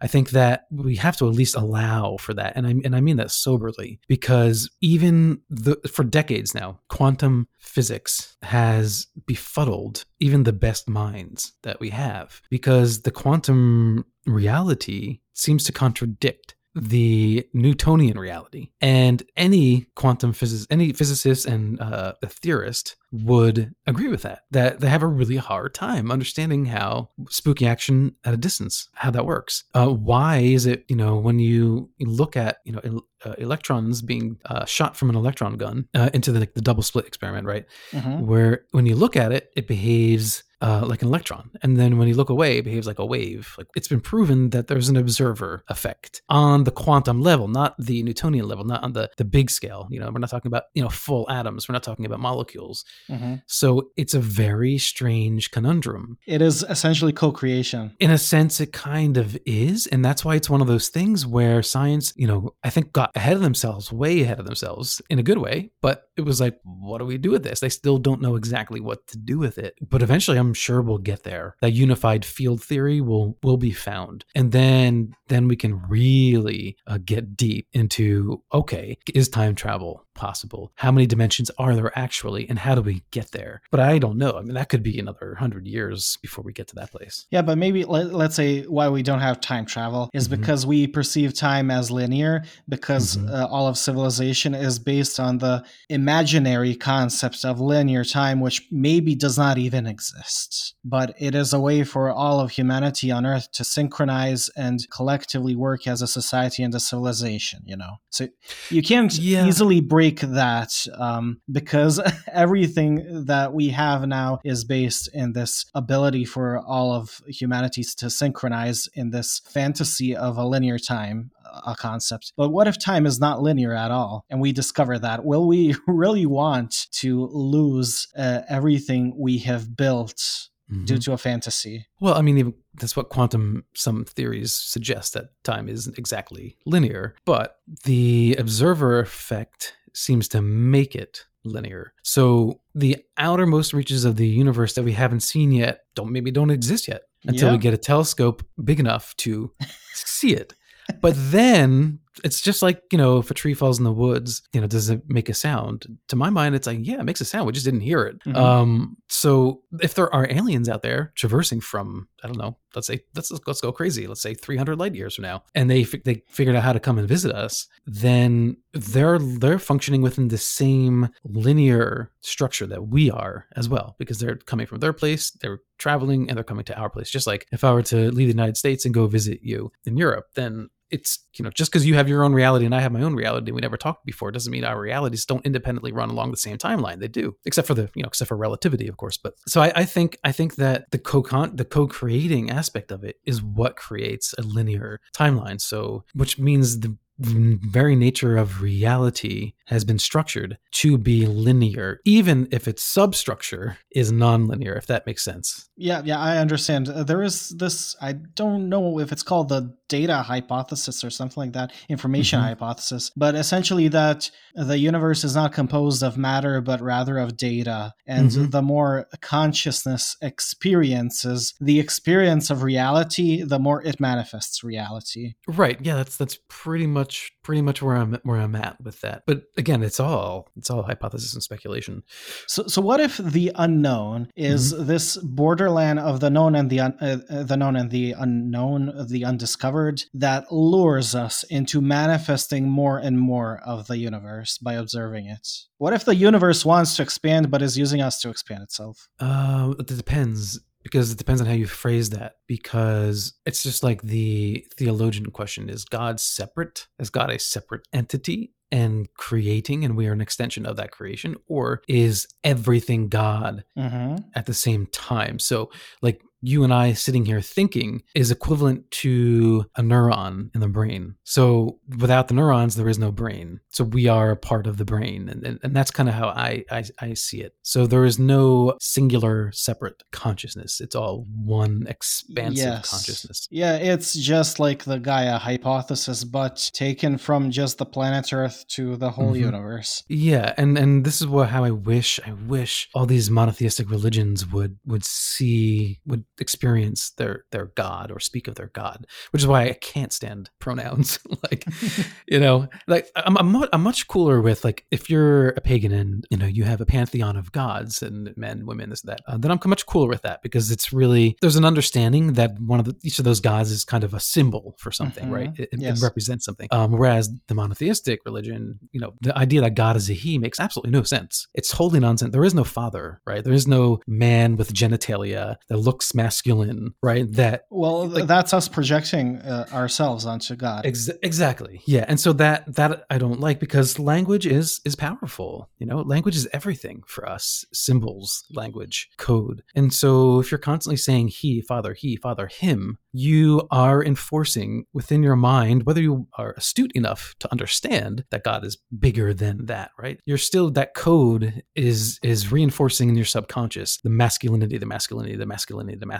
I 0.00 0.06
think 0.06 0.30
that 0.30 0.62
we 0.70 0.96
have 0.96 1.18
to 1.18 1.28
at 1.28 1.34
least 1.34 1.54
allow 1.54 2.16
for 2.16 2.32
that. 2.32 2.54
And 2.56 2.66
I 2.66 2.70
and 2.82 2.96
I 2.96 3.02
mean 3.02 3.18
that 3.18 3.30
soberly 3.30 4.00
because 4.08 4.70
even 4.80 5.42
the 5.50 5.76
for 5.86 6.02
decades 6.02 6.54
now, 6.54 6.80
quantum 6.88 7.46
physics 7.58 8.38
has 8.40 9.08
befuddled 9.26 10.06
even 10.18 10.44
the 10.44 10.54
best 10.54 10.88
minds 10.88 11.52
that 11.62 11.78
we 11.78 11.90
have 11.90 12.40
because 12.48 13.02
the 13.02 13.10
quantum 13.10 14.06
reality 14.24 15.20
seems 15.34 15.64
to 15.64 15.72
contradict 15.72 16.54
the 16.74 17.46
Newtonian 17.52 18.18
reality. 18.18 18.70
And 18.80 19.22
any 19.36 19.86
quantum 19.94 20.32
physicist, 20.32 20.72
any 20.72 20.92
physicist 20.92 21.46
and 21.46 21.80
uh, 21.80 22.14
a 22.22 22.26
theorist 22.26 22.96
would 23.10 23.74
agree 23.86 24.08
with 24.08 24.22
that, 24.22 24.44
that 24.50 24.80
they 24.80 24.88
have 24.88 25.02
a 25.02 25.06
really 25.06 25.36
hard 25.36 25.74
time 25.74 26.10
understanding 26.10 26.64
how 26.66 27.10
spooky 27.28 27.66
action 27.66 28.16
at 28.24 28.32
a 28.32 28.38
distance, 28.38 28.88
how 28.94 29.10
that 29.10 29.26
works. 29.26 29.64
Uh, 29.74 29.88
why 29.88 30.38
is 30.38 30.64
it, 30.64 30.84
you 30.88 30.96
know, 30.96 31.16
when 31.16 31.38
you 31.38 31.90
look 32.00 32.36
at, 32.36 32.58
you 32.64 32.72
know, 32.72 33.02
uh, 33.24 33.34
electrons 33.38 34.00
being 34.00 34.38
uh, 34.46 34.64
shot 34.64 34.96
from 34.96 35.10
an 35.10 35.16
electron 35.16 35.56
gun 35.56 35.86
uh, 35.94 36.08
into 36.14 36.32
the, 36.32 36.40
like, 36.40 36.54
the 36.54 36.62
double 36.62 36.82
split 36.82 37.06
experiment, 37.06 37.46
right? 37.46 37.66
Mm-hmm. 37.92 38.26
Where 38.26 38.64
when 38.70 38.86
you 38.86 38.96
look 38.96 39.14
at 39.14 39.30
it, 39.30 39.50
it 39.54 39.68
behaves 39.68 40.42
uh, 40.62 40.86
like 40.86 41.02
an 41.02 41.08
electron. 41.08 41.50
And 41.62 41.76
then 41.76 41.98
when 41.98 42.08
you 42.08 42.14
look 42.14 42.30
away, 42.30 42.58
it 42.58 42.64
behaves 42.64 42.86
like 42.86 43.00
a 43.00 43.04
wave. 43.04 43.54
Like 43.58 43.66
it's 43.76 43.88
been 43.88 44.00
proven 44.00 44.50
that 44.50 44.68
there's 44.68 44.88
an 44.88 44.96
observer 44.96 45.64
effect 45.68 46.22
on 46.28 46.64
the 46.64 46.70
quantum 46.70 47.20
level, 47.20 47.48
not 47.48 47.74
the 47.78 48.02
Newtonian 48.02 48.46
level, 48.46 48.64
not 48.64 48.82
on 48.82 48.92
the, 48.92 49.10
the 49.16 49.24
big 49.24 49.50
scale. 49.50 49.88
You 49.90 50.00
know, 50.00 50.08
we're 50.10 50.20
not 50.20 50.30
talking 50.30 50.48
about, 50.48 50.64
you 50.74 50.82
know, 50.82 50.88
full 50.88 51.28
atoms. 51.28 51.68
We're 51.68 51.74
not 51.74 51.82
talking 51.82 52.06
about 52.06 52.20
molecules. 52.20 52.84
Mm-hmm. 53.10 53.34
So 53.46 53.90
it's 53.96 54.14
a 54.14 54.20
very 54.20 54.78
strange 54.78 55.50
conundrum. 55.50 56.16
It 56.26 56.40
is 56.40 56.64
essentially 56.68 57.12
co-creation. 57.12 57.96
In 57.98 58.10
a 58.10 58.18
sense, 58.18 58.60
it 58.60 58.72
kind 58.72 59.16
of 59.16 59.36
is. 59.44 59.88
And 59.88 60.04
that's 60.04 60.24
why 60.24 60.36
it's 60.36 60.48
one 60.48 60.60
of 60.60 60.68
those 60.68 60.88
things 60.88 61.26
where 61.26 61.62
science, 61.62 62.12
you 62.16 62.28
know, 62.28 62.54
I 62.62 62.70
think 62.70 62.92
got 62.92 63.10
ahead 63.16 63.34
of 63.36 63.42
themselves, 63.42 63.92
way 63.92 64.22
ahead 64.22 64.38
of 64.38 64.44
themselves 64.44 65.02
in 65.10 65.18
a 65.18 65.22
good 65.24 65.38
way. 65.38 65.72
But 65.80 66.04
it 66.16 66.22
was 66.22 66.40
like, 66.40 66.58
what 66.62 66.98
do 66.98 67.04
we 67.04 67.18
do 67.18 67.32
with 67.32 67.42
this? 67.42 67.60
They 67.60 67.68
still 67.68 67.98
don't 67.98 68.20
know 68.20 68.36
exactly 68.36 68.80
what 68.80 69.06
to 69.08 69.18
do 69.18 69.38
with 69.38 69.58
it. 69.58 69.74
But 69.80 70.02
eventually 70.02 70.38
I'm 70.38 70.51
sure 70.54 70.82
we'll 70.82 70.98
get 70.98 71.22
there. 71.22 71.56
That 71.60 71.72
unified 71.72 72.24
field 72.24 72.62
theory 72.62 73.00
will 73.00 73.36
will 73.42 73.56
be 73.56 73.72
found. 73.72 74.24
And 74.34 74.52
then 74.52 75.14
then 75.28 75.48
we 75.48 75.56
can 75.56 75.82
really 75.88 76.76
uh, 76.86 76.98
get 77.04 77.36
deep 77.36 77.66
into 77.72 78.42
okay, 78.52 78.98
is 79.14 79.28
time 79.28 79.54
travel 79.54 80.06
possible? 80.14 80.72
How 80.76 80.92
many 80.92 81.06
dimensions 81.06 81.50
are 81.58 81.74
there 81.74 81.96
actually, 81.98 82.48
and 82.48 82.58
how 82.58 82.74
do 82.74 82.82
we 82.82 83.02
get 83.10 83.32
there? 83.32 83.62
But 83.70 83.80
I 83.80 83.98
don't 83.98 84.18
know. 84.18 84.32
I 84.38 84.42
mean, 84.42 84.54
that 84.54 84.68
could 84.68 84.82
be 84.82 84.98
another 84.98 85.34
hundred 85.34 85.66
years 85.66 86.18
before 86.22 86.44
we 86.44 86.52
get 86.52 86.68
to 86.68 86.74
that 86.76 86.90
place. 86.90 87.26
Yeah, 87.30 87.42
but 87.42 87.58
maybe 87.58 87.84
let, 87.84 88.12
us 88.12 88.36
say 88.36 88.62
why 88.62 88.88
we 88.88 89.02
don't 89.02 89.20
have 89.20 89.40
time 89.40 89.66
travel 89.66 90.10
is 90.12 90.28
mm-hmm. 90.28 90.40
because 90.40 90.66
we 90.66 90.86
perceive 90.86 91.34
time 91.34 91.70
as 91.70 91.90
linear, 91.90 92.44
because 92.68 93.16
mm-hmm. 93.16 93.34
uh, 93.34 93.46
all 93.46 93.66
of 93.66 93.78
civilization 93.78 94.54
is 94.54 94.78
based 94.78 95.18
on 95.18 95.38
the 95.38 95.64
imaginary 95.88 96.74
concept 96.74 97.44
of 97.44 97.60
linear 97.60 98.04
time, 98.04 98.40
which 98.40 98.66
maybe 98.70 99.14
does 99.14 99.38
not 99.38 99.58
even 99.58 99.86
exist. 99.86 100.74
But 100.84 101.14
it 101.18 101.34
is 101.34 101.52
a 101.52 101.60
way 101.60 101.84
for 101.84 102.10
all 102.10 102.40
of 102.40 102.50
humanity 102.50 103.10
on 103.10 103.26
Earth 103.26 103.50
to 103.52 103.64
synchronize 103.64 104.50
and 104.56 104.88
collectively 104.90 105.56
work 105.56 105.86
as 105.86 106.02
a 106.02 106.06
society 106.06 106.62
and 106.62 106.74
a 106.74 106.80
civilization. 106.80 107.62
You 107.64 107.76
know, 107.76 108.00
so 108.10 108.28
you 108.70 108.82
can't 108.82 109.12
yeah. 109.18 109.46
easily 109.46 109.80
break 109.80 110.01
break 110.02 110.20
that 110.20 110.84
um, 110.98 111.40
because 111.52 112.00
everything 112.32 113.24
that 113.26 113.52
we 113.52 113.68
have 113.68 114.04
now 114.08 114.40
is 114.44 114.64
based 114.64 115.08
in 115.14 115.32
this 115.32 115.64
ability 115.74 116.24
for 116.24 116.58
all 116.58 116.92
of 116.92 117.20
humanity 117.28 117.84
to 117.84 118.10
synchronize 118.10 118.88
in 118.94 119.10
this 119.10 119.40
fantasy 119.48 120.16
of 120.16 120.38
a 120.38 120.44
linear 120.44 120.76
time 120.76 121.30
a 121.66 121.76
concept. 121.76 122.32
But 122.36 122.48
what 122.48 122.66
if 122.66 122.80
time 122.80 123.06
is 123.06 123.20
not 123.20 123.42
linear 123.42 123.74
at 123.74 123.92
all? 123.92 124.24
And 124.28 124.40
we 124.40 124.50
discover 124.50 124.98
that. 124.98 125.24
Will 125.24 125.46
we 125.46 125.76
really 125.86 126.26
want 126.26 126.88
to 127.02 127.28
lose 127.28 128.08
uh, 128.16 128.40
everything 128.48 129.14
we 129.16 129.38
have 129.38 129.76
built 129.76 130.48
mm-hmm. 130.72 130.84
due 130.84 130.98
to 130.98 131.12
a 131.12 131.18
fantasy? 131.18 131.86
Well, 132.00 132.14
I 132.14 132.22
mean, 132.22 132.38
even, 132.38 132.54
that's 132.74 132.96
what 132.96 133.10
quantum 133.10 133.64
some 133.74 134.04
theories 134.04 134.52
suggest 134.52 135.14
that 135.14 135.26
time 135.44 135.68
isn't 135.68 135.98
exactly 135.98 136.56
linear, 136.66 137.14
but 137.24 137.58
the 137.84 138.36
observer 138.38 138.98
effect 139.00 139.74
seems 139.94 140.28
to 140.28 140.42
make 140.42 140.94
it 140.94 141.24
linear. 141.44 141.92
So 142.02 142.60
the 142.74 142.98
outermost 143.18 143.72
reaches 143.72 144.04
of 144.04 144.16
the 144.16 144.26
universe 144.26 144.74
that 144.74 144.84
we 144.84 144.92
haven't 144.92 145.20
seen 145.20 145.52
yet 145.52 145.80
don't 145.94 146.12
maybe 146.12 146.30
don't 146.30 146.50
exist 146.50 146.88
yet 146.88 147.02
until 147.26 147.48
yeah. 147.48 147.52
we 147.52 147.58
get 147.58 147.74
a 147.74 147.78
telescope 147.78 148.44
big 148.62 148.80
enough 148.80 149.14
to 149.16 149.52
see 149.92 150.34
it 150.34 150.54
but 151.00 151.14
then 151.16 151.98
it's 152.24 152.40
just 152.40 152.62
like 152.62 152.82
you 152.90 152.98
know 152.98 153.18
if 153.18 153.30
a 153.30 153.34
tree 153.34 153.54
falls 153.54 153.78
in 153.78 153.84
the 153.84 153.92
woods 153.92 154.42
you 154.52 154.60
know 154.60 154.66
does 154.66 154.90
it 154.90 155.02
make 155.08 155.28
a 155.28 155.34
sound? 155.34 155.86
To 156.08 156.16
my 156.16 156.30
mind 156.30 156.54
it's 156.54 156.66
like 156.66 156.78
yeah 156.82 157.00
it 157.00 157.04
makes 157.04 157.20
a 157.20 157.24
sound. 157.24 157.46
We 157.46 157.52
just 157.52 157.64
didn't 157.64 157.80
hear 157.80 158.04
it. 158.04 158.18
Mm-hmm. 158.20 158.36
um 158.36 158.96
so 159.08 159.62
if 159.80 159.94
there 159.94 160.12
are 160.14 160.30
aliens 160.30 160.68
out 160.68 160.82
there 160.82 161.12
traversing 161.16 161.60
from 161.60 162.08
i 162.22 162.26
don't 162.26 162.38
know 162.38 162.56
let's 162.74 162.86
say 162.86 163.00
let's 163.14 163.30
let's 163.46 163.60
go 163.60 163.72
crazy 163.72 164.06
let's 164.06 164.22
say 164.22 164.34
300 164.34 164.78
light 164.78 164.94
years 164.94 165.14
from 165.14 165.22
now 165.22 165.42
and 165.54 165.70
they 165.70 165.82
they 165.82 166.22
figured 166.28 166.56
out 166.56 166.62
how 166.62 166.72
to 166.72 166.80
come 166.80 166.98
and 166.98 167.08
visit 167.08 167.32
us 167.32 167.66
then 167.86 168.56
they're 168.72 169.18
they're 169.18 169.58
functioning 169.58 170.02
within 170.02 170.28
the 170.28 170.38
same 170.38 171.08
linear 171.24 172.10
structure 172.20 172.66
that 172.66 172.88
we 172.88 173.10
are 173.10 173.46
as 173.56 173.68
well 173.68 173.96
because 173.98 174.18
they're 174.18 174.36
coming 174.36 174.66
from 174.66 174.80
their 174.80 174.92
place 174.92 175.30
they're 175.40 175.60
traveling 175.78 176.28
and 176.28 176.36
they're 176.36 176.44
coming 176.44 176.64
to 176.64 176.78
our 176.78 176.88
place. 176.88 177.10
Just 177.10 177.26
like 177.26 177.46
if 177.52 177.64
i 177.64 177.72
were 177.72 177.82
to 177.82 178.10
leave 178.10 178.28
the 178.28 178.34
united 178.34 178.56
states 178.56 178.84
and 178.84 178.94
go 178.94 179.06
visit 179.06 179.40
you 179.42 179.72
in 179.84 179.96
europe 179.96 180.26
then 180.34 180.68
it's 180.92 181.24
you 181.34 181.42
know 181.42 181.50
just 181.50 181.72
because 181.72 181.86
you 181.86 181.94
have 181.94 182.08
your 182.08 182.22
own 182.22 182.32
reality 182.32 182.64
and 182.64 182.74
I 182.74 182.80
have 182.80 182.92
my 182.92 183.02
own 183.02 183.14
reality 183.14 183.50
we 183.50 183.60
never 183.60 183.76
talked 183.76 184.04
before 184.04 184.30
doesn't 184.30 184.52
mean 184.52 184.64
our 184.64 184.78
realities 184.78 185.24
don't 185.24 185.44
independently 185.44 185.90
run 185.90 186.10
along 186.10 186.30
the 186.30 186.36
same 186.36 186.58
timeline. 186.58 187.00
They 187.00 187.08
do 187.08 187.36
except 187.44 187.66
for 187.66 187.74
the 187.74 187.90
you 187.94 188.02
know 188.02 188.08
except 188.08 188.28
for 188.28 188.36
relativity 188.36 188.86
of 188.88 188.96
course 188.96 189.16
but 189.16 189.34
so 189.46 189.62
I, 189.62 189.72
I 189.74 189.84
think 189.84 190.18
I 190.22 190.32
think 190.32 190.56
that 190.56 190.90
the 190.90 190.98
co 190.98 191.22
the 191.22 191.64
co-creating 191.64 192.50
aspect 192.50 192.92
of 192.92 193.02
it 193.02 193.16
is 193.24 193.42
what 193.42 193.76
creates 193.76 194.34
a 194.38 194.42
linear 194.42 195.00
timeline. 195.14 195.60
So 195.60 196.04
which 196.14 196.38
means 196.38 196.80
the 196.80 196.96
very 197.24 197.96
nature 197.96 198.36
of 198.36 198.62
reality 198.62 199.52
has 199.66 199.84
been 199.84 199.98
structured 199.98 200.58
to 200.72 200.98
be 200.98 201.26
linear, 201.26 202.00
even 202.04 202.48
if 202.50 202.68
its 202.68 202.82
substructure 202.82 203.78
is 203.90 204.12
nonlinear, 204.12 204.76
if 204.76 204.86
that 204.86 205.06
makes 205.06 205.24
sense. 205.24 205.68
Yeah, 205.76 206.02
yeah, 206.04 206.18
I 206.18 206.38
understand. 206.38 206.88
Uh, 206.88 207.04
there 207.04 207.22
is 207.22 207.50
this, 207.50 207.96
I 208.00 208.12
don't 208.12 208.68
know 208.68 208.98
if 208.98 209.12
it's 209.12 209.22
called 209.22 209.48
the 209.48 209.74
data 209.88 210.16
hypothesis 210.16 211.04
or 211.04 211.10
something 211.10 211.40
like 211.40 211.52
that, 211.52 211.72
information 211.88 212.38
mm-hmm. 212.38 212.48
hypothesis, 212.48 213.10
but 213.16 213.34
essentially 213.34 213.88
that 213.88 214.30
the 214.54 214.78
universe 214.78 215.24
is 215.24 215.34
not 215.34 215.52
composed 215.52 216.02
of 216.02 216.16
matter, 216.18 216.60
but 216.60 216.80
rather 216.80 217.18
of 217.18 217.36
data. 217.36 217.92
And 218.06 218.30
mm-hmm. 218.30 218.50
the 218.50 218.62
more 218.62 219.06
consciousness 219.20 220.16
experiences 220.20 221.54
the 221.60 221.78
experience 221.78 222.50
of 222.50 222.62
reality, 222.62 223.42
the 223.42 223.58
more 223.58 223.82
it 223.82 224.00
manifests 224.00 224.64
reality. 224.64 225.34
Right. 225.46 225.78
Yeah, 225.80 225.96
that's 225.96 226.16
that's 226.16 226.38
pretty 226.48 226.86
much 226.86 227.11
pretty 227.42 227.62
much 227.62 227.82
where 227.82 227.96
I'm 227.96 228.18
where 228.22 228.38
I'm 228.38 228.54
at 228.54 228.80
with 228.80 229.00
that. 229.00 229.24
But 229.26 229.44
again, 229.56 229.82
it's 229.82 230.00
all 230.00 230.48
it's 230.56 230.70
all 230.70 230.82
hypothesis 230.82 231.34
and 231.34 231.42
speculation. 231.42 232.02
So, 232.46 232.66
so 232.66 232.80
what 232.80 233.00
if 233.00 233.16
the 233.16 233.52
unknown 233.54 234.28
is 234.36 234.72
mm-hmm. 234.72 234.86
this 234.86 235.16
borderland 235.16 235.98
of 235.98 236.20
the 236.20 236.30
known 236.30 236.54
and 236.54 236.70
the 236.70 236.80
un, 236.80 236.96
uh, 237.00 237.18
uh, 237.28 237.42
the 237.42 237.56
known 237.56 237.76
and 237.76 237.90
the 237.90 238.12
unknown, 238.12 239.06
the 239.08 239.24
undiscovered, 239.24 240.04
that 240.14 240.50
lures 240.50 241.14
us 241.14 241.44
into 241.44 241.80
manifesting 241.80 242.68
more 242.68 242.98
and 242.98 243.18
more 243.18 243.60
of 243.64 243.86
the 243.86 243.98
universe 243.98 244.58
by 244.58 244.74
observing 244.74 245.26
it? 245.26 245.48
What 245.78 245.92
if 245.92 246.04
the 246.04 246.14
universe 246.14 246.64
wants 246.64 246.96
to 246.96 247.02
expand 247.02 247.50
but 247.50 247.62
is 247.62 247.76
using 247.76 248.00
us 248.00 248.20
to 248.20 248.30
expand 248.30 248.62
itself? 248.62 249.08
Uh, 249.18 249.74
it 249.78 249.86
depends 249.86 250.60
because 250.82 251.10
it 251.10 251.18
depends 251.18 251.40
on 251.40 251.46
how 251.46 251.52
you 251.52 251.66
phrase 251.66 252.10
that 252.10 252.36
because 252.46 253.34
it's 253.46 253.62
just 253.62 253.82
like 253.82 254.02
the 254.02 254.66
theologian 254.76 255.30
question 255.30 255.68
is 255.68 255.84
god 255.84 256.20
separate 256.20 256.86
is 256.98 257.10
god 257.10 257.30
a 257.30 257.38
separate 257.38 257.86
entity 257.92 258.52
and 258.70 259.12
creating 259.14 259.84
and 259.84 259.96
we 259.96 260.06
are 260.06 260.12
an 260.12 260.20
extension 260.20 260.64
of 260.64 260.76
that 260.76 260.90
creation 260.90 261.36
or 261.46 261.82
is 261.88 262.26
everything 262.42 263.08
god 263.08 263.64
mm-hmm. 263.78 264.16
at 264.34 264.46
the 264.46 264.54
same 264.54 264.86
time 264.86 265.38
so 265.38 265.70
like 266.00 266.22
you 266.42 266.64
and 266.64 266.74
I 266.74 266.92
sitting 266.92 267.24
here 267.24 267.40
thinking 267.40 268.02
is 268.14 268.30
equivalent 268.30 268.90
to 268.90 269.64
a 269.76 269.80
neuron 269.80 270.50
in 270.54 270.60
the 270.60 270.68
brain. 270.68 271.14
So 271.24 271.78
without 271.98 272.28
the 272.28 272.34
neurons, 272.34 272.74
there 272.74 272.88
is 272.88 272.98
no 272.98 273.12
brain. 273.12 273.60
So 273.70 273.84
we 273.84 274.08
are 274.08 274.30
a 274.30 274.36
part 274.36 274.66
of 274.66 274.76
the 274.76 274.84
brain. 274.84 275.28
And, 275.28 275.46
and, 275.46 275.60
and 275.62 275.74
that's 275.74 275.92
kind 275.92 276.08
of 276.08 276.16
how 276.16 276.28
I, 276.28 276.64
I, 276.70 276.84
I 276.98 277.14
see 277.14 277.40
it. 277.40 277.54
So 277.62 277.86
there 277.86 278.04
is 278.04 278.18
no 278.18 278.76
singular 278.80 279.52
separate 279.52 280.02
consciousness. 280.10 280.80
It's 280.80 280.96
all 280.96 281.26
one 281.32 281.86
expansive 281.88 282.64
yes. 282.64 282.90
consciousness. 282.90 283.46
Yeah, 283.50 283.76
it's 283.76 284.14
just 284.14 284.58
like 284.58 284.84
the 284.84 284.98
Gaia 284.98 285.38
hypothesis, 285.38 286.24
but 286.24 286.70
taken 286.74 287.18
from 287.18 287.50
just 287.50 287.78
the 287.78 287.86
planet 287.86 288.32
Earth 288.32 288.66
to 288.68 288.96
the 288.96 289.10
whole 289.10 289.32
mm-hmm. 289.32 289.44
universe. 289.44 290.02
Yeah, 290.08 290.54
and, 290.56 290.76
and 290.76 291.04
this 291.04 291.20
is 291.20 291.26
what 291.28 291.50
how 291.50 291.64
I 291.64 291.70
wish 291.70 292.18
I 292.26 292.32
wish 292.32 292.88
all 292.94 293.06
these 293.06 293.30
monotheistic 293.30 293.90
religions 293.90 294.46
would 294.46 294.78
would 294.84 295.04
see 295.04 296.00
would 296.06 296.24
experience 296.38 297.10
their 297.10 297.44
their 297.50 297.66
god 297.74 298.10
or 298.10 298.18
speak 298.18 298.48
of 298.48 298.54
their 298.54 298.68
god 298.68 299.06
which 299.30 299.42
is 299.42 299.46
why 299.46 299.64
i 299.64 299.72
can't 299.72 300.12
stand 300.12 300.50
pronouns 300.58 301.18
like 301.50 301.64
you 302.28 302.38
know 302.38 302.68
like 302.86 303.08
I'm, 303.16 303.36
I'm, 303.36 303.64
I'm 303.72 303.82
much 303.82 304.08
cooler 304.08 304.40
with 304.40 304.64
like 304.64 304.86
if 304.90 305.10
you're 305.10 305.50
a 305.50 305.60
pagan 305.60 305.92
and 305.92 306.24
you 306.30 306.36
know 306.36 306.46
you 306.46 306.64
have 306.64 306.80
a 306.80 306.86
pantheon 306.86 307.36
of 307.36 307.52
gods 307.52 308.02
and 308.02 308.34
men 308.36 308.66
women 308.66 308.90
this 308.90 309.02
that 309.02 309.20
uh, 309.26 309.36
then 309.36 309.50
i'm 309.50 309.58
much 309.66 309.86
cooler 309.86 310.08
with 310.08 310.22
that 310.22 310.42
because 310.42 310.70
it's 310.70 310.92
really 310.92 311.36
there's 311.40 311.56
an 311.56 311.64
understanding 311.64 312.34
that 312.34 312.58
one 312.60 312.78
of 312.80 312.86
the, 312.86 312.96
each 313.02 313.18
of 313.18 313.24
those 313.24 313.40
gods 313.40 313.70
is 313.70 313.84
kind 313.84 314.04
of 314.04 314.14
a 314.14 314.20
symbol 314.20 314.74
for 314.78 314.90
something 314.90 315.24
mm-hmm. 315.24 315.34
right? 315.34 315.58
It, 315.58 315.70
yes. 315.72 316.00
it, 316.00 316.04
represents 316.04 316.44
something. 316.44 316.68
Um, 316.70 316.92
whereas 316.92 317.30
the 317.48 317.54
monotheistic 317.54 318.20
religion 318.24 318.78
you 318.92 319.00
know 319.00 319.14
the 319.20 319.36
idea 319.36 319.60
that 319.60 319.74
god 319.74 319.96
is 319.96 320.10
a 320.10 320.12
he 320.12 320.38
makes 320.38 320.60
absolutely 320.60 320.92
no 320.92 321.02
sense. 321.02 321.48
It's 321.54 321.72
wholly 321.72 322.00
nonsense. 322.00 322.32
There 322.32 322.44
is 322.44 322.54
no 322.54 322.64
father 322.64 323.20
right? 323.26 323.44
There 323.44 323.52
is 323.52 323.66
no 323.66 324.00
man 324.06 324.56
with 324.56 324.72
genitalia 324.72 325.56
that 325.68 325.78
looks 325.78 326.14
masculine, 326.22 326.94
right? 327.02 327.30
That 327.32 327.66
well, 327.70 328.08
like, 328.08 328.26
that's 328.26 328.52
us 328.52 328.68
projecting 328.68 329.38
uh, 329.38 329.66
ourselves 329.72 330.26
onto 330.26 330.56
God. 330.56 330.86
Ex- 330.86 331.10
exactly. 331.22 331.82
Yeah, 331.86 332.04
and 332.08 332.18
so 332.18 332.32
that 332.34 332.74
that 332.74 333.04
I 333.10 333.18
don't 333.18 333.40
like 333.40 333.58
because 333.60 333.98
language 333.98 334.46
is 334.46 334.80
is 334.84 334.94
powerful. 334.94 335.68
You 335.78 335.86
know, 335.86 336.00
language 336.00 336.36
is 336.36 336.48
everything 336.52 337.02
for 337.06 337.28
us. 337.28 337.64
Symbols, 337.72 338.44
language, 338.50 339.10
code, 339.18 339.62
and 339.74 339.92
so 339.92 340.40
if 340.40 340.50
you're 340.50 340.58
constantly 340.58 340.96
saying 340.96 341.28
he, 341.28 341.60
father, 341.62 341.94
he, 341.94 342.16
father, 342.16 342.46
him, 342.46 342.98
you 343.12 343.66
are 343.70 344.02
enforcing 344.02 344.84
within 344.92 345.22
your 345.22 345.36
mind, 345.36 345.84
whether 345.84 346.00
you 346.00 346.28
are 346.38 346.54
astute 346.56 346.92
enough 346.92 347.34
to 347.40 347.50
understand 347.52 348.24
that 348.30 348.44
God 348.44 348.64
is 348.64 348.78
bigger 348.98 349.34
than 349.34 349.66
that, 349.66 349.90
right? 349.98 350.20
You're 350.24 350.38
still 350.38 350.70
that 350.70 350.94
code 350.94 351.62
is 351.74 352.18
is 352.22 352.50
reinforcing 352.52 353.08
in 353.08 353.16
your 353.16 353.24
subconscious 353.24 353.98
the 353.98 354.10
masculinity, 354.10 354.78
the 354.78 354.86
masculinity, 354.86 355.36
the 355.36 355.46
masculinity, 355.46 355.96
the 355.96 356.06
masculinity, 356.06 356.11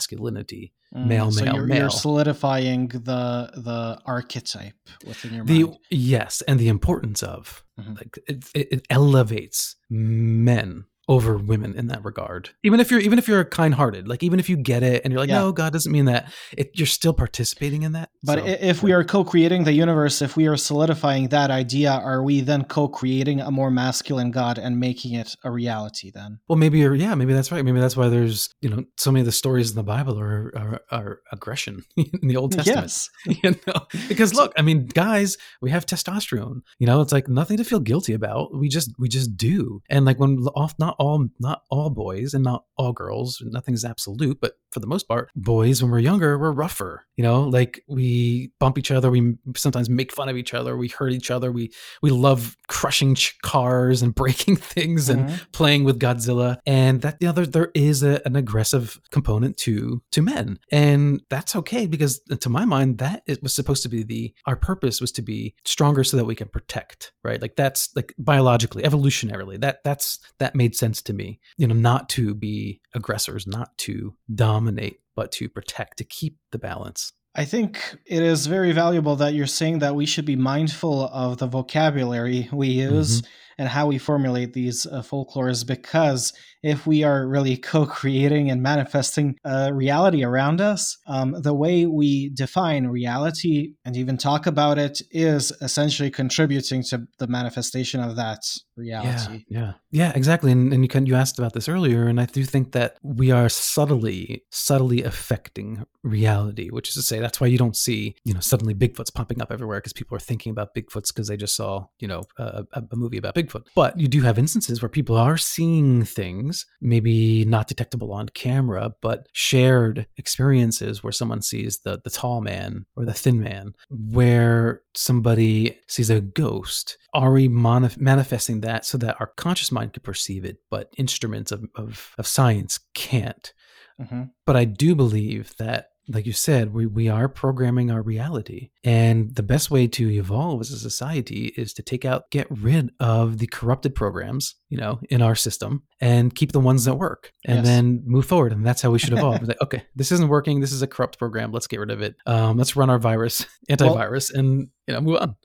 mm, 0.95 1.07
male, 1.07 1.31
so 1.31 1.45
male, 1.45 1.55
you're, 1.55 1.67
male. 1.67 1.79
You're 1.79 1.91
solidifying 1.91 2.89
the 2.89 3.51
the 3.55 3.99
archetype 4.07 4.75
within 5.07 5.35
your 5.35 5.45
the, 5.45 5.65
mind. 5.65 5.79
Yes, 5.91 6.43
and 6.43 6.59
the 6.59 6.69
importance 6.69 7.23
of 7.23 7.65
mm-hmm. 7.79 7.95
like 7.95 8.19
it, 8.27 8.45
it 8.55 8.87
elevates 8.91 9.77
men 9.91 10.85
over 11.09 11.37
women 11.37 11.75
in 11.75 11.89
that 11.89 12.05
regard. 12.05 12.51
Even 12.63 12.79
if 12.79 12.91
you're 12.91 13.01
even 13.01 13.19
if 13.19 13.27
you're 13.27 13.45
kind-hearted, 13.45 14.07
like 14.09 14.23
even 14.23 14.39
if 14.39 14.49
you 14.49 14.57
get 14.57 14.83
it 14.83 15.03
and 15.05 15.13
you're 15.13 15.21
like, 15.21 15.29
yeah. 15.29 15.41
no, 15.41 15.53
God 15.53 15.73
doesn't 15.73 15.91
mean 15.91 16.05
that. 16.05 16.33
It, 16.57 16.71
you're 16.75 16.87
still 16.87 17.13
participating 17.13 17.83
in 17.83 17.93
that. 17.93 18.11
But 18.23 18.39
so, 18.39 18.47
if 18.47 18.79
yeah. 18.79 18.83
we 18.83 18.93
are 18.93 19.03
co-creating 19.03 19.65
the 19.65 19.73
universe, 19.73 20.23
if 20.23 20.37
we 20.37 20.47
are 20.47 20.57
solidifying 20.57 21.29
that 21.29 21.51
idea, 21.51 21.91
are 21.91 22.23
we 22.23 22.41
then 22.41 22.65
co-creating 22.65 23.41
a 23.41 23.51
more 23.51 23.71
masculine 23.71 24.31
God 24.31 24.59
and 24.59 24.79
making 24.79 25.15
it 25.15 25.35
a 25.43 25.51
reality? 25.51 26.11
Then, 26.13 26.39
well, 26.49 26.57
maybe 26.57 26.79
you're. 26.79 26.95
yeah, 26.95 27.15
maybe 27.15 27.33
that's 27.33 27.51
right. 27.51 27.65
Maybe 27.65 27.81
that's 27.81 27.97
why 27.97 28.09
there's 28.09 28.51
you 28.61 28.71
know 28.71 28.85
so 28.97 29.11
many 29.11 29.21
of 29.23 29.27
the 29.27 29.33
stories 29.33 29.71
in 29.71 29.77
the 29.77 29.83
Bible 29.83 30.19
are 30.21 30.53
are, 30.57 30.81
are 30.91 31.21
aggression 31.33 31.85
in 31.97 32.29
the 32.29 32.37
Old 32.37 32.53
Testament. 32.53 32.83
Yes, 32.83 33.11
you 33.43 33.57
know, 33.67 33.87
because 34.09 34.35
look, 34.35 34.53
I 34.57 34.63
mean, 34.63 34.87
guys, 34.87 35.37
we 35.61 35.71
have 35.71 35.85
testosterone. 35.85 36.61
You 36.79 36.87
know, 36.87 37.01
it's 37.01 37.13
like 37.13 37.29
nothing 37.29 37.57
to 37.57 37.65
feel 37.65 37.81
guilty 37.81 38.13
about. 38.13 38.57
We 38.57 38.69
just 38.69 38.93
we 38.99 39.09
just 39.09 39.37
do, 39.37 39.83
and 39.91 40.05
like 40.05 40.21
when 40.21 40.39
off 40.55 40.75
not 40.79 40.92
not 40.93 41.05
all 41.05 41.29
not 41.39 41.63
all 41.71 41.91
boys 41.91 42.35
and 42.35 42.45
not 42.45 42.65
all 42.77 42.93
girls. 42.93 43.43
Nothing's 43.45 43.85
absolute, 43.85 44.41
but 44.41 44.55
for 44.71 44.81
the 44.81 44.87
most 44.87 45.09
part, 45.09 45.31
boys 45.37 45.83
when 45.83 45.91
we're 45.91 45.99
younger, 45.99 46.39
we're 46.39 46.53
rougher. 46.53 47.07
You 47.17 47.25
know, 47.25 47.43
like 47.43 47.83
we 47.89 48.53
bump 48.59 48.79
each 48.79 48.91
other, 48.91 49.11
we 49.11 49.35
sometimes 49.55 49.91
make 49.91 50.13
fun 50.13 50.29
of 50.29 50.37
each 50.37 50.55
other, 50.55 50.77
we 50.77 50.89
hurt 50.89 51.13
each 51.13 51.31
other, 51.31 51.53
we 51.53 51.73
we 52.03 52.11
love 52.11 52.57
crushing 52.69 53.17
cars 53.43 54.03
and 54.03 54.15
breaking 54.23 54.57
things 54.57 55.09
mm-hmm. 55.09 55.29
and 55.29 55.53
playing 55.53 55.85
with 55.85 56.01
Godzilla, 56.01 56.59
and 56.67 57.03
that 57.03 57.17
you 57.21 57.29
know 57.29 57.33
there, 57.33 57.47
there 57.47 57.71
is 57.75 58.03
a, 58.03 58.21
an 58.27 58.37
aggressive 58.37 59.01
component 59.11 59.57
to 59.59 60.03
to 60.13 60.23
men, 60.23 60.59
and 60.71 61.23
that's 61.31 61.55
okay 61.57 61.87
because 61.87 62.21
to 62.41 62.49
my 62.49 62.65
mind 62.65 62.99
that 62.99 63.23
it 63.27 63.43
was 63.43 63.55
supposed 63.55 63.83
to 63.83 63.89
be 63.89 64.03
the 64.03 64.35
our 64.47 64.57
purpose 64.57 65.01
was 65.01 65.13
to 65.13 65.23
be 65.23 65.55
stronger 65.65 66.05
so 66.05 66.17
that 66.17 66.25
we 66.25 66.35
can 66.35 66.49
protect, 66.49 67.13
right? 67.23 67.41
Like 67.41 67.57
that's 67.57 67.91
like 67.95 68.15
biologically, 68.19 68.83
evolutionarily, 68.83 69.61
that 69.61 69.85
that's 69.85 70.19
that 70.39 70.55
made 70.55 70.75
sense 70.75 70.82
to 70.91 71.13
me. 71.13 71.41
You 71.57 71.67
know, 71.67 71.75
not 71.75 72.09
to 72.11 72.35
be 72.35 72.81
aggressors, 72.95 73.47
not 73.47 73.77
to 73.79 74.15
dominate, 74.35 75.01
but 75.15 75.31
to 75.33 75.49
protect, 75.49 75.99
to 75.99 76.05
keep 76.05 76.39
the 76.51 76.59
balance. 76.59 77.13
I 77.35 77.47
think 77.47 77.99
it 78.05 78.23
is 78.23 78.47
very 78.47 78.73
valuable 78.73 79.17
that 79.17 79.33
you're 79.33 79.47
saying 79.47 79.79
that 79.79 79.95
we 79.95 80.05
should 80.05 80.27
be 80.27 80.37
mindful 80.37 81.09
of 81.09 81.39
the 81.39 81.47
vocabulary 81.47 82.49
we 82.53 82.69
use. 82.69 83.23
Mm-hmm 83.23 83.31
and 83.63 83.69
how 83.69 83.87
we 83.87 83.97
formulate 83.97 84.55
these 84.55 84.87
uh, 84.87 85.01
folklores 85.03 85.65
because 85.65 86.33
if 86.65 86.85
we 86.85 87.05
are 87.05 87.29
really 87.29 87.57
co-creating 87.73 88.51
and 88.51 88.61
manifesting 88.61 89.37
reality 89.73 90.25
around 90.25 90.61
us 90.61 90.99
um, 91.07 91.37
the 91.43 91.55
way 91.55 91.87
we 91.87 92.29
define 92.31 92.89
reality 92.89 93.75
and 93.85 93.97
even 93.97 94.17
talk 94.17 94.49
about 94.49 94.79
it 94.79 95.01
is 95.13 95.53
essentially 95.61 96.11
contributing 96.11 96.83
to 96.83 97.07
the 97.19 97.29
manifestation 97.29 98.01
of 98.01 98.17
that 98.17 98.41
reality. 98.77 99.45
Yeah 99.49 99.61
yeah, 99.61 99.73
yeah 99.93 100.13
exactly 100.17 100.51
and, 100.51 100.73
and 100.73 100.83
you 100.83 100.89
can 100.89 101.07
you 101.07 101.15
asked 101.15 101.39
about 101.39 101.53
this 101.53 101.69
earlier 101.69 102.09
and 102.09 102.21
i 102.21 102.25
do 102.25 102.43
think 102.43 102.73
that 102.73 102.97
we 103.03 103.31
are 103.31 103.49
subtly 103.49 104.43
subtly 104.51 105.05
affecting 105.05 105.85
reality 106.03 106.69
which 106.71 106.89
is 106.89 106.95
to 106.95 107.03
say 107.03 107.21
that's 107.21 107.41
why 107.41 107.47
you 107.47 107.59
don't 107.59 107.77
see 107.77 108.17
you 108.25 108.35
know 108.35 108.41
suddenly 108.41 108.75
bigfoots 108.75 109.15
popping 109.15 109.41
up 109.41 109.53
everywhere 109.53 109.79
because 109.79 109.93
people 109.93 110.17
are 110.17 110.21
thinking 110.21 110.51
about 110.51 110.75
bigfoots 110.75 111.15
because 111.15 111.29
they 111.29 111.37
just 111.37 111.55
saw 111.55 111.87
you 112.01 112.09
know 112.09 112.23
a, 112.39 112.65
a 112.73 112.97
movie 112.97 113.19
about 113.19 113.35
bigfoot 113.35 113.52
Bigfoot. 113.53 113.67
But 113.75 113.99
you 113.99 114.09
do 114.09 114.23
have 114.23 114.39
instances 114.39 114.83
where 114.83 114.89
people 114.89 115.17
are 115.17 115.37
seeing 115.37 116.05
things, 116.05 116.67
maybe 116.81 117.45
not 117.45 117.69
detectable 117.69 118.13
on 118.13 118.29
camera, 118.31 118.95
but 119.01 119.29
shared 119.33 120.07
experiences 120.17 121.03
where 121.03 121.13
someone 121.13 121.43
sees 121.43 121.81
the, 121.81 122.01
the 122.03 122.11
tall 122.11 122.41
man 122.41 122.87
or 122.97 123.05
the 123.05 123.13
thin 123.13 123.41
man, 123.41 123.75
where 123.91 124.83
somebody 124.95 125.79
sees 125.89 126.11
a 126.11 126.21
ghost. 126.21 126.99
Are 127.15 127.33
we 127.33 127.49
manif- 127.49 127.99
manifesting 127.99 128.61
that 128.63 128.85
so 128.85 128.99
that 128.99 129.21
our 129.21 129.29
conscious 129.37 129.73
mind 129.73 129.93
could 129.93 130.03
perceive 130.03 130.45
it, 130.45 130.59
but 130.71 130.93
instruments 130.97 131.53
of, 131.53 131.65
of, 131.75 132.15
of 132.19 132.27
science 132.27 132.81
can't? 132.95 133.53
Mm-hmm. 134.01 134.23
But 134.47 134.57
I 134.57 134.65
do 134.65 134.95
believe 134.95 135.57
that 135.59 135.89
like 136.09 136.27
you 136.27 136.33
said, 136.33 136.73
we, 136.73 136.87
we 136.87 137.09
are 137.09 137.29
programming 137.29 137.91
our 137.91 138.03
reality. 138.03 138.71
And 138.85 139.35
the 139.35 139.43
best 139.43 139.71
way 139.71 139.87
to 139.89 140.11
evolve 140.11 140.61
as 140.61 140.71
a 140.71 140.79
society 140.79 141.53
is 141.57 141.73
to 141.75 141.83
take 141.83 142.05
out, 142.05 142.31
get 142.31 142.47
rid 142.51 142.91
of 142.99 143.39
the 143.39 143.47
corrupted 143.47 143.95
programs, 143.95 144.57
you 144.69 144.77
know, 144.77 145.01
in 145.11 145.23
our 145.23 145.35
system 145.35 145.85
and 146.01 146.35
keep 146.35 146.53
the 146.53 146.61
ones 146.61 146.85
that 146.85 146.95
work 146.95 147.33
and 147.45 147.59
yes. 147.59 147.67
then 147.67 148.03
move 148.05 148.27
forward. 148.27 148.53
And 148.53 148.67
that's 148.67 148.83
how 148.83 148.91
we 148.91 148.99
should 148.99 149.13
evolve. 149.13 149.43
like, 149.49 149.63
okay, 149.63 149.85
this 149.95 150.11
isn't 150.13 150.29
working. 150.29 150.61
This 150.61 150.73
is 150.73 150.83
a 150.83 150.89
corrupt 150.89 151.19
program. 151.19 151.53
Let's 151.53 151.67
get 151.67 151.81
rid 151.81 151.91
of 151.91 152.03
it. 152.03 152.17
Um, 152.27 152.57
let's 152.57 152.77
run 152.77 152.91
our 152.91 152.99
virus, 152.99 153.47
antivirus, 153.71 154.33
well, 154.33 154.41
and, 154.41 154.69
you 154.87 154.95
know, 154.95 155.01
move 155.01 155.21
on 155.21 155.37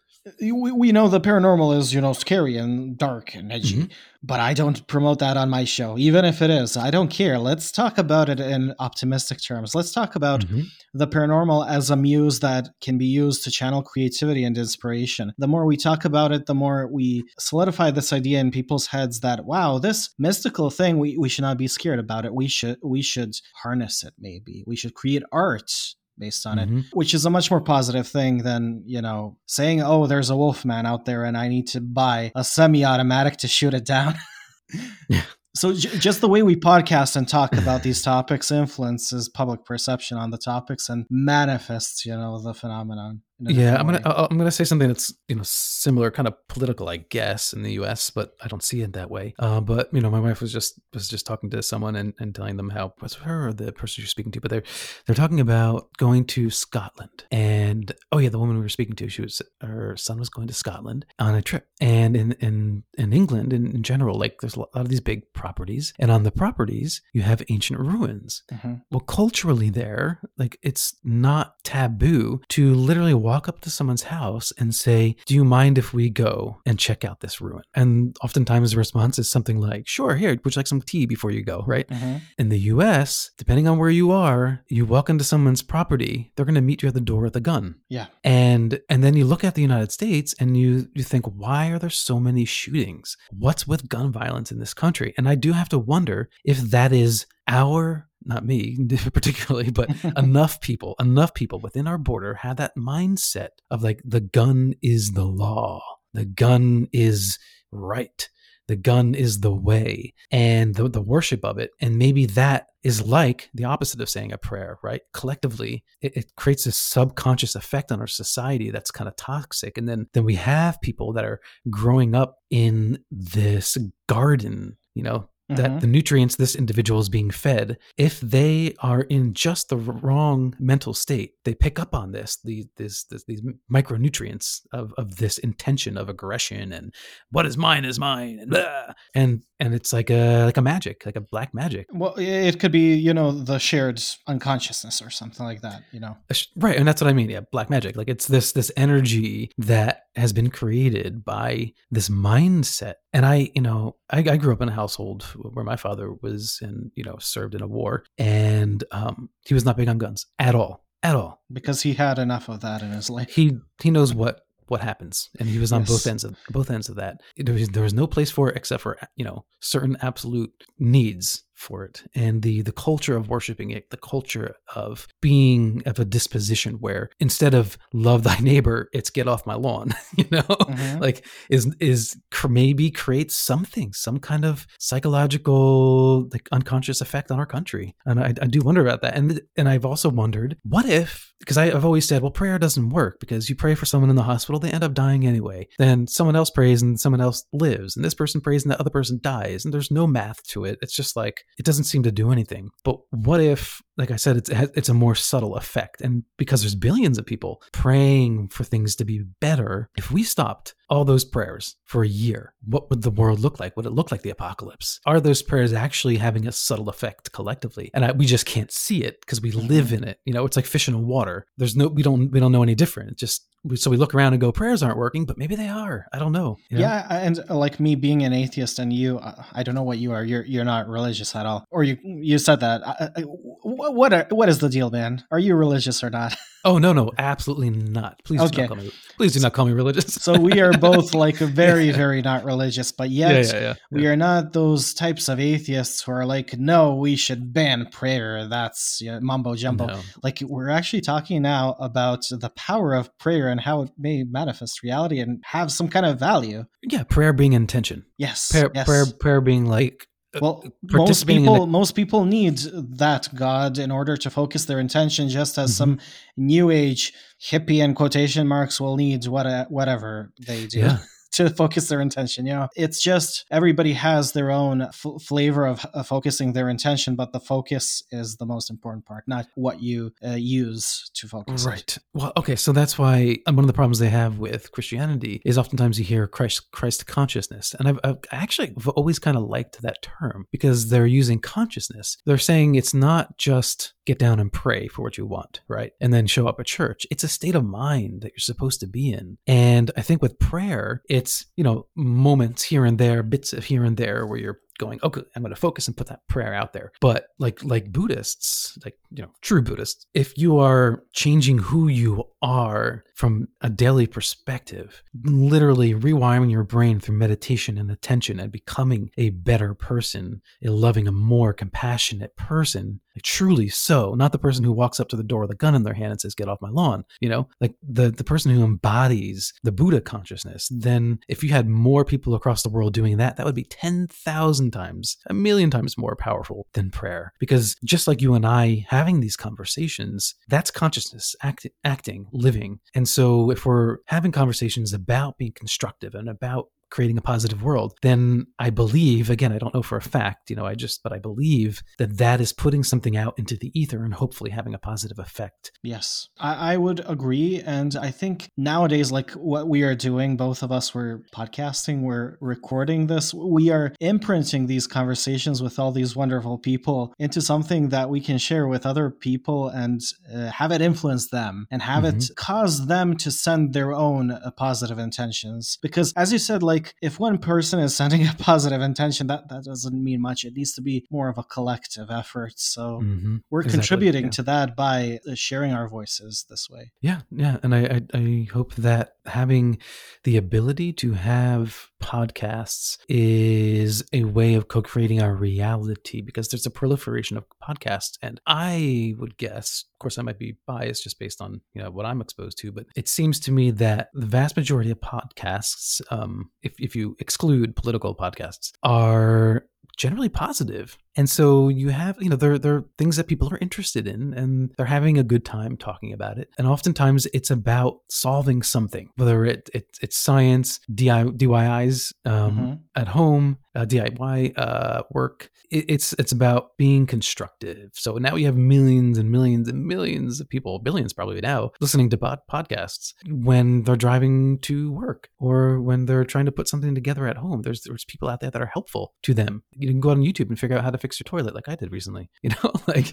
we, 0.41 0.71
we 0.71 0.91
know 0.91 1.07
the 1.07 1.21
paranormal 1.21 1.78
is 1.78 1.93
you 1.93 2.01
know 2.01 2.13
scary 2.13 2.57
and 2.57 2.97
dark 2.97 3.36
and 3.36 3.51
edgy 3.51 3.78
mm-hmm. 3.78 3.91
but 4.23 4.39
i 4.39 4.53
don't 4.53 4.88
promote 4.88 5.19
that 5.19 5.38
on 5.38 5.49
my 5.49 5.63
show 5.63 5.97
even 5.97 6.25
if 6.25 6.41
it 6.41 6.49
is. 6.49 6.78
I 6.78 6.91
don't 6.91 7.09
care. 7.09 7.38
Let's 7.38 7.71
talk 7.71 7.97
about 7.97 8.30
it 8.30 8.39
in 8.39 8.73
optimistic 8.80 9.41
terms. 9.41 9.73
Let's 9.75 9.91
talk 9.91 10.15
about 10.15 10.41
mm-hmm. 10.41 10.61
the 10.93 11.07
paranormal 11.07 11.67
as 11.67 11.89
a 11.89 11.95
muse 11.95 12.39
that 12.41 12.69
can 12.82 12.97
be 12.97 13.05
used 13.05 13.43
to 13.43 13.51
channel 13.51 13.82
creativity 13.82 14.43
and 14.43 14.57
inspiration. 14.57 15.34
The 15.38 15.47
more 15.47 15.65
we 15.65 15.78
talk 15.78 16.05
about 16.05 16.32
it 16.32 16.45
the 16.45 16.55
more 16.55 16.88
we 16.91 17.23
solidify 17.39 17.91
this 17.91 18.13
idea 18.13 18.39
in 18.39 18.51
people's 18.51 18.88
heads 18.88 19.19
that 19.21 19.45
wow 19.45 19.80
this 19.80 20.13
mystical 20.17 20.69
thing 20.69 20.99
we, 20.99 21.17
we 21.17 21.30
should 21.30 21.43
not 21.43 21.57
be 21.57 21.67
scared 21.67 21.99
about 21.99 22.25
it. 22.25 22.34
We 22.34 22.47
should 22.47 22.78
we 22.84 23.01
should 23.01 23.34
harness 23.63 24.03
it 24.03 24.13
maybe. 24.19 24.63
We 24.67 24.75
should 24.75 24.93
create 24.93 25.23
art 25.32 25.71
based 26.18 26.45
on 26.45 26.57
mm-hmm. 26.57 26.78
it, 26.80 26.86
which 26.93 27.13
is 27.13 27.26
a 27.26 27.30
much 27.30 27.51
more 27.51 27.61
positive 27.61 28.07
thing 28.07 28.39
than, 28.39 28.84
you 28.86 29.01
know, 29.01 29.38
saying, 29.45 29.82
oh, 29.82 30.07
there's 30.07 30.30
a 30.30 30.36
wolf 30.36 30.65
man 30.65 30.86
out 30.86 31.05
there 31.05 31.24
and 31.24 31.38
I 31.38 31.47
need 31.47 31.68
to 31.70 31.82
buy 31.82 32.32
a 32.36 32.43
semi 32.43 32.84
automatic 32.86 33.38
to 33.38 33.47
shoot 33.47 33.74
it 33.74 33.86
down. 33.86 34.15
yeah. 35.09 35.24
So 35.55 35.74
j- 35.74 35.97
just 35.97 36.22
the 36.22 36.28
way 36.28 36.43
we 36.43 36.55
podcast 36.55 37.15
and 37.15 37.28
talk 37.28 37.53
about 37.53 37.84
these 37.84 38.01
topics 38.01 38.51
influences 38.51 39.30
public 39.30 39.65
perception 39.65 40.18
on 40.18 40.30
the 40.30 40.38
topics 40.38 40.89
and 40.89 41.05
manifests, 41.09 42.05
you 42.05 42.15
know, 42.15 42.39
the 42.41 42.53
phenomenon 42.53 43.22
yeah 43.39 43.77
i'm 43.77 43.85
gonna 43.85 44.01
i'm 44.05 44.38
gonna 44.38 44.51
say 44.51 44.63
something 44.63 44.88
that's 44.88 45.13
you 45.27 45.35
know 45.35 45.43
similar 45.43 46.09
kind 46.09 46.27
of 46.27 46.35
political 46.47 46.89
i 46.89 46.97
guess 46.97 47.53
in 47.53 47.63
the 47.63 47.71
us 47.71 48.09
but 48.09 48.35
i 48.41 48.47
don't 48.47 48.63
see 48.63 48.81
it 48.81 48.93
that 48.93 49.09
way. 49.11 49.33
Uh, 49.39 49.61
but 49.61 49.89
you 49.93 50.01
know 50.01 50.09
my 50.09 50.19
wife 50.19 50.41
was 50.41 50.51
just 50.51 50.79
was 50.93 51.07
just 51.07 51.25
talking 51.25 51.49
to 51.49 51.61
someone 51.61 51.95
and, 51.95 52.13
and 52.19 52.35
telling 52.35 52.57
them 52.57 52.69
how 52.69 52.93
was 53.01 53.15
her 53.15 53.47
or 53.47 53.53
the 53.53 53.71
person 53.71 54.01
you're 54.01 54.07
speaking 54.07 54.31
to 54.31 54.41
but 54.41 54.51
they're 54.51 54.63
they're 55.05 55.15
talking 55.15 55.39
about 55.39 55.89
going 55.97 56.25
to 56.25 56.49
scotland. 56.49 57.25
And 57.31 57.91
oh 58.11 58.17
yeah 58.17 58.29
the 58.29 58.39
woman 58.39 58.57
we 58.57 58.61
were 58.61 58.69
speaking 58.69 58.95
to 58.97 59.09
she 59.09 59.21
was 59.21 59.41
her 59.61 59.95
son 59.97 60.19
was 60.19 60.29
going 60.29 60.47
to 60.47 60.53
scotland 60.53 61.05
on 61.19 61.35
a 61.35 61.41
trip. 61.41 61.67
And 61.79 62.15
in 62.15 62.31
in 62.33 62.83
in 62.97 63.13
england 63.13 63.53
in, 63.53 63.75
in 63.75 63.83
general 63.83 64.17
like 64.17 64.38
there's 64.41 64.55
a 64.55 64.59
lot 64.59 64.69
of 64.73 64.89
these 64.89 65.01
big 65.01 65.31
properties 65.33 65.93
and 65.99 66.11
on 66.11 66.23
the 66.23 66.31
properties 66.31 67.01
you 67.13 67.21
have 67.21 67.41
ancient 67.49 67.79
ruins. 67.79 68.43
Mm-hmm. 68.51 68.75
well 68.91 69.01
culturally 69.01 69.69
there 69.69 70.19
like 70.38 70.57
it's 70.61 70.95
not 71.03 71.55
taboo 71.63 72.41
to 72.49 72.73
literally 72.73 73.13
walk 73.28 73.49
up 73.49 73.59
to 73.61 73.69
someone's 73.69 74.03
house 74.03 74.53
and 74.57 74.73
say, 74.73 75.17
Do 75.25 75.36
you 75.36 75.43
mind 75.43 75.78
if 75.78 75.93
we 75.93 76.09
go 76.09 76.61
and 76.65 76.80
check 76.80 77.03
out 77.03 77.19
this 77.19 77.41
ruin? 77.41 77.63
And 77.75 78.15
oftentimes 78.23 78.71
the 78.71 78.78
response 78.78 79.19
is 79.19 79.30
something 79.30 79.59
like, 79.59 79.86
Sure, 79.86 80.15
here, 80.15 80.30
would 80.30 80.55
you 80.55 80.59
like 80.59 80.67
some 80.67 80.82
tea 80.82 81.05
before 81.05 81.32
you 81.32 81.43
go, 81.43 81.63
right? 81.67 81.88
Mm-hmm. 81.89 82.17
In 82.38 82.49
the 82.49 82.59
US, 82.73 83.32
depending 83.38 83.67
on 83.67 83.78
where 83.78 83.89
you 83.89 84.11
are, 84.11 84.63
you 84.69 84.86
walk 84.86 85.09
into 85.09 85.25
someone's 85.25 85.61
property, 85.61 86.32
they're 86.36 86.45
going 86.45 86.55
to 86.55 86.61
meet 86.61 86.82
you 86.82 86.88
at 86.88 86.93
the 86.93 87.01
door 87.01 87.21
with 87.23 87.36
a 87.36 87.41
gun. 87.41 87.75
Yeah. 87.89 88.07
And 88.23 88.80
and 88.89 89.03
then 89.03 89.15
you 89.15 89.25
look 89.25 89.43
at 89.43 89.55
the 89.55 89.61
United 89.61 89.91
States 89.91 90.34
and 90.39 90.55
you 90.55 90.88
you 90.95 91.03
think, 91.03 91.25
why 91.25 91.69
are 91.71 91.80
there 91.80 91.89
so 91.89 92.19
many 92.19 92.45
shootings? 92.45 93.17
What's 93.32 93.67
with 93.67 93.89
gun 93.89 94.11
violence 94.11 94.51
in 94.51 94.59
this 94.59 94.73
country? 94.73 95.13
And 95.17 95.28
I 95.28 95.36
do 95.36 95.51
have 95.51 95.69
to 95.69 95.80
wonder 95.80 96.30
if 96.45 96.57
that 96.71 96.93
is 96.93 97.25
our 97.47 98.06
not 98.28 98.45
me 98.45 98.78
particularly, 99.13 99.71
but 99.71 99.89
enough 100.17 100.61
people, 100.61 100.95
enough 100.99 101.34
people 101.34 101.59
within 101.59 101.88
our 101.88 101.97
border 101.97 102.36
have 102.36 102.57
that 102.57 102.75
mindset 102.78 103.49
of 103.71 103.84
like 103.84 104.01
the 104.03 104.21
gun 104.21 104.73
is 104.82 105.11
the 105.11 105.25
law, 105.25 105.82
the 106.13 106.25
gun 106.25 106.88
is 106.91 107.39
right, 107.71 108.30
the 108.67 108.75
gun 108.75 109.15
is 109.15 109.39
the 109.39 109.53
way, 109.53 110.13
and 110.30 110.75
the, 110.75 110.89
the 110.89 111.01
worship 111.01 111.43
of 111.45 111.57
it. 111.57 111.71
And 111.80 111.97
maybe 111.97 112.25
that 112.28 112.67
is 112.84 113.05
like 113.05 113.49
the 113.53 113.65
opposite 113.65 114.01
of 114.01 114.09
saying 114.09 114.32
a 114.32 114.38
prayer, 114.38 114.78
right? 114.84 115.01
Collectively, 115.13 115.84
it, 116.01 116.15
it 116.17 116.36
creates 116.36 116.65
a 116.65 116.71
subconscious 116.71 117.55
effect 117.55 117.91
on 117.91 118.01
our 118.01 118.07
society 118.07 118.69
that's 118.71 118.91
kind 118.91 119.07
of 119.07 119.15
toxic. 119.15 119.78
And 119.78 119.88
then, 119.88 120.07
then 120.13 120.25
we 120.25 120.36
have 120.36 120.82
people 120.82 121.13
that 121.13 121.25
are 121.25 121.39
growing 121.69 122.13
up 122.13 122.38
in 122.49 123.03
this 123.09 123.78
garden, 124.07 124.78
you 124.95 125.03
know, 125.03 125.30
that 125.49 125.71
mm-hmm. 125.71 125.79
the 125.79 125.87
nutrients 125.87 126.35
this 126.35 126.55
individual 126.55 126.99
is 126.99 127.09
being 127.09 127.31
fed, 127.31 127.77
if 127.97 128.19
they 128.19 128.75
are 128.79 129.01
in 129.01 129.33
just 129.33 129.69
the 129.69 129.77
wrong 129.77 130.55
mental 130.59 130.93
state, 130.93 131.33
they 131.45 131.53
pick 131.53 131.79
up 131.79 131.95
on 131.95 132.11
this, 132.11 132.37
these, 132.43 132.67
this, 132.75 133.03
this, 133.05 133.23
these 133.25 133.41
micronutrients 133.71 134.61
of, 134.73 134.93
of 134.97 135.17
this 135.17 135.37
intention 135.37 135.97
of 135.97 136.09
aggression 136.09 136.71
and 136.71 136.93
what 137.31 137.45
is 137.45 137.57
mine 137.57 137.85
is 137.85 137.99
mine 137.99 138.39
and 138.39 138.51
blah. 138.51 138.93
and 139.15 139.43
and 139.59 139.73
it's 139.73 139.91
like 139.91 140.09
a 140.09 140.45
like 140.45 140.57
a 140.57 140.61
magic, 140.61 141.05
like 141.05 141.15
a 141.15 141.21
black 141.21 141.53
magic. 141.53 141.87
Well, 141.91 142.13
it 142.17 142.59
could 142.59 142.71
be 142.71 142.95
you 142.95 143.13
know 143.13 143.31
the 143.31 143.57
shared 143.57 144.01
unconsciousness 144.27 145.01
or 145.01 145.09
something 145.09 145.45
like 145.45 145.61
that, 145.61 145.83
you 145.91 145.99
know. 145.99 146.17
Right, 146.55 146.77
and 146.77 146.87
that's 146.87 147.01
what 147.01 147.09
I 147.09 147.13
mean. 147.13 147.29
Yeah, 147.29 147.41
black 147.51 147.69
magic. 147.69 147.95
Like 147.95 148.07
it's 148.07 148.27
this 148.27 148.51
this 148.51 148.71
energy 148.77 149.51
that 149.57 150.03
has 150.18 150.34
been 150.34 150.49
created 150.49 151.24
by 151.24 151.74
this 151.91 152.09
mindset. 152.09 152.95
And 153.13 153.26
I, 153.26 153.51
you 153.55 153.61
know, 153.61 153.95
I, 154.09 154.20
I 154.20 154.38
grew 154.38 154.53
up 154.53 154.61
in 154.61 154.70
a 154.70 154.74
household 154.74 155.24
where 155.36 155.65
my 155.65 155.76
father 155.76 156.11
was 156.22 156.59
in, 156.61 156.91
you 156.95 157.03
know, 157.03 157.18
served 157.20 157.55
in 157.55 157.61
a 157.61 157.68
war, 157.68 158.03
and 158.18 158.84
um, 158.91 159.30
he 159.45 159.53
was 159.53 159.65
not 159.65 159.78
big 159.78 159.88
on 159.88 159.97
guns 159.97 160.26
at 160.39 160.55
all, 160.55 160.84
at 161.03 161.15
all. 161.15 161.41
Because 161.51 161.82
he 161.82 161.93
had 161.93 162.20
enough 162.20 162.49
of 162.49 162.61
that 162.61 162.82
in 162.82 162.91
his 162.91 163.09
life. 163.09 163.30
He 163.30 163.57
he 163.82 163.91
knows 163.91 164.13
what 164.13 164.41
what 164.68 164.82
happens 164.82 165.30
and 165.39 165.47
he 165.47 165.59
was 165.59 165.72
on 165.72 165.82
yes. 165.82 165.89
both 165.89 166.07
ends 166.07 166.24
of 166.26 166.36
both 166.49 166.70
ends 166.70 166.89
of 166.89 166.97
that 166.97 167.22
there 167.38 167.55
was, 167.55 167.70
there 167.70 167.84
was 167.84 167.93
no 167.93 168.05
place 168.05 168.30
for 168.30 168.49
it 168.49 168.57
except 168.57 168.84
for 168.84 168.97
you 169.15 169.24
know 169.24 169.45
certain 169.61 169.95
absolute 170.01 170.51
needs 170.78 171.43
for 171.57 171.83
it 171.83 172.03
and 172.13 172.43
the 172.43 172.61
the 172.61 172.71
culture 172.71 173.17
of 173.17 173.29
worshiping 173.29 173.71
it 173.71 173.89
the 173.89 173.97
culture 173.97 174.55
of 174.75 175.07
being 175.21 175.81
of 175.87 175.97
a 175.97 176.05
disposition 176.05 176.75
where 176.75 177.09
instead 177.19 177.55
of 177.55 177.77
love 177.93 178.23
thy 178.23 178.37
neighbor 178.37 178.89
it's 178.93 179.09
get 179.09 179.27
off 179.27 179.45
my 179.47 179.55
lawn 179.55 179.91
you 180.15 180.25
know 180.29 180.41
mm-hmm. 180.41 181.01
like 181.01 181.25
is 181.49 181.75
is 181.79 182.15
maybe 182.47 182.91
creates 182.91 183.35
something 183.35 183.91
some 183.91 184.19
kind 184.19 184.45
of 184.45 184.67
psychological 184.79 186.29
like 186.31 186.47
unconscious 186.51 187.01
effect 187.01 187.31
on 187.31 187.39
our 187.39 187.45
country 187.45 187.95
and 188.05 188.19
i, 188.19 188.27
I 188.27 188.45
do 188.45 188.61
wonder 188.61 188.81
about 188.81 189.01
that 189.01 189.15
and 189.15 189.41
and 189.57 189.67
i've 189.67 189.85
also 189.85 190.09
wondered 190.09 190.57
what 190.63 190.85
if 190.85 191.33
because 191.39 191.57
I've 191.57 191.85
always 191.85 192.07
said, 192.07 192.21
well, 192.21 192.31
prayer 192.31 192.57
doesn't 192.57 192.89
work 192.89 193.19
because 193.19 193.49
you 193.49 193.55
pray 193.55 193.75
for 193.75 193.85
someone 193.85 194.09
in 194.09 194.15
the 194.15 194.23
hospital, 194.23 194.59
they 194.59 194.71
end 194.71 194.83
up 194.83 194.93
dying 194.93 195.25
anyway. 195.25 195.67
Then 195.77 196.07
someone 196.07 196.35
else 196.35 196.49
prays 196.49 196.81
and 196.81 196.99
someone 196.99 197.21
else 197.21 197.45
lives, 197.53 197.95
and 197.95 198.03
this 198.03 198.15
person 198.15 198.41
prays 198.41 198.63
and 198.63 198.71
the 198.71 198.79
other 198.79 198.89
person 198.89 199.19
dies, 199.21 199.63
and 199.63 199.73
there's 199.73 199.91
no 199.91 200.07
math 200.07 200.43
to 200.47 200.65
it. 200.65 200.79
It's 200.81 200.95
just 200.95 201.15
like 201.15 201.43
it 201.57 201.65
doesn't 201.65 201.85
seem 201.85 202.03
to 202.03 202.11
do 202.11 202.31
anything. 202.31 202.69
But 202.83 202.99
what 203.09 203.41
if, 203.41 203.81
like 203.97 204.11
I 204.11 204.15
said, 204.15 204.37
it's 204.37 204.49
it's 204.49 204.89
a 204.89 204.93
more 204.93 205.15
subtle 205.15 205.55
effect, 205.55 206.01
and 206.01 206.23
because 206.37 206.61
there's 206.61 206.75
billions 206.75 207.17
of 207.17 207.25
people 207.25 207.61
praying 207.71 208.49
for 208.49 208.63
things 208.63 208.95
to 208.97 209.05
be 209.05 209.23
better, 209.41 209.89
if 209.97 210.11
we 210.11 210.23
stopped 210.23 210.75
all 210.89 211.03
those 211.03 211.25
prayers 211.25 211.75
for 211.85 212.03
a 212.03 212.07
year, 212.07 212.53
what 212.65 212.89
would 212.89 213.01
the 213.01 213.11
world 213.11 213.39
look 213.39 213.59
like? 213.59 213.75
Would 213.75 213.85
it 213.85 213.91
look 213.91 214.11
like 214.11 214.21
the 214.21 214.29
apocalypse? 214.29 214.99
Are 215.05 215.19
those 215.19 215.41
prayers 215.41 215.73
actually 215.73 216.17
having 216.17 216.47
a 216.47 216.51
subtle 216.51 216.89
effect 216.89 217.31
collectively? 217.31 217.91
And 217.93 218.05
I, 218.05 218.11
we 218.11 218.25
just 218.25 218.45
can't 218.45 218.71
see 218.71 219.03
it 219.03 219.19
because 219.21 219.41
we 219.41 219.51
live 219.51 219.87
mm-hmm. 219.87 220.03
in 220.03 220.03
it. 220.05 220.19
You 220.25 220.33
know, 220.33 220.45
it's 220.45 220.55
like 220.55 220.65
fish 220.65 220.87
in 220.87 221.05
water. 221.05 221.45
There's 221.57 221.75
no, 221.75 221.87
we 221.87 222.03
don't, 222.03 222.31
we 222.31 222.39
don't 222.39 222.51
know 222.51 222.63
any 222.63 222.75
different. 222.75 223.11
It's 223.11 223.19
just 223.19 223.46
so 223.75 223.89
we 223.91 223.97
look 223.97 224.13
around 224.13 224.33
and 224.33 224.41
go 224.41 224.51
prayers 224.51 224.83
aren't 224.83 224.97
working 224.97 225.25
but 225.25 225.37
maybe 225.37 225.55
they 225.55 225.67
are. 225.67 226.05
I 226.13 226.19
don't 226.19 226.31
know, 226.31 226.57
you 226.69 226.77
know? 226.77 226.83
yeah 226.83 227.07
and 227.09 227.39
uh, 227.49 227.55
like 227.55 227.79
me 227.79 227.95
being 227.95 228.23
an 228.23 228.33
atheist 228.33 228.79
and 228.79 228.91
you 228.93 229.19
uh, 229.19 229.43
i 229.53 229.63
don't 229.63 229.75
know 229.75 229.83
what 229.83 229.97
you 229.97 230.11
are 230.11 230.23
you're 230.23 230.45
you're 230.45 230.65
not 230.65 230.87
religious 230.87 231.35
at 231.35 231.45
all. 231.45 231.65
Or 231.71 231.83
you 231.83 231.97
you 232.03 232.37
said 232.37 232.59
that 232.61 232.85
I, 232.85 233.09
I, 233.17 233.21
what 233.21 234.13
are, 234.13 234.27
what 234.29 234.49
is 234.49 234.59
the 234.59 234.69
deal 234.69 234.89
man? 234.89 235.23
Are 235.31 235.39
you 235.39 235.55
religious 235.55 236.03
or 236.03 236.09
not? 236.09 236.35
Oh 236.65 236.79
no 236.79 236.91
no 236.91 237.11
absolutely 237.17 237.69
not. 237.69 238.19
Please 238.25 238.41
okay. 238.41 238.49
do 238.49 238.61
not 238.63 238.67
call 238.67 238.77
me 238.77 238.91
please 239.15 239.33
do 239.33 239.39
not 239.39 239.53
call 239.53 239.67
me 239.67 239.71
religious. 239.71 240.15
So 240.15 240.37
we 240.37 240.59
are 240.59 240.73
both 240.77 241.13
like 241.13 241.37
very 241.37 241.91
very 241.91 242.21
not 242.21 242.43
religious 242.43 242.91
but 242.91 243.09
yet 243.09 243.45
yeah, 243.45 243.53
yeah, 243.53 243.61
yeah, 243.61 243.73
we 243.89 244.07
are 244.07 244.17
not 244.17 244.51
those 244.51 244.93
types 244.93 245.29
of 245.29 245.39
atheists 245.39 246.01
who 246.01 246.11
are 246.11 246.25
like 246.25 246.57
no 246.57 246.95
we 246.95 247.15
should 247.15 247.53
ban 247.53 247.87
prayer. 247.89 248.47
That's 248.49 248.99
you 248.99 249.11
know, 249.11 249.19
mumbo 249.21 249.55
jumbo. 249.55 249.85
No. 249.85 250.01
like 250.23 250.39
we're 250.41 250.69
actually 250.69 251.01
talking 251.01 251.41
now 251.41 251.77
about 251.79 252.23
the 252.29 252.49
power 252.49 252.95
of 252.95 253.15
prayer 253.17 253.46
and 253.49 253.59
how 253.59 253.83
it 253.83 253.91
may 253.97 254.23
manifest 254.23 254.83
reality 254.83 255.19
and 255.19 255.43
have 255.45 255.71
some 255.71 255.87
kind 255.87 256.05
of 256.05 256.19
value. 256.19 256.65
Yeah, 256.83 257.03
prayer 257.03 257.33
being 257.33 257.53
intention. 257.53 258.05
Yes. 258.17 258.51
Prayer, 258.51 258.71
yes. 258.73 258.85
prayer, 258.85 259.05
prayer 259.19 259.41
being 259.41 259.65
like 259.65 260.07
uh, 260.35 260.39
well 260.41 260.63
most 260.83 261.25
people 261.25 261.61
the- 261.61 261.67
most 261.67 261.95
people 261.95 262.25
need 262.25 262.57
that 262.57 263.29
god 263.33 263.77
in 263.77 263.91
order 263.91 264.17
to 264.17 264.29
focus 264.29 264.65
their 264.65 264.77
intention 264.77 265.29
just 265.29 265.57
as 265.57 265.71
mm-hmm. 265.71 265.77
some 265.77 265.99
new 266.35 266.69
age 266.69 267.13
hippie 267.41 267.81
and 267.81 267.95
quotation 267.95 268.45
marks 268.45 268.81
will 268.81 268.97
need 268.97 269.25
what, 269.27 269.71
whatever 269.71 270.33
they 270.45 270.65
do 270.67 270.79
yeah 270.79 270.97
to 271.38 271.49
focus 271.55 271.88
their 271.88 272.01
intention. 272.01 272.45
You 272.45 272.53
know, 272.53 272.67
it's 272.75 273.01
just 273.01 273.45
everybody 273.51 273.93
has 273.93 274.33
their 274.33 274.51
own 274.51 274.81
f- 274.81 275.05
flavor 275.21 275.65
of, 275.65 275.85
of, 275.93 276.07
focusing 276.07 276.53
their 276.53 276.69
intention, 276.69 277.15
but 277.15 277.31
the 277.31 277.39
focus 277.39 278.03
is 278.11 278.38
the 278.38 278.45
most 278.45 278.69
important 278.69 279.05
part, 279.05 279.27
not 279.27 279.47
what 279.55 279.81
you 279.81 280.11
uh, 280.25 280.31
use 280.31 281.09
to 281.15 281.27
focus. 281.27 281.65
Right. 281.65 281.97
Well, 282.13 282.33
okay, 282.38 282.55
so 282.55 282.71
that's 282.71 282.97
why 282.97 283.38
um, 283.45 283.55
one 283.55 283.63
of 283.63 283.67
the 283.67 283.73
problems 283.73 283.99
they 283.99 284.09
have 284.09 284.39
with 284.39 284.71
Christianity 284.71 285.41
is 285.45 285.57
oftentimes 285.57 285.99
you 285.99 286.05
hear 286.05 286.27
Christ 286.27 286.71
Christ 286.71 287.07
consciousness, 287.07 287.75
and 287.77 287.88
I've, 287.88 287.99
I've 288.03 288.17
actually 288.31 288.73
always 288.95 289.19
kind 289.19 289.38
of 289.38 289.43
liked 289.43 289.81
that 289.81 290.01
term 290.01 290.47
because 290.51 290.89
they're 290.89 291.05
using 291.05 291.39
consciousness. 291.39 292.17
They're 292.25 292.38
saying 292.38 292.75
it's 292.75 292.93
not 292.93 293.38
just 293.38 293.93
get 294.07 294.17
down 294.17 294.39
and 294.39 294.51
pray 294.51 294.87
for 294.87 295.01
what 295.01 295.17
you 295.17 295.25
want, 295.25 295.61
right? 295.67 295.91
And 295.99 296.13
then 296.13 296.25
show 296.25 296.47
up 296.47 296.59
at 296.59 296.65
church. 296.65 297.05
It's 297.11 297.25
a 297.25 297.27
state 297.27 297.55
of 297.55 297.65
mind 297.65 298.21
that 298.21 298.31
you're 298.31 298.39
supposed 298.39 298.79
to 298.79 298.87
be 298.87 299.11
in. 299.11 299.37
And 299.45 299.91
I 299.97 300.01
think 300.01 300.21
with 300.21 300.39
prayer, 300.39 301.03
it's, 301.09 301.45
you 301.57 301.63
know, 301.63 301.87
moments 301.95 302.63
here 302.63 302.85
and 302.85 302.97
there, 302.97 303.21
bits 303.21 303.51
of 303.51 303.65
here 303.65 303.83
and 303.83 303.97
there 303.97 304.25
where 304.25 304.39
you're 304.39 304.59
going, 304.77 304.99
okay, 305.03 305.21
I'm 305.35 305.41
going 305.41 305.53
to 305.53 305.59
focus 305.59 305.87
and 305.87 305.97
put 305.97 306.07
that 306.07 306.25
prayer 306.27 306.53
out 306.53 306.71
there. 306.73 306.91
But 307.01 307.27
like 307.37 307.63
like 307.63 307.91
Buddhists, 307.91 308.77
like 308.85 308.97
you 309.11 309.23
know, 309.23 309.31
true 309.41 309.61
Buddhists, 309.61 310.05
if 310.13 310.37
you 310.37 310.59
are 310.59 311.03
changing 311.13 311.57
who 311.57 311.87
you 311.87 312.23
are 312.41 313.03
from 313.15 313.47
a 313.61 313.69
daily 313.69 314.07
perspective, 314.07 315.03
literally 315.23 315.93
rewiring 315.93 316.51
your 316.51 316.63
brain 316.63 316.99
through 316.99 317.17
meditation 317.17 317.77
and 317.77 317.89
attention 317.89 318.39
and 318.39 318.51
becoming 318.51 319.09
a 319.17 319.29
better 319.31 319.73
person, 319.73 320.41
a 320.63 320.69
loving, 320.69 321.07
a 321.07 321.11
more 321.11 321.53
compassionate 321.53 322.35
person, 322.35 322.99
truly 323.23 323.69
so, 323.69 324.13
not 324.13 324.31
the 324.31 324.38
person 324.38 324.63
who 324.63 324.71
walks 324.71 324.99
up 324.99 325.09
to 325.09 325.15
the 325.15 325.23
door 325.23 325.41
with 325.41 325.51
a 325.51 325.55
gun 325.55 325.75
in 325.75 325.83
their 325.83 325.93
hand 325.93 326.11
and 326.11 326.21
says, 326.21 326.35
"Get 326.35 326.47
off 326.47 326.61
my 326.61 326.69
lawn," 326.69 327.03
you 327.19 327.29
know, 327.29 327.47
like 327.59 327.75
the 327.81 328.11
the 328.11 328.23
person 328.23 328.51
who 328.51 328.63
embodies 328.63 329.53
the 329.63 329.71
Buddha 329.71 330.01
consciousness. 330.01 330.69
Then, 330.71 331.19
if 331.27 331.43
you 331.43 331.49
had 331.49 331.67
more 331.67 332.05
people 332.05 332.35
across 332.35 332.63
the 332.63 332.69
world 332.69 332.93
doing 332.93 333.17
that, 333.17 333.38
that 333.38 333.45
would 333.45 333.55
be 333.55 333.63
ten 333.63 334.07
thousand 334.07 334.71
times, 334.71 335.17
a 335.27 335.33
million 335.33 335.69
times 335.69 335.97
more 335.97 336.15
powerful 336.15 336.67
than 336.73 336.91
prayer. 336.91 337.33
Because 337.39 337.75
just 337.83 338.07
like 338.07 338.21
you 338.21 338.33
and 338.33 338.45
I 338.45 338.85
having 338.89 339.19
these 339.19 339.35
conversations, 339.35 340.35
that's 340.47 340.71
consciousness 340.71 341.35
act, 341.41 341.67
acting, 341.83 342.26
living, 342.32 342.80
and 342.93 343.07
so 343.07 343.51
if 343.51 343.65
we're 343.65 343.97
having 344.05 344.32
conversations 344.32 344.93
about 344.93 345.38
being 345.38 345.53
constructive 345.53 346.15
and 346.15 346.30
about 346.30 346.69
creating 346.89 347.17
a 347.17 347.21
positive 347.21 347.63
world, 347.63 347.93
then 348.01 348.47
I 348.59 348.69
believe, 348.69 349.29
again, 349.29 349.51
I 349.51 349.57
don't 349.57 349.73
know 349.73 349.83
for 349.83 349.97
a 349.97 350.01
fact, 350.01 350.49
you 350.49 350.55
know, 350.55 350.65
I 350.65 350.75
just, 350.75 351.03
but 351.03 351.13
I 351.13 351.19
believe 351.19 351.81
that 351.97 352.17
that 352.17 352.41
is 352.41 352.53
putting 352.53 352.83
something 352.83 353.17
out 353.17 353.38
into 353.38 353.57
the 353.57 353.71
ether 353.79 354.03
and 354.03 354.13
hopefully 354.13 354.51
having 354.51 354.73
a 354.73 354.79
positive 354.79 355.19
effect. 355.19 355.71
Yes, 355.83 356.29
I, 356.39 356.73
I 356.73 356.77
would 356.77 357.01
agree. 357.07 357.61
And 357.65 357.95
I 357.95 358.11
think 358.11 358.49
nowadays, 358.57 359.11
like 359.11 359.31
what 359.31 359.67
we 359.67 359.83
are 359.83 359.95
doing, 359.95 360.38
both 360.38 360.63
of 360.63 360.71
us 360.71 360.93
were 360.93 361.23
podcasting, 361.35 362.01
we're 362.01 362.38
recording 362.41 363.07
this, 363.07 363.33
we 363.33 363.69
are 363.69 363.93
imprinting 363.99 364.67
these 364.67 364.88
conversations 364.88 365.61
with 365.61 365.79
all 365.79 365.91
these 365.91 366.15
wonderful 366.15 366.57
people 366.57 367.13
into 367.19 367.41
something 367.41 367.89
that 367.89 368.09
we 368.09 368.21
can 368.21 368.38
share 368.38 368.67
with 368.67 368.85
other 368.85 369.09
people 369.09 369.69
and 369.69 370.01
uh, 370.33 370.49
have 370.51 370.71
it 370.71 370.81
influence 370.81 371.29
them 371.29 371.67
and 371.71 371.81
have 371.81 372.03
mm-hmm. 372.03 372.17
it 372.17 372.29
cause 372.35 372.88
them 372.88 373.17
to 373.17 373.31
send 373.31 373.73
their 373.73 373.93
own 373.93 374.31
uh, 374.31 374.51
positive 374.57 374.99
intentions. 374.99 375.77
Because 375.81 376.13
as 376.15 376.31
you 376.31 376.39
said, 376.39 376.63
like, 376.63 376.76
like 376.78 376.95
if 377.01 377.19
one 377.19 377.38
person 377.38 377.80
is 377.80 377.95
sending 377.95 378.28
a 378.28 378.34
positive 378.39 378.82
intention, 378.82 379.28
that 379.28 379.49
that 379.49 379.63
doesn't 379.63 380.03
mean 380.03 380.21
much. 380.21 380.43
It 380.43 380.55
needs 380.55 380.73
to 380.73 380.82
be 380.82 381.05
more 381.09 381.30
of 381.30 381.38
a 381.38 381.43
collective 381.43 382.09
effort. 382.11 382.53
So 382.57 383.01
mm-hmm. 383.03 383.38
we're 383.49 383.61
exactly. 383.61 383.80
contributing 383.80 384.23
yeah. 384.25 384.32
to 384.32 384.43
that 384.43 384.75
by 384.75 385.19
uh, 385.30 385.36
sharing 385.36 385.73
our 385.73 385.88
voices 385.88 386.45
this 386.49 386.69
way. 386.69 386.91
Yeah, 387.01 387.21
yeah, 387.32 387.57
and 387.63 387.73
I, 387.73 387.80
I 387.80 388.01
I 388.13 388.47
hope 388.53 388.75
that 388.75 389.13
having 389.25 389.80
the 390.23 390.38
ability 390.38 390.93
to 390.93 391.13
have 391.13 391.89
podcasts 392.01 392.97
is 393.09 394.03
a 394.13 394.23
way 394.23 394.53
of 394.53 394.67
co-creating 394.67 395.21
our 395.21 395.35
reality 395.35 396.21
because 396.21 396.49
there's 396.49 396.65
a 396.65 396.71
proliferation 396.71 397.37
of 397.37 397.45
podcasts 397.67 398.17
and 398.21 398.39
i 398.47 399.13
would 399.17 399.37
guess 399.37 399.85
of 399.95 399.99
course 399.99 400.17
i 400.17 400.21
might 400.21 400.39
be 400.39 400.57
biased 400.65 401.03
just 401.03 401.19
based 401.19 401.41
on 401.41 401.59
you 401.73 401.81
know 401.81 401.89
what 401.89 402.05
i'm 402.05 402.21
exposed 402.21 402.57
to 402.57 402.71
but 402.71 402.85
it 402.95 403.07
seems 403.07 403.39
to 403.39 403.51
me 403.51 403.71
that 403.71 404.09
the 404.13 404.25
vast 404.25 404.55
majority 404.55 404.91
of 404.91 404.99
podcasts 404.99 406.01
um, 406.11 406.49
if, 406.61 406.73
if 406.79 406.95
you 406.95 407.15
exclude 407.19 407.75
political 407.75 408.15
podcasts 408.15 408.71
are 408.83 409.65
generally 409.97 410.29
positive. 410.29 410.97
And 411.18 411.30
so 411.30 411.68
you 411.68 411.89
have, 411.89 412.22
you 412.22 412.30
know, 412.30 412.36
there, 412.36 412.59
there 412.59 412.76
are 412.76 412.86
things 412.97 413.18
that 413.18 413.28
people 413.28 413.51
are 413.51 413.57
interested 413.57 414.07
in 414.07 414.34
and 414.36 414.72
they're 414.78 414.86
having 414.86 415.18
a 415.18 415.24
good 415.24 415.43
time 415.43 415.76
talking 415.76 416.13
about 416.13 416.38
it. 416.38 416.49
And 416.57 416.68
oftentimes 416.68 417.26
it's 417.34 417.49
about 417.49 418.01
solving 418.09 418.61
something, 418.61 419.09
whether 419.15 419.43
it, 419.43 419.70
it 419.74 419.97
it's 420.01 420.15
science, 420.15 420.80
DI, 420.93 421.24
DIYs 421.24 422.13
um, 422.26 422.51
mm-hmm. 422.51 422.74
at 422.95 423.07
home, 423.07 423.57
uh, 423.78 423.86
DIY 423.86 424.53
uh, 424.57 425.03
work. 425.11 425.49
It, 425.70 425.86
it's 425.88 426.13
it's 426.13 426.32
about 426.32 426.78
being 426.78 427.05
constructive. 427.05 427.91
So 427.93 428.18
now 428.18 428.34
we 428.34 428.43
have 428.43 428.55
millions 428.55 429.18
and 429.18 429.30
millions 429.32 429.68
and 429.68 429.86
millions 429.86 430.39
of 430.39 430.49
people, 430.49 430.80
billions 430.80 431.13
probably 431.13 431.41
now, 431.41 431.72
listening 431.80 432.09
to 432.09 432.18
pod- 432.18 432.39
podcasts 432.51 433.13
when 433.30 433.84
they're 433.84 433.95
driving 433.95 434.59
to 434.59 434.91
work 434.91 435.30
or 435.39 435.80
when 435.80 436.05
they're 436.05 436.26
trying 436.26 436.45
to 436.45 436.51
put 436.51 436.68
something 436.68 436.95
together 436.95 437.28
at 437.28 437.38
home. 437.38 437.61
There's 437.61 437.82
there's 437.82 438.05
people 438.05 438.30
out 438.30 438.39
there 438.39 438.51
that 438.51 438.61
are 438.61 438.72
helpful 438.74 439.13
to 439.24 439.34
them. 439.34 439.63
You 439.74 439.89
can 439.89 439.99
go 439.99 440.09
out 440.09 440.18
on 440.18 440.24
YouTube 440.24 440.49
and 440.49 440.59
figure 440.59 440.78
out 440.78 440.84
how 440.84 440.91
to 440.91 440.97
fix 441.07 441.19
your 441.19 441.25
toilet, 441.25 441.55
like 441.55 441.69
I 441.69 441.75
did 441.75 441.91
recently. 441.91 442.29
You 442.43 442.51
know, 442.51 442.71
like 442.87 443.11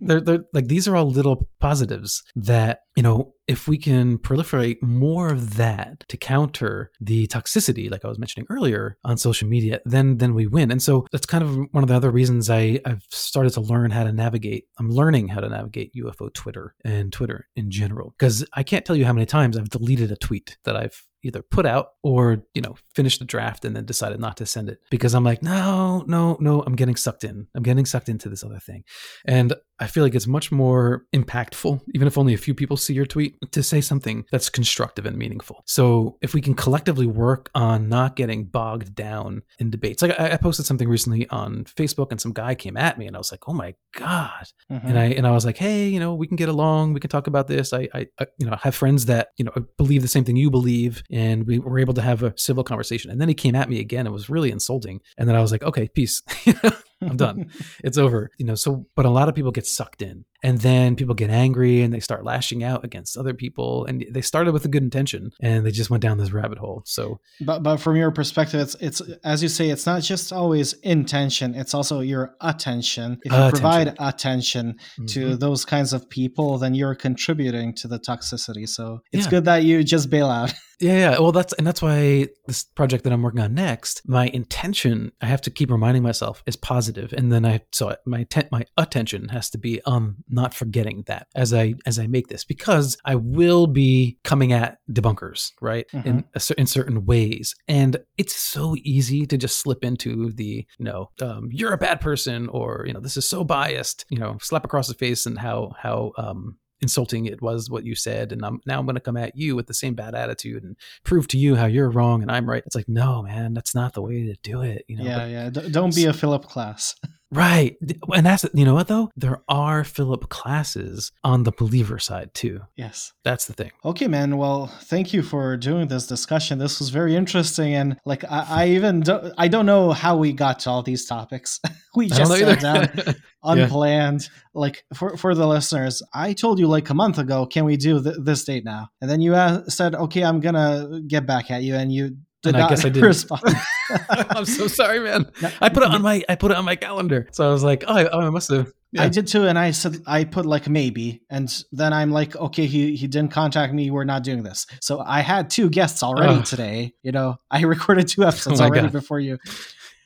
they're 0.00 0.20
they're 0.20 0.44
like 0.54 0.68
these 0.68 0.88
are 0.88 0.96
all 0.96 1.10
little 1.10 1.48
positives 1.60 2.22
that 2.36 2.80
you 2.96 3.02
know 3.02 3.34
if 3.46 3.66
we 3.66 3.76
can 3.76 4.16
proliferate 4.16 4.80
more 4.80 5.28
of 5.28 5.56
that 5.56 6.04
to 6.08 6.16
counter 6.16 6.92
the 7.00 7.26
toxicity, 7.26 7.90
like 7.90 8.04
I 8.04 8.08
was 8.08 8.18
mentioning 8.18 8.46
earlier 8.48 8.96
on 9.04 9.16
social 9.16 9.48
media, 9.48 9.80
then 9.84 10.18
then 10.18 10.34
we 10.34 10.46
win. 10.46 10.70
And 10.70 10.80
so 10.80 11.04
that's 11.10 11.26
kind 11.26 11.42
of 11.42 11.56
one 11.72 11.82
of 11.82 11.88
the 11.88 11.96
other 11.96 12.12
reasons 12.12 12.48
I, 12.48 12.80
I've 12.86 13.04
started 13.10 13.52
to 13.54 13.60
learn 13.60 13.90
how 13.90 14.04
to 14.04 14.12
navigate. 14.12 14.66
I'm 14.78 14.88
learning 14.88 15.28
how 15.28 15.40
to 15.40 15.48
navigate 15.48 15.92
UFO 15.96 16.32
Twitter 16.32 16.76
and 16.84 17.12
Twitter 17.12 17.48
in 17.56 17.70
general. 17.70 18.14
Because 18.16 18.46
I 18.54 18.62
can't 18.62 18.84
tell 18.84 18.96
you 18.96 19.04
how 19.04 19.12
many 19.12 19.26
times 19.26 19.58
I've 19.58 19.68
deleted 19.68 20.12
a 20.12 20.16
tweet 20.16 20.56
that 20.64 20.76
I've 20.76 21.02
either 21.22 21.42
put 21.42 21.66
out 21.66 21.92
or 22.02 22.42
you 22.54 22.62
know 22.62 22.76
finish 22.94 23.18
the 23.18 23.24
draft 23.24 23.64
and 23.64 23.76
then 23.76 23.84
decided 23.84 24.20
not 24.20 24.36
to 24.36 24.46
send 24.46 24.68
it 24.68 24.80
because 24.90 25.14
i'm 25.14 25.24
like 25.24 25.42
no 25.42 26.04
no 26.06 26.36
no 26.40 26.62
i'm 26.62 26.76
getting 26.76 26.96
sucked 26.96 27.24
in. 27.24 27.46
I'm 27.54 27.62
getting 27.62 27.86
sucked 27.86 28.08
into 28.08 28.28
this 28.28 28.44
other 28.44 28.58
thing. 28.58 28.84
And 29.24 29.54
I 29.80 29.86
feel 29.86 30.04
like 30.04 30.14
it's 30.14 30.26
much 30.26 30.52
more 30.52 31.06
impactful, 31.14 31.80
even 31.94 32.06
if 32.06 32.18
only 32.18 32.34
a 32.34 32.38
few 32.38 32.54
people 32.54 32.76
see 32.76 32.92
your 32.92 33.06
tweet, 33.06 33.36
to 33.52 33.62
say 33.62 33.80
something 33.80 34.26
that's 34.30 34.50
constructive 34.50 35.06
and 35.06 35.16
meaningful. 35.16 35.62
So 35.66 36.18
if 36.20 36.34
we 36.34 36.42
can 36.42 36.54
collectively 36.54 37.06
work 37.06 37.50
on 37.54 37.88
not 37.88 38.14
getting 38.14 38.44
bogged 38.44 38.94
down 38.94 39.42
in 39.58 39.70
debates, 39.70 40.02
like 40.02 40.18
I, 40.20 40.32
I 40.32 40.36
posted 40.36 40.66
something 40.66 40.88
recently 40.88 41.28
on 41.30 41.64
Facebook, 41.64 42.10
and 42.10 42.20
some 42.20 42.32
guy 42.32 42.54
came 42.54 42.76
at 42.76 42.98
me, 42.98 43.06
and 43.06 43.16
I 43.16 43.18
was 43.18 43.32
like, 43.32 43.48
"Oh 43.48 43.54
my 43.54 43.74
god!" 43.96 44.46
Mm-hmm. 44.70 44.86
And 44.86 44.98
I 44.98 45.04
and 45.04 45.26
I 45.26 45.30
was 45.30 45.46
like, 45.46 45.56
"Hey, 45.56 45.88
you 45.88 45.98
know, 45.98 46.14
we 46.14 46.26
can 46.26 46.36
get 46.36 46.50
along, 46.50 46.92
we 46.92 47.00
can 47.00 47.10
talk 47.10 47.26
about 47.26 47.48
this. 47.48 47.72
I, 47.72 47.88
I, 47.94 48.06
I, 48.20 48.26
you 48.38 48.46
know, 48.46 48.56
have 48.62 48.74
friends 48.74 49.06
that 49.06 49.28
you 49.38 49.44
know 49.44 49.52
believe 49.78 50.02
the 50.02 50.08
same 50.08 50.24
thing 50.24 50.36
you 50.36 50.50
believe, 50.50 51.02
and 51.10 51.46
we 51.46 51.58
were 51.58 51.78
able 51.78 51.94
to 51.94 52.02
have 52.02 52.22
a 52.22 52.34
civil 52.36 52.64
conversation." 52.64 53.10
And 53.10 53.20
then 53.20 53.28
he 53.28 53.34
came 53.34 53.54
at 53.54 53.70
me 53.70 53.80
again. 53.80 54.06
It 54.06 54.12
was 54.12 54.28
really 54.28 54.50
insulting, 54.50 55.00
and 55.16 55.28
then 55.28 55.36
I 55.36 55.40
was 55.40 55.52
like, 55.52 55.62
"Okay, 55.62 55.88
peace." 55.88 56.22
I'm 57.02 57.16
done. 57.16 57.50
it's 57.84 57.98
over. 57.98 58.30
You 58.38 58.46
know, 58.46 58.54
so 58.54 58.86
but 58.96 59.06
a 59.06 59.10
lot 59.10 59.28
of 59.28 59.34
people 59.34 59.52
get 59.52 59.66
sucked 59.66 60.02
in 60.02 60.24
and 60.42 60.58
then 60.58 60.96
people 60.96 61.14
get 61.14 61.30
angry 61.30 61.82
and 61.82 61.92
they 61.92 62.00
start 62.00 62.24
lashing 62.24 62.62
out 62.62 62.84
against 62.84 63.16
other 63.16 63.34
people. 63.34 63.84
And 63.86 64.04
they 64.10 64.22
started 64.22 64.52
with 64.52 64.64
a 64.64 64.68
good 64.68 64.82
intention 64.82 65.30
and 65.40 65.64
they 65.64 65.70
just 65.70 65.90
went 65.90 66.02
down 66.02 66.18
this 66.18 66.32
rabbit 66.32 66.58
hole. 66.58 66.82
So 66.86 67.20
but 67.40 67.62
but 67.62 67.78
from 67.78 67.96
your 67.96 68.10
perspective 68.10 68.60
it's 68.60 68.74
it's 68.80 69.02
as 69.24 69.42
you 69.42 69.48
say 69.48 69.70
it's 69.70 69.86
not 69.86 70.02
just 70.02 70.32
always 70.32 70.72
intention 70.74 71.54
it's 71.54 71.74
also 71.74 72.00
your 72.00 72.34
attention. 72.40 73.18
If 73.24 73.32
you 73.32 73.38
uh, 73.38 73.50
provide 73.50 73.88
attention, 73.98 74.20
attention 74.20 74.72
mm-hmm. 74.72 75.06
to 75.06 75.36
those 75.36 75.64
kinds 75.64 75.92
of 75.92 76.08
people 76.08 76.58
then 76.58 76.74
you're 76.74 76.94
contributing 76.94 77.74
to 77.74 77.88
the 77.88 77.98
toxicity. 77.98 78.68
So 78.68 79.00
it's 79.12 79.24
yeah. 79.26 79.30
good 79.30 79.44
that 79.46 79.64
you 79.64 79.82
just 79.84 80.10
bail 80.10 80.28
out. 80.28 80.52
Yeah, 80.80 80.96
yeah. 80.96 81.18
Well, 81.18 81.30
that's 81.30 81.52
and 81.52 81.66
that's 81.66 81.82
why 81.82 82.28
this 82.46 82.64
project 82.64 83.04
that 83.04 83.12
I'm 83.12 83.20
working 83.20 83.40
on 83.40 83.52
next, 83.52 84.00
my 84.08 84.28
intention, 84.28 85.12
I 85.20 85.26
have 85.26 85.42
to 85.42 85.50
keep 85.50 85.70
reminding 85.70 86.02
myself, 86.02 86.42
is 86.46 86.56
positive, 86.56 87.12
and 87.12 87.30
then 87.30 87.44
I 87.44 87.60
so 87.70 87.94
my 88.06 88.24
te- 88.24 88.48
my 88.50 88.64
attention 88.78 89.28
has 89.28 89.50
to 89.50 89.58
be 89.58 89.82
on 89.84 90.16
not 90.30 90.54
forgetting 90.54 91.04
that 91.06 91.26
as 91.34 91.52
I 91.52 91.74
as 91.86 91.98
I 91.98 92.06
make 92.06 92.28
this 92.28 92.44
because 92.44 92.96
I 93.04 93.16
will 93.16 93.66
be 93.66 94.18
coming 94.24 94.52
at 94.52 94.78
debunkers 94.90 95.52
right 95.60 95.86
mm-hmm. 95.92 96.08
in 96.08 96.24
a, 96.34 96.40
in 96.58 96.66
certain 96.66 97.06
ways, 97.06 97.54
and 97.68 97.96
it's 98.18 98.36
so 98.36 98.76
easy 98.82 99.26
to 99.26 99.36
just 99.36 99.58
slip 99.60 99.84
into 99.84 100.32
the 100.32 100.66
you 100.78 100.84
know 100.84 101.10
um, 101.20 101.48
you're 101.50 101.72
a 101.72 101.78
bad 101.78 102.00
person 102.00 102.48
or 102.48 102.84
you 102.86 102.92
know 102.92 103.00
this 103.00 103.16
is 103.16 103.28
so 103.28 103.44
biased 103.44 104.04
you 104.10 104.18
know 104.18 104.38
slap 104.40 104.64
across 104.64 104.88
the 104.88 104.94
face 104.94 105.26
and 105.26 105.38
how 105.38 105.72
how 105.78 106.12
um, 106.16 106.56
insulting 106.80 107.26
it 107.26 107.42
was 107.42 107.70
what 107.70 107.84
you 107.84 107.94
said 107.94 108.32
and 108.32 108.44
I'm 108.44 108.60
now 108.66 108.78
I'm 108.78 108.86
going 108.86 108.94
to 108.94 109.00
come 109.00 109.16
at 109.16 109.36
you 109.36 109.54
with 109.56 109.66
the 109.66 109.74
same 109.74 109.94
bad 109.94 110.14
attitude 110.14 110.64
and 110.64 110.76
prove 111.04 111.28
to 111.28 111.38
you 111.38 111.56
how 111.56 111.66
you're 111.66 111.90
wrong 111.90 112.22
and 112.22 112.30
I'm 112.30 112.48
right. 112.48 112.62
It's 112.66 112.76
like 112.76 112.88
no, 112.88 113.22
man, 113.22 113.54
that's 113.54 113.74
not 113.74 113.94
the 113.94 114.02
way 114.02 114.24
to 114.26 114.34
do 114.42 114.62
it, 114.62 114.84
you 114.88 114.96
know. 114.96 115.04
Yeah, 115.04 115.18
but, 115.18 115.30
yeah. 115.30 115.50
D- 115.50 115.70
don't 115.70 115.94
be 115.94 116.06
a 116.06 116.12
Philip 116.12 116.46
Klass. 116.46 116.94
Right. 117.32 117.76
And 118.12 118.26
that's, 118.26 118.44
you 118.54 118.64
know 118.64 118.74
what, 118.74 118.88
though? 118.88 119.10
There 119.14 119.40
are 119.48 119.84
Philip 119.84 120.28
Klasses 120.28 121.12
on 121.22 121.44
the 121.44 121.52
believer 121.52 121.98
side, 121.98 122.34
too. 122.34 122.62
Yes. 122.76 123.12
That's 123.24 123.46
the 123.46 123.52
thing. 123.52 123.70
Okay, 123.84 124.08
man. 124.08 124.36
Well, 124.36 124.66
thank 124.66 125.12
you 125.12 125.22
for 125.22 125.56
doing 125.56 125.86
this 125.88 126.06
discussion. 126.06 126.58
This 126.58 126.80
was 126.80 126.88
very 126.88 127.14
interesting. 127.14 127.74
And 127.74 127.96
like, 128.04 128.24
I, 128.24 128.46
I 128.48 128.68
even 128.70 129.00
don't, 129.00 129.32
I 129.38 129.46
don't 129.46 129.66
know 129.66 129.92
how 129.92 130.16
we 130.16 130.32
got 130.32 130.58
to 130.60 130.70
all 130.70 130.82
these 130.82 131.06
topics. 131.06 131.60
we 131.94 132.08
just 132.08 132.32
sat 132.32 132.60
down 132.60 132.88
unplanned. 133.44 134.22
yeah. 134.22 134.40
Like, 134.52 134.84
for, 134.94 135.16
for 135.16 135.34
the 135.34 135.46
listeners, 135.46 136.02
I 136.12 136.32
told 136.32 136.58
you 136.58 136.66
like 136.66 136.90
a 136.90 136.94
month 136.94 137.18
ago, 137.18 137.46
can 137.46 137.64
we 137.64 137.76
do 137.76 138.02
th- 138.02 138.16
this 138.24 138.44
date 138.44 138.64
now? 138.64 138.88
And 139.00 139.08
then 139.08 139.20
you 139.20 139.36
uh, 139.36 139.64
said, 139.68 139.94
okay, 139.94 140.24
I'm 140.24 140.40
going 140.40 140.56
to 140.56 141.00
get 141.06 141.26
back 141.26 141.52
at 141.52 141.62
you. 141.62 141.76
And 141.76 141.92
you 141.92 142.16
did 142.42 142.54
and 142.54 142.62
I 142.62 142.68
guess 142.68 142.84
I 142.84 142.88
didn't 142.90 143.08
respond. 143.08 143.42
I'm 144.08 144.44
so 144.44 144.66
sorry, 144.66 145.00
man. 145.00 145.30
I 145.60 145.68
put 145.68 145.82
it 145.82 145.90
on 145.90 146.02
my 146.02 146.22
I 146.28 146.34
put 146.34 146.50
it 146.50 146.56
on 146.56 146.64
my 146.64 146.76
calendar. 146.76 147.28
So 147.32 147.48
I 147.48 147.52
was 147.52 147.62
like, 147.62 147.84
oh, 147.86 147.94
I, 147.94 148.08
oh, 148.08 148.20
I 148.20 148.30
must 148.30 148.50
have. 148.50 148.72
Yeah. 148.92 149.04
I 149.04 149.08
did 149.08 149.28
too, 149.28 149.46
and 149.46 149.56
I 149.56 149.70
said 149.70 150.02
I 150.06 150.24
put 150.24 150.46
like 150.46 150.68
maybe, 150.68 151.22
and 151.30 151.48
then 151.70 151.92
I'm 151.92 152.10
like, 152.10 152.34
okay, 152.34 152.66
he 152.66 152.96
he 152.96 153.06
didn't 153.06 153.30
contact 153.30 153.72
me. 153.72 153.90
We're 153.90 154.04
not 154.04 154.24
doing 154.24 154.42
this. 154.42 154.66
So 154.80 155.00
I 155.00 155.20
had 155.20 155.48
two 155.48 155.70
guests 155.70 156.02
already 156.02 156.40
oh. 156.40 156.42
today. 156.42 156.94
You 157.02 157.12
know, 157.12 157.36
I 157.50 157.62
recorded 157.62 158.08
two 158.08 158.24
episodes 158.24 158.60
oh 158.60 158.64
already 158.64 158.88
God. 158.88 158.92
before 158.92 159.20
you, 159.20 159.38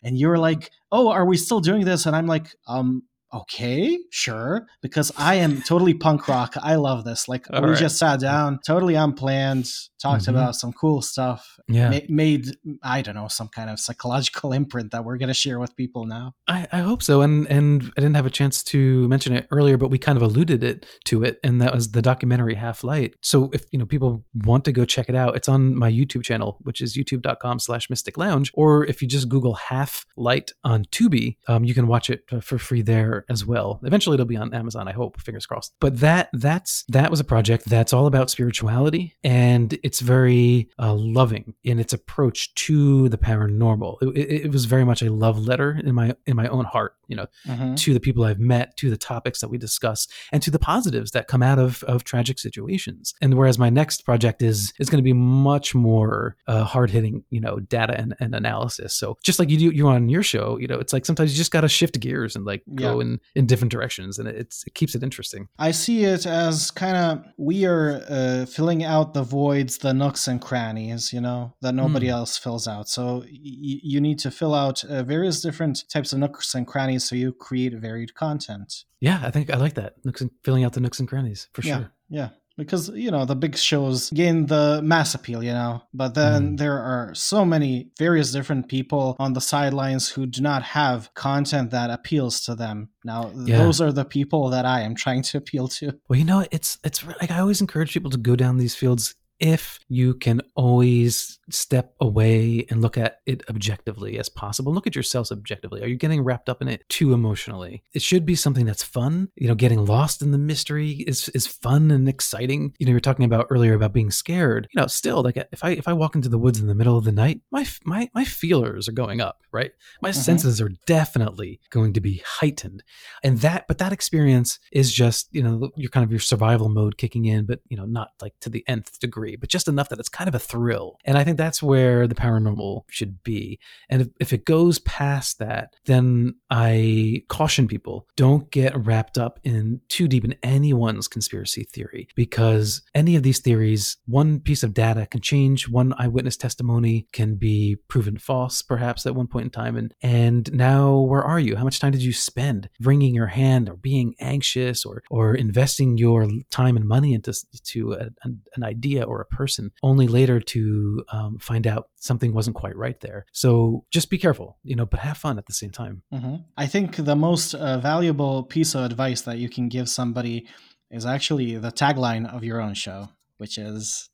and 0.02 0.18
you 0.18 0.28
were 0.28 0.38
like, 0.38 0.70
oh, 0.92 1.08
are 1.08 1.24
we 1.24 1.38
still 1.38 1.60
doing 1.60 1.84
this? 1.84 2.04
And 2.04 2.14
I'm 2.14 2.26
like, 2.26 2.54
um, 2.66 3.04
okay, 3.34 3.98
sure, 4.10 4.66
because 4.80 5.10
I 5.16 5.36
am 5.36 5.62
totally 5.62 5.94
punk 5.94 6.28
rock. 6.28 6.54
I 6.62 6.76
love 6.76 7.04
this. 7.04 7.28
Like 7.28 7.46
All 7.52 7.62
we 7.62 7.70
right. 7.70 7.78
just 7.78 7.98
sat 7.98 8.20
down, 8.20 8.60
totally 8.64 8.94
unplanned, 8.94 9.70
talked 10.00 10.22
mm-hmm. 10.22 10.30
about 10.30 10.54
some 10.54 10.72
cool 10.72 11.02
stuff. 11.02 11.58
Yeah, 11.68 11.90
ma- 11.90 11.98
made 12.08 12.56
I 12.82 13.02
don't 13.02 13.14
know 13.14 13.28
some 13.28 13.48
kind 13.48 13.70
of 13.70 13.80
psychological 13.80 14.52
imprint 14.60 14.92
that 14.92 15.04
we're 15.04 15.18
gonna 15.18 15.34
share 15.34 15.58
with 15.58 15.74
people 15.76 16.06
now. 16.06 16.34
I, 16.46 16.66
I 16.72 16.78
hope 16.78 17.02
so. 17.02 17.22
And 17.22 17.46
and 17.48 17.92
I 17.96 18.00
didn't 18.00 18.16
have 18.16 18.26
a 18.26 18.30
chance 18.30 18.62
to 18.64 19.08
mention 19.08 19.34
it 19.34 19.46
earlier, 19.50 19.76
but 19.76 19.88
we 19.90 19.98
kind 19.98 20.16
of 20.16 20.22
alluded 20.22 20.62
it 20.62 20.86
to 21.06 21.24
it, 21.24 21.40
and 21.42 21.60
that 21.60 21.74
was 21.74 21.90
the 21.90 22.02
documentary 22.02 22.54
Half 22.54 22.84
Light. 22.84 23.14
So 23.20 23.50
if 23.52 23.64
you 23.72 23.78
know 23.78 23.86
people 23.86 24.24
want 24.44 24.64
to 24.66 24.72
go 24.72 24.84
check 24.84 25.08
it 25.08 25.16
out, 25.16 25.36
it's 25.36 25.48
on 25.48 25.74
my 25.74 25.90
YouTube 25.90 26.22
channel, 26.22 26.58
which 26.62 26.80
is 26.80 26.96
youtube.com/slash 26.96 27.90
Mystic 27.90 28.16
Lounge, 28.16 28.50
or 28.54 28.84
if 28.84 29.02
you 29.02 29.08
just 29.08 29.28
Google 29.28 29.54
Half 29.54 30.06
Light 30.16 30.52
on 30.62 30.84
Tubi, 30.86 31.36
um, 31.48 31.64
you 31.64 31.74
can 31.74 31.86
watch 31.86 32.10
it 32.10 32.24
for 32.42 32.58
free 32.58 32.82
there 32.82 33.23
as 33.28 33.44
well. 33.44 33.80
Eventually 33.82 34.14
it'll 34.14 34.26
be 34.26 34.36
on 34.36 34.52
Amazon, 34.54 34.88
I 34.88 34.92
hope, 34.92 35.20
fingers 35.20 35.46
crossed. 35.46 35.74
But 35.80 36.00
that 36.00 36.30
that's 36.32 36.84
that 36.88 37.10
was 37.10 37.20
a 37.20 37.24
project 37.24 37.64
that's 37.66 37.92
all 37.92 38.06
about 38.06 38.30
spirituality 38.30 39.16
and 39.22 39.78
it's 39.82 40.00
very 40.00 40.68
uh, 40.78 40.94
loving 40.94 41.54
in 41.62 41.78
its 41.78 41.92
approach 41.92 42.54
to 42.54 43.08
the 43.08 43.18
paranormal. 43.18 43.96
It, 44.02 44.16
it, 44.16 44.44
it, 44.44 44.52
was 44.52 44.66
very 44.66 44.84
much 44.84 45.02
a 45.02 45.12
love 45.12 45.38
letter 45.38 45.80
in 45.84 45.94
my 45.94 46.14
in 46.26 46.36
my 46.36 46.48
own 46.48 46.64
heart, 46.64 46.94
you 47.08 47.16
know, 47.16 47.26
mm-hmm. 47.46 47.74
to 47.74 47.94
the 47.94 48.00
people 48.00 48.24
I've 48.24 48.40
met, 48.40 48.76
to 48.78 48.90
the 48.90 48.96
topics 48.96 49.40
that 49.40 49.48
we 49.48 49.58
discuss, 49.58 50.06
and 50.32 50.42
to 50.42 50.50
the 50.50 50.58
positives 50.58 51.10
that 51.12 51.28
come 51.28 51.42
out 51.42 51.58
of 51.58 51.82
of 51.84 52.04
tragic 52.04 52.38
situations. 52.38 53.14
And 53.20 53.34
whereas 53.34 53.58
my 53.58 53.70
next 53.70 54.04
project 54.04 54.42
is 54.42 54.72
is 54.78 54.88
going 54.90 55.02
to 55.02 55.04
be 55.04 55.12
much 55.12 55.74
more 55.74 56.36
uh, 56.46 56.64
hard 56.64 56.90
hitting, 56.90 57.24
you 57.30 57.40
know, 57.40 57.60
data 57.60 57.98
and, 57.98 58.14
and 58.20 58.34
analysis. 58.34 58.94
So 58.94 59.16
just 59.22 59.38
like 59.38 59.50
you 59.50 59.58
do 59.58 59.70
you 59.70 59.88
on 59.88 60.08
your 60.08 60.22
show, 60.22 60.58
you 60.58 60.66
know, 60.66 60.78
it's 60.78 60.92
like 60.92 61.06
sometimes 61.06 61.32
you 61.32 61.36
just 61.36 61.50
got 61.50 61.62
to 61.62 61.68
shift 61.68 61.98
gears 62.00 62.36
and 62.36 62.44
like 62.44 62.62
yeah. 62.66 62.88
go 62.88 63.00
and 63.00 63.20
in 63.34 63.46
different 63.46 63.72
directions, 63.72 64.18
and 64.18 64.28
it's 64.28 64.64
it 64.66 64.74
keeps 64.74 64.94
it 64.94 65.02
interesting. 65.02 65.48
I 65.58 65.72
see 65.72 66.04
it 66.04 66.26
as 66.26 66.70
kind 66.70 66.96
of 66.96 67.24
we 67.36 67.64
are 67.64 68.04
uh, 68.08 68.46
filling 68.46 68.84
out 68.84 69.14
the 69.14 69.22
voids, 69.22 69.78
the 69.78 69.92
nooks 69.92 70.28
and 70.28 70.40
crannies, 70.40 71.12
you 71.12 71.20
know, 71.20 71.54
that 71.60 71.74
nobody 71.74 72.06
mm. 72.06 72.12
else 72.12 72.38
fills 72.38 72.68
out. 72.68 72.88
So 72.88 73.24
y- 73.24 73.80
you 73.82 74.00
need 74.00 74.18
to 74.20 74.30
fill 74.30 74.54
out 74.54 74.84
uh, 74.84 75.02
various 75.02 75.40
different 75.40 75.84
types 75.88 76.12
of 76.12 76.18
nooks 76.18 76.54
and 76.54 76.66
crannies, 76.66 76.93
so 76.98 77.16
you 77.16 77.32
create 77.32 77.74
varied 77.74 78.14
content. 78.14 78.84
Yeah, 79.00 79.20
I 79.22 79.30
think 79.30 79.50
I 79.50 79.56
like 79.56 79.74
that 79.74 79.94
nooks 80.04 80.20
and 80.20 80.30
filling 80.42 80.64
out 80.64 80.72
the 80.72 80.80
nooks 80.80 80.98
and 80.98 81.08
crannies 81.08 81.48
for 81.52 81.62
yeah, 81.62 81.76
sure. 81.76 81.92
Yeah 82.08 82.28
because 82.56 82.88
you 82.90 83.10
know 83.10 83.24
the 83.24 83.34
big 83.34 83.56
shows 83.56 84.10
gain 84.10 84.46
the 84.46 84.80
mass 84.82 85.14
appeal 85.14 85.42
you 85.42 85.52
know 85.52 85.82
but 85.92 86.14
then 86.14 86.52
mm. 86.52 86.58
there 86.58 86.78
are 86.78 87.12
so 87.14 87.44
many 87.44 87.90
various 87.98 88.32
different 88.32 88.68
people 88.68 89.16
on 89.18 89.32
the 89.32 89.40
sidelines 89.40 90.08
who 90.08 90.26
do 90.26 90.40
not 90.40 90.62
have 90.62 91.12
content 91.14 91.70
that 91.70 91.90
appeals 91.90 92.40
to 92.42 92.54
them 92.54 92.88
now 93.04 93.30
yeah. 93.44 93.58
those 93.58 93.80
are 93.80 93.92
the 93.92 94.04
people 94.04 94.50
that 94.50 94.64
i 94.64 94.80
am 94.80 94.94
trying 94.94 95.22
to 95.22 95.36
appeal 95.36 95.66
to 95.66 95.92
well 96.08 96.18
you 96.18 96.24
know 96.24 96.46
it's 96.50 96.78
it's 96.84 97.04
like 97.20 97.30
i 97.30 97.40
always 97.40 97.60
encourage 97.60 97.92
people 97.92 98.10
to 98.10 98.18
go 98.18 98.36
down 98.36 98.56
these 98.56 98.74
fields 98.74 99.14
if 99.40 99.80
you 99.88 100.14
can 100.14 100.40
always 100.54 101.38
step 101.50 101.94
away 102.00 102.66
and 102.70 102.80
look 102.80 102.96
at 102.96 103.20
it 103.26 103.42
objectively 103.50 104.18
as 104.18 104.28
possible, 104.28 104.72
look 104.72 104.86
at 104.86 104.94
yourselves 104.94 105.32
objectively. 105.32 105.82
Are 105.82 105.88
you 105.88 105.96
getting 105.96 106.22
wrapped 106.22 106.48
up 106.48 106.62
in 106.62 106.68
it 106.68 106.88
too 106.88 107.12
emotionally? 107.12 107.82
It 107.92 108.02
should 108.02 108.24
be 108.24 108.36
something 108.36 108.64
that's 108.64 108.82
fun. 108.82 109.28
You 109.36 109.48
know, 109.48 109.54
getting 109.54 109.84
lost 109.84 110.22
in 110.22 110.30
the 110.30 110.38
mystery 110.38 111.04
is 111.06 111.28
is 111.30 111.46
fun 111.46 111.90
and 111.90 112.08
exciting. 112.08 112.74
You 112.78 112.86
know, 112.86 112.90
you 112.90 112.96
were 112.96 113.00
talking 113.00 113.24
about 113.24 113.48
earlier 113.50 113.74
about 113.74 113.92
being 113.92 114.10
scared. 114.10 114.68
You 114.72 114.80
know, 114.80 114.86
still 114.86 115.22
like 115.22 115.36
if 115.36 115.64
I 115.64 115.70
if 115.70 115.88
I 115.88 115.92
walk 115.92 116.14
into 116.14 116.28
the 116.28 116.38
woods 116.38 116.60
in 116.60 116.66
the 116.66 116.74
middle 116.74 116.96
of 116.96 117.04
the 117.04 117.12
night, 117.12 117.40
my 117.50 117.66
my 117.84 118.08
my 118.14 118.24
feelers 118.24 118.88
are 118.88 118.92
going 118.92 119.20
up, 119.20 119.42
right? 119.52 119.72
My 120.00 120.10
mm-hmm. 120.10 120.20
senses 120.20 120.60
are 120.60 120.70
definitely 120.86 121.60
going 121.70 121.92
to 121.94 122.00
be 122.00 122.22
heightened. 122.24 122.82
And 123.22 123.38
that 123.38 123.66
but 123.66 123.78
that 123.78 123.92
experience 123.92 124.58
is 124.70 124.92
just, 124.92 125.28
you 125.32 125.42
know, 125.42 125.70
your 125.76 125.90
kind 125.90 126.04
of 126.04 126.10
your 126.10 126.20
survival 126.20 126.68
mode 126.68 126.98
kicking 126.98 127.24
in, 127.24 127.46
but 127.46 127.60
you 127.68 127.76
know, 127.76 127.84
not 127.84 128.10
like 128.22 128.34
to 128.40 128.48
the 128.48 128.64
nth 128.68 129.00
degree 129.00 129.23
but 129.32 129.48
just 129.48 129.68
enough 129.68 129.88
that 129.88 129.98
it's 129.98 130.08
kind 130.08 130.28
of 130.28 130.34
a 130.34 130.38
thrill. 130.38 130.98
And 131.04 131.18
I 131.18 131.24
think 131.24 131.38
that's 131.38 131.62
where 131.62 132.06
the 132.06 132.14
paranormal 132.14 132.82
should 132.88 133.22
be. 133.22 133.58
And 133.88 134.02
if, 134.02 134.08
if 134.20 134.32
it 134.32 134.44
goes 134.44 134.78
past 134.80 135.38
that, 135.38 135.74
then 135.86 136.34
I 136.50 137.22
caution 137.28 137.66
people 137.66 138.06
don't 138.16 138.50
get 138.50 138.76
wrapped 138.76 139.18
up 139.18 139.40
in 139.44 139.80
too 139.88 140.08
deep 140.08 140.24
in 140.24 140.34
anyone's 140.42 141.08
conspiracy 141.08 141.64
theory 141.64 142.08
because 142.14 142.82
any 142.94 143.16
of 143.16 143.22
these 143.22 143.40
theories, 143.40 143.96
one 144.06 144.40
piece 144.40 144.62
of 144.62 144.74
data 144.74 145.06
can 145.06 145.20
change, 145.20 145.68
one 145.68 145.94
eyewitness 145.98 146.36
testimony 146.36 147.06
can 147.12 147.36
be 147.36 147.76
proven 147.88 148.18
false, 148.18 148.62
perhaps 148.62 149.06
at 149.06 149.14
one 149.14 149.26
point 149.26 149.44
in 149.44 149.50
time. 149.50 149.76
And, 149.76 149.94
and 150.02 150.52
now 150.52 150.98
where 150.98 151.22
are 151.22 151.40
you? 151.40 151.56
How 151.56 151.64
much 151.64 151.80
time 151.80 151.92
did 151.92 152.02
you 152.02 152.12
spend 152.12 152.68
wringing 152.80 153.14
your 153.14 153.28
hand 153.28 153.68
or 153.68 153.76
being 153.76 154.14
anxious 154.20 154.84
or, 154.84 155.02
or 155.10 155.34
investing 155.34 155.98
your 155.98 156.28
time 156.50 156.76
and 156.76 156.86
money 156.86 157.14
into 157.14 157.32
to 157.64 157.92
a, 157.94 158.08
an 158.22 158.62
idea 158.62 159.02
or 159.02 159.13
or 159.14 159.20
a 159.20 159.36
person, 159.36 159.70
only 159.82 160.06
later 160.06 160.40
to 160.40 161.04
um, 161.10 161.38
find 161.38 161.66
out 161.66 161.88
something 161.96 162.32
wasn't 162.32 162.56
quite 162.56 162.76
right 162.76 163.00
there. 163.00 163.24
So 163.32 163.84
just 163.90 164.10
be 164.10 164.18
careful, 164.18 164.58
you 164.62 164.76
know, 164.76 164.86
but 164.86 165.00
have 165.00 165.16
fun 165.16 165.38
at 165.38 165.46
the 165.46 165.52
same 165.52 165.70
time. 165.70 166.02
Mm-hmm. 166.12 166.36
I 166.56 166.66
think 166.66 166.96
the 166.96 167.16
most 167.16 167.54
uh, 167.54 167.78
valuable 167.78 168.42
piece 168.42 168.74
of 168.74 168.84
advice 168.84 169.22
that 169.22 169.38
you 169.38 169.48
can 169.48 169.68
give 169.68 169.88
somebody 169.88 170.46
is 170.90 171.06
actually 171.06 171.56
the 171.56 171.72
tagline 171.72 172.32
of 172.32 172.44
your 172.44 172.60
own 172.60 172.74
show, 172.74 173.08
which 173.38 173.58
is 173.58 174.10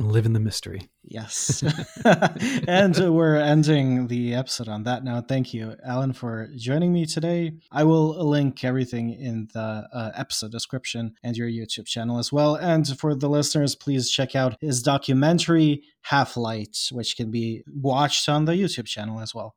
live 0.00 0.26
in 0.26 0.32
the 0.32 0.40
mystery. 0.40 0.90
Yes. 1.02 1.62
and 2.66 2.96
we're 3.14 3.36
ending 3.36 4.06
the 4.06 4.34
episode 4.34 4.68
on 4.68 4.84
that 4.84 5.04
note. 5.04 5.28
Thank 5.28 5.52
you, 5.52 5.76
Alan, 5.84 6.12
for 6.12 6.48
joining 6.56 6.92
me 6.92 7.06
today. 7.06 7.52
I 7.70 7.84
will 7.84 8.28
link 8.28 8.64
everything 8.64 9.12
in 9.12 9.48
the 9.52 9.86
uh, 9.92 10.10
episode 10.14 10.52
description 10.52 11.14
and 11.22 11.36
your 11.36 11.48
YouTube 11.48 11.86
channel 11.86 12.18
as 12.18 12.32
well. 12.32 12.54
And 12.54 12.86
for 12.98 13.14
the 13.14 13.28
listeners, 13.28 13.74
please 13.74 14.10
check 14.10 14.34
out 14.34 14.56
his 14.60 14.82
documentary, 14.82 15.82
Half 16.02 16.36
Light, 16.36 16.76
which 16.90 17.16
can 17.16 17.30
be 17.30 17.62
watched 17.66 18.28
on 18.28 18.46
the 18.46 18.52
YouTube 18.52 18.86
channel 18.86 19.20
as 19.20 19.34
well. 19.34 19.54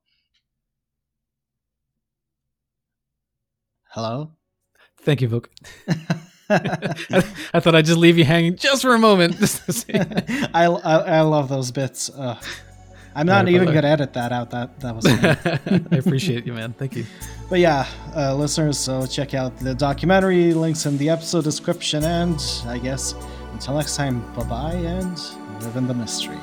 Hello? 3.91 4.31
Thank 4.97 5.21
you, 5.21 5.29
Vuk. 5.29 5.47
I, 6.49 7.59
thought 7.59 7.75
I'd 7.75 7.85
just 7.85 7.97
leave 7.97 8.17
you 8.17 8.25
hanging 8.25 8.55
just 8.55 8.81
for 8.81 8.93
a 8.93 8.99
moment. 8.99 9.35
I, 10.53 10.65
I, 10.65 10.97
I 10.97 11.21
love 11.21 11.49
those 11.49 11.71
bits. 11.71 12.09
Uh, 12.09 12.39
I'm 13.15 13.27
not 13.27 13.45
right, 13.45 13.53
even 13.53 13.73
gonna 13.73 13.87
edit 13.87 14.13
that 14.13 14.31
out. 14.31 14.49
That 14.49 14.79
that 14.79 14.95
was. 14.95 15.05
I 15.05 15.95
appreciate 15.95 16.47
you, 16.47 16.53
man. 16.53 16.73
Thank 16.73 16.95
you. 16.95 17.05
But 17.49 17.59
yeah, 17.59 17.85
uh, 18.15 18.33
listeners, 18.35 18.79
so 18.79 19.05
check 19.05 19.35
out 19.35 19.55
the 19.59 19.75
documentary. 19.75 20.53
Links 20.53 20.87
in 20.87 20.97
the 20.97 21.09
episode 21.09 21.43
description, 21.43 22.03
and 22.03 22.43
I 22.65 22.79
guess 22.79 23.13
until 23.51 23.75
next 23.77 23.95
time, 23.95 24.21
bye 24.33 24.43
bye, 24.43 24.73
and 24.73 25.19
live 25.61 25.75
in 25.75 25.87
the 25.87 25.93
mystery. 25.93 26.39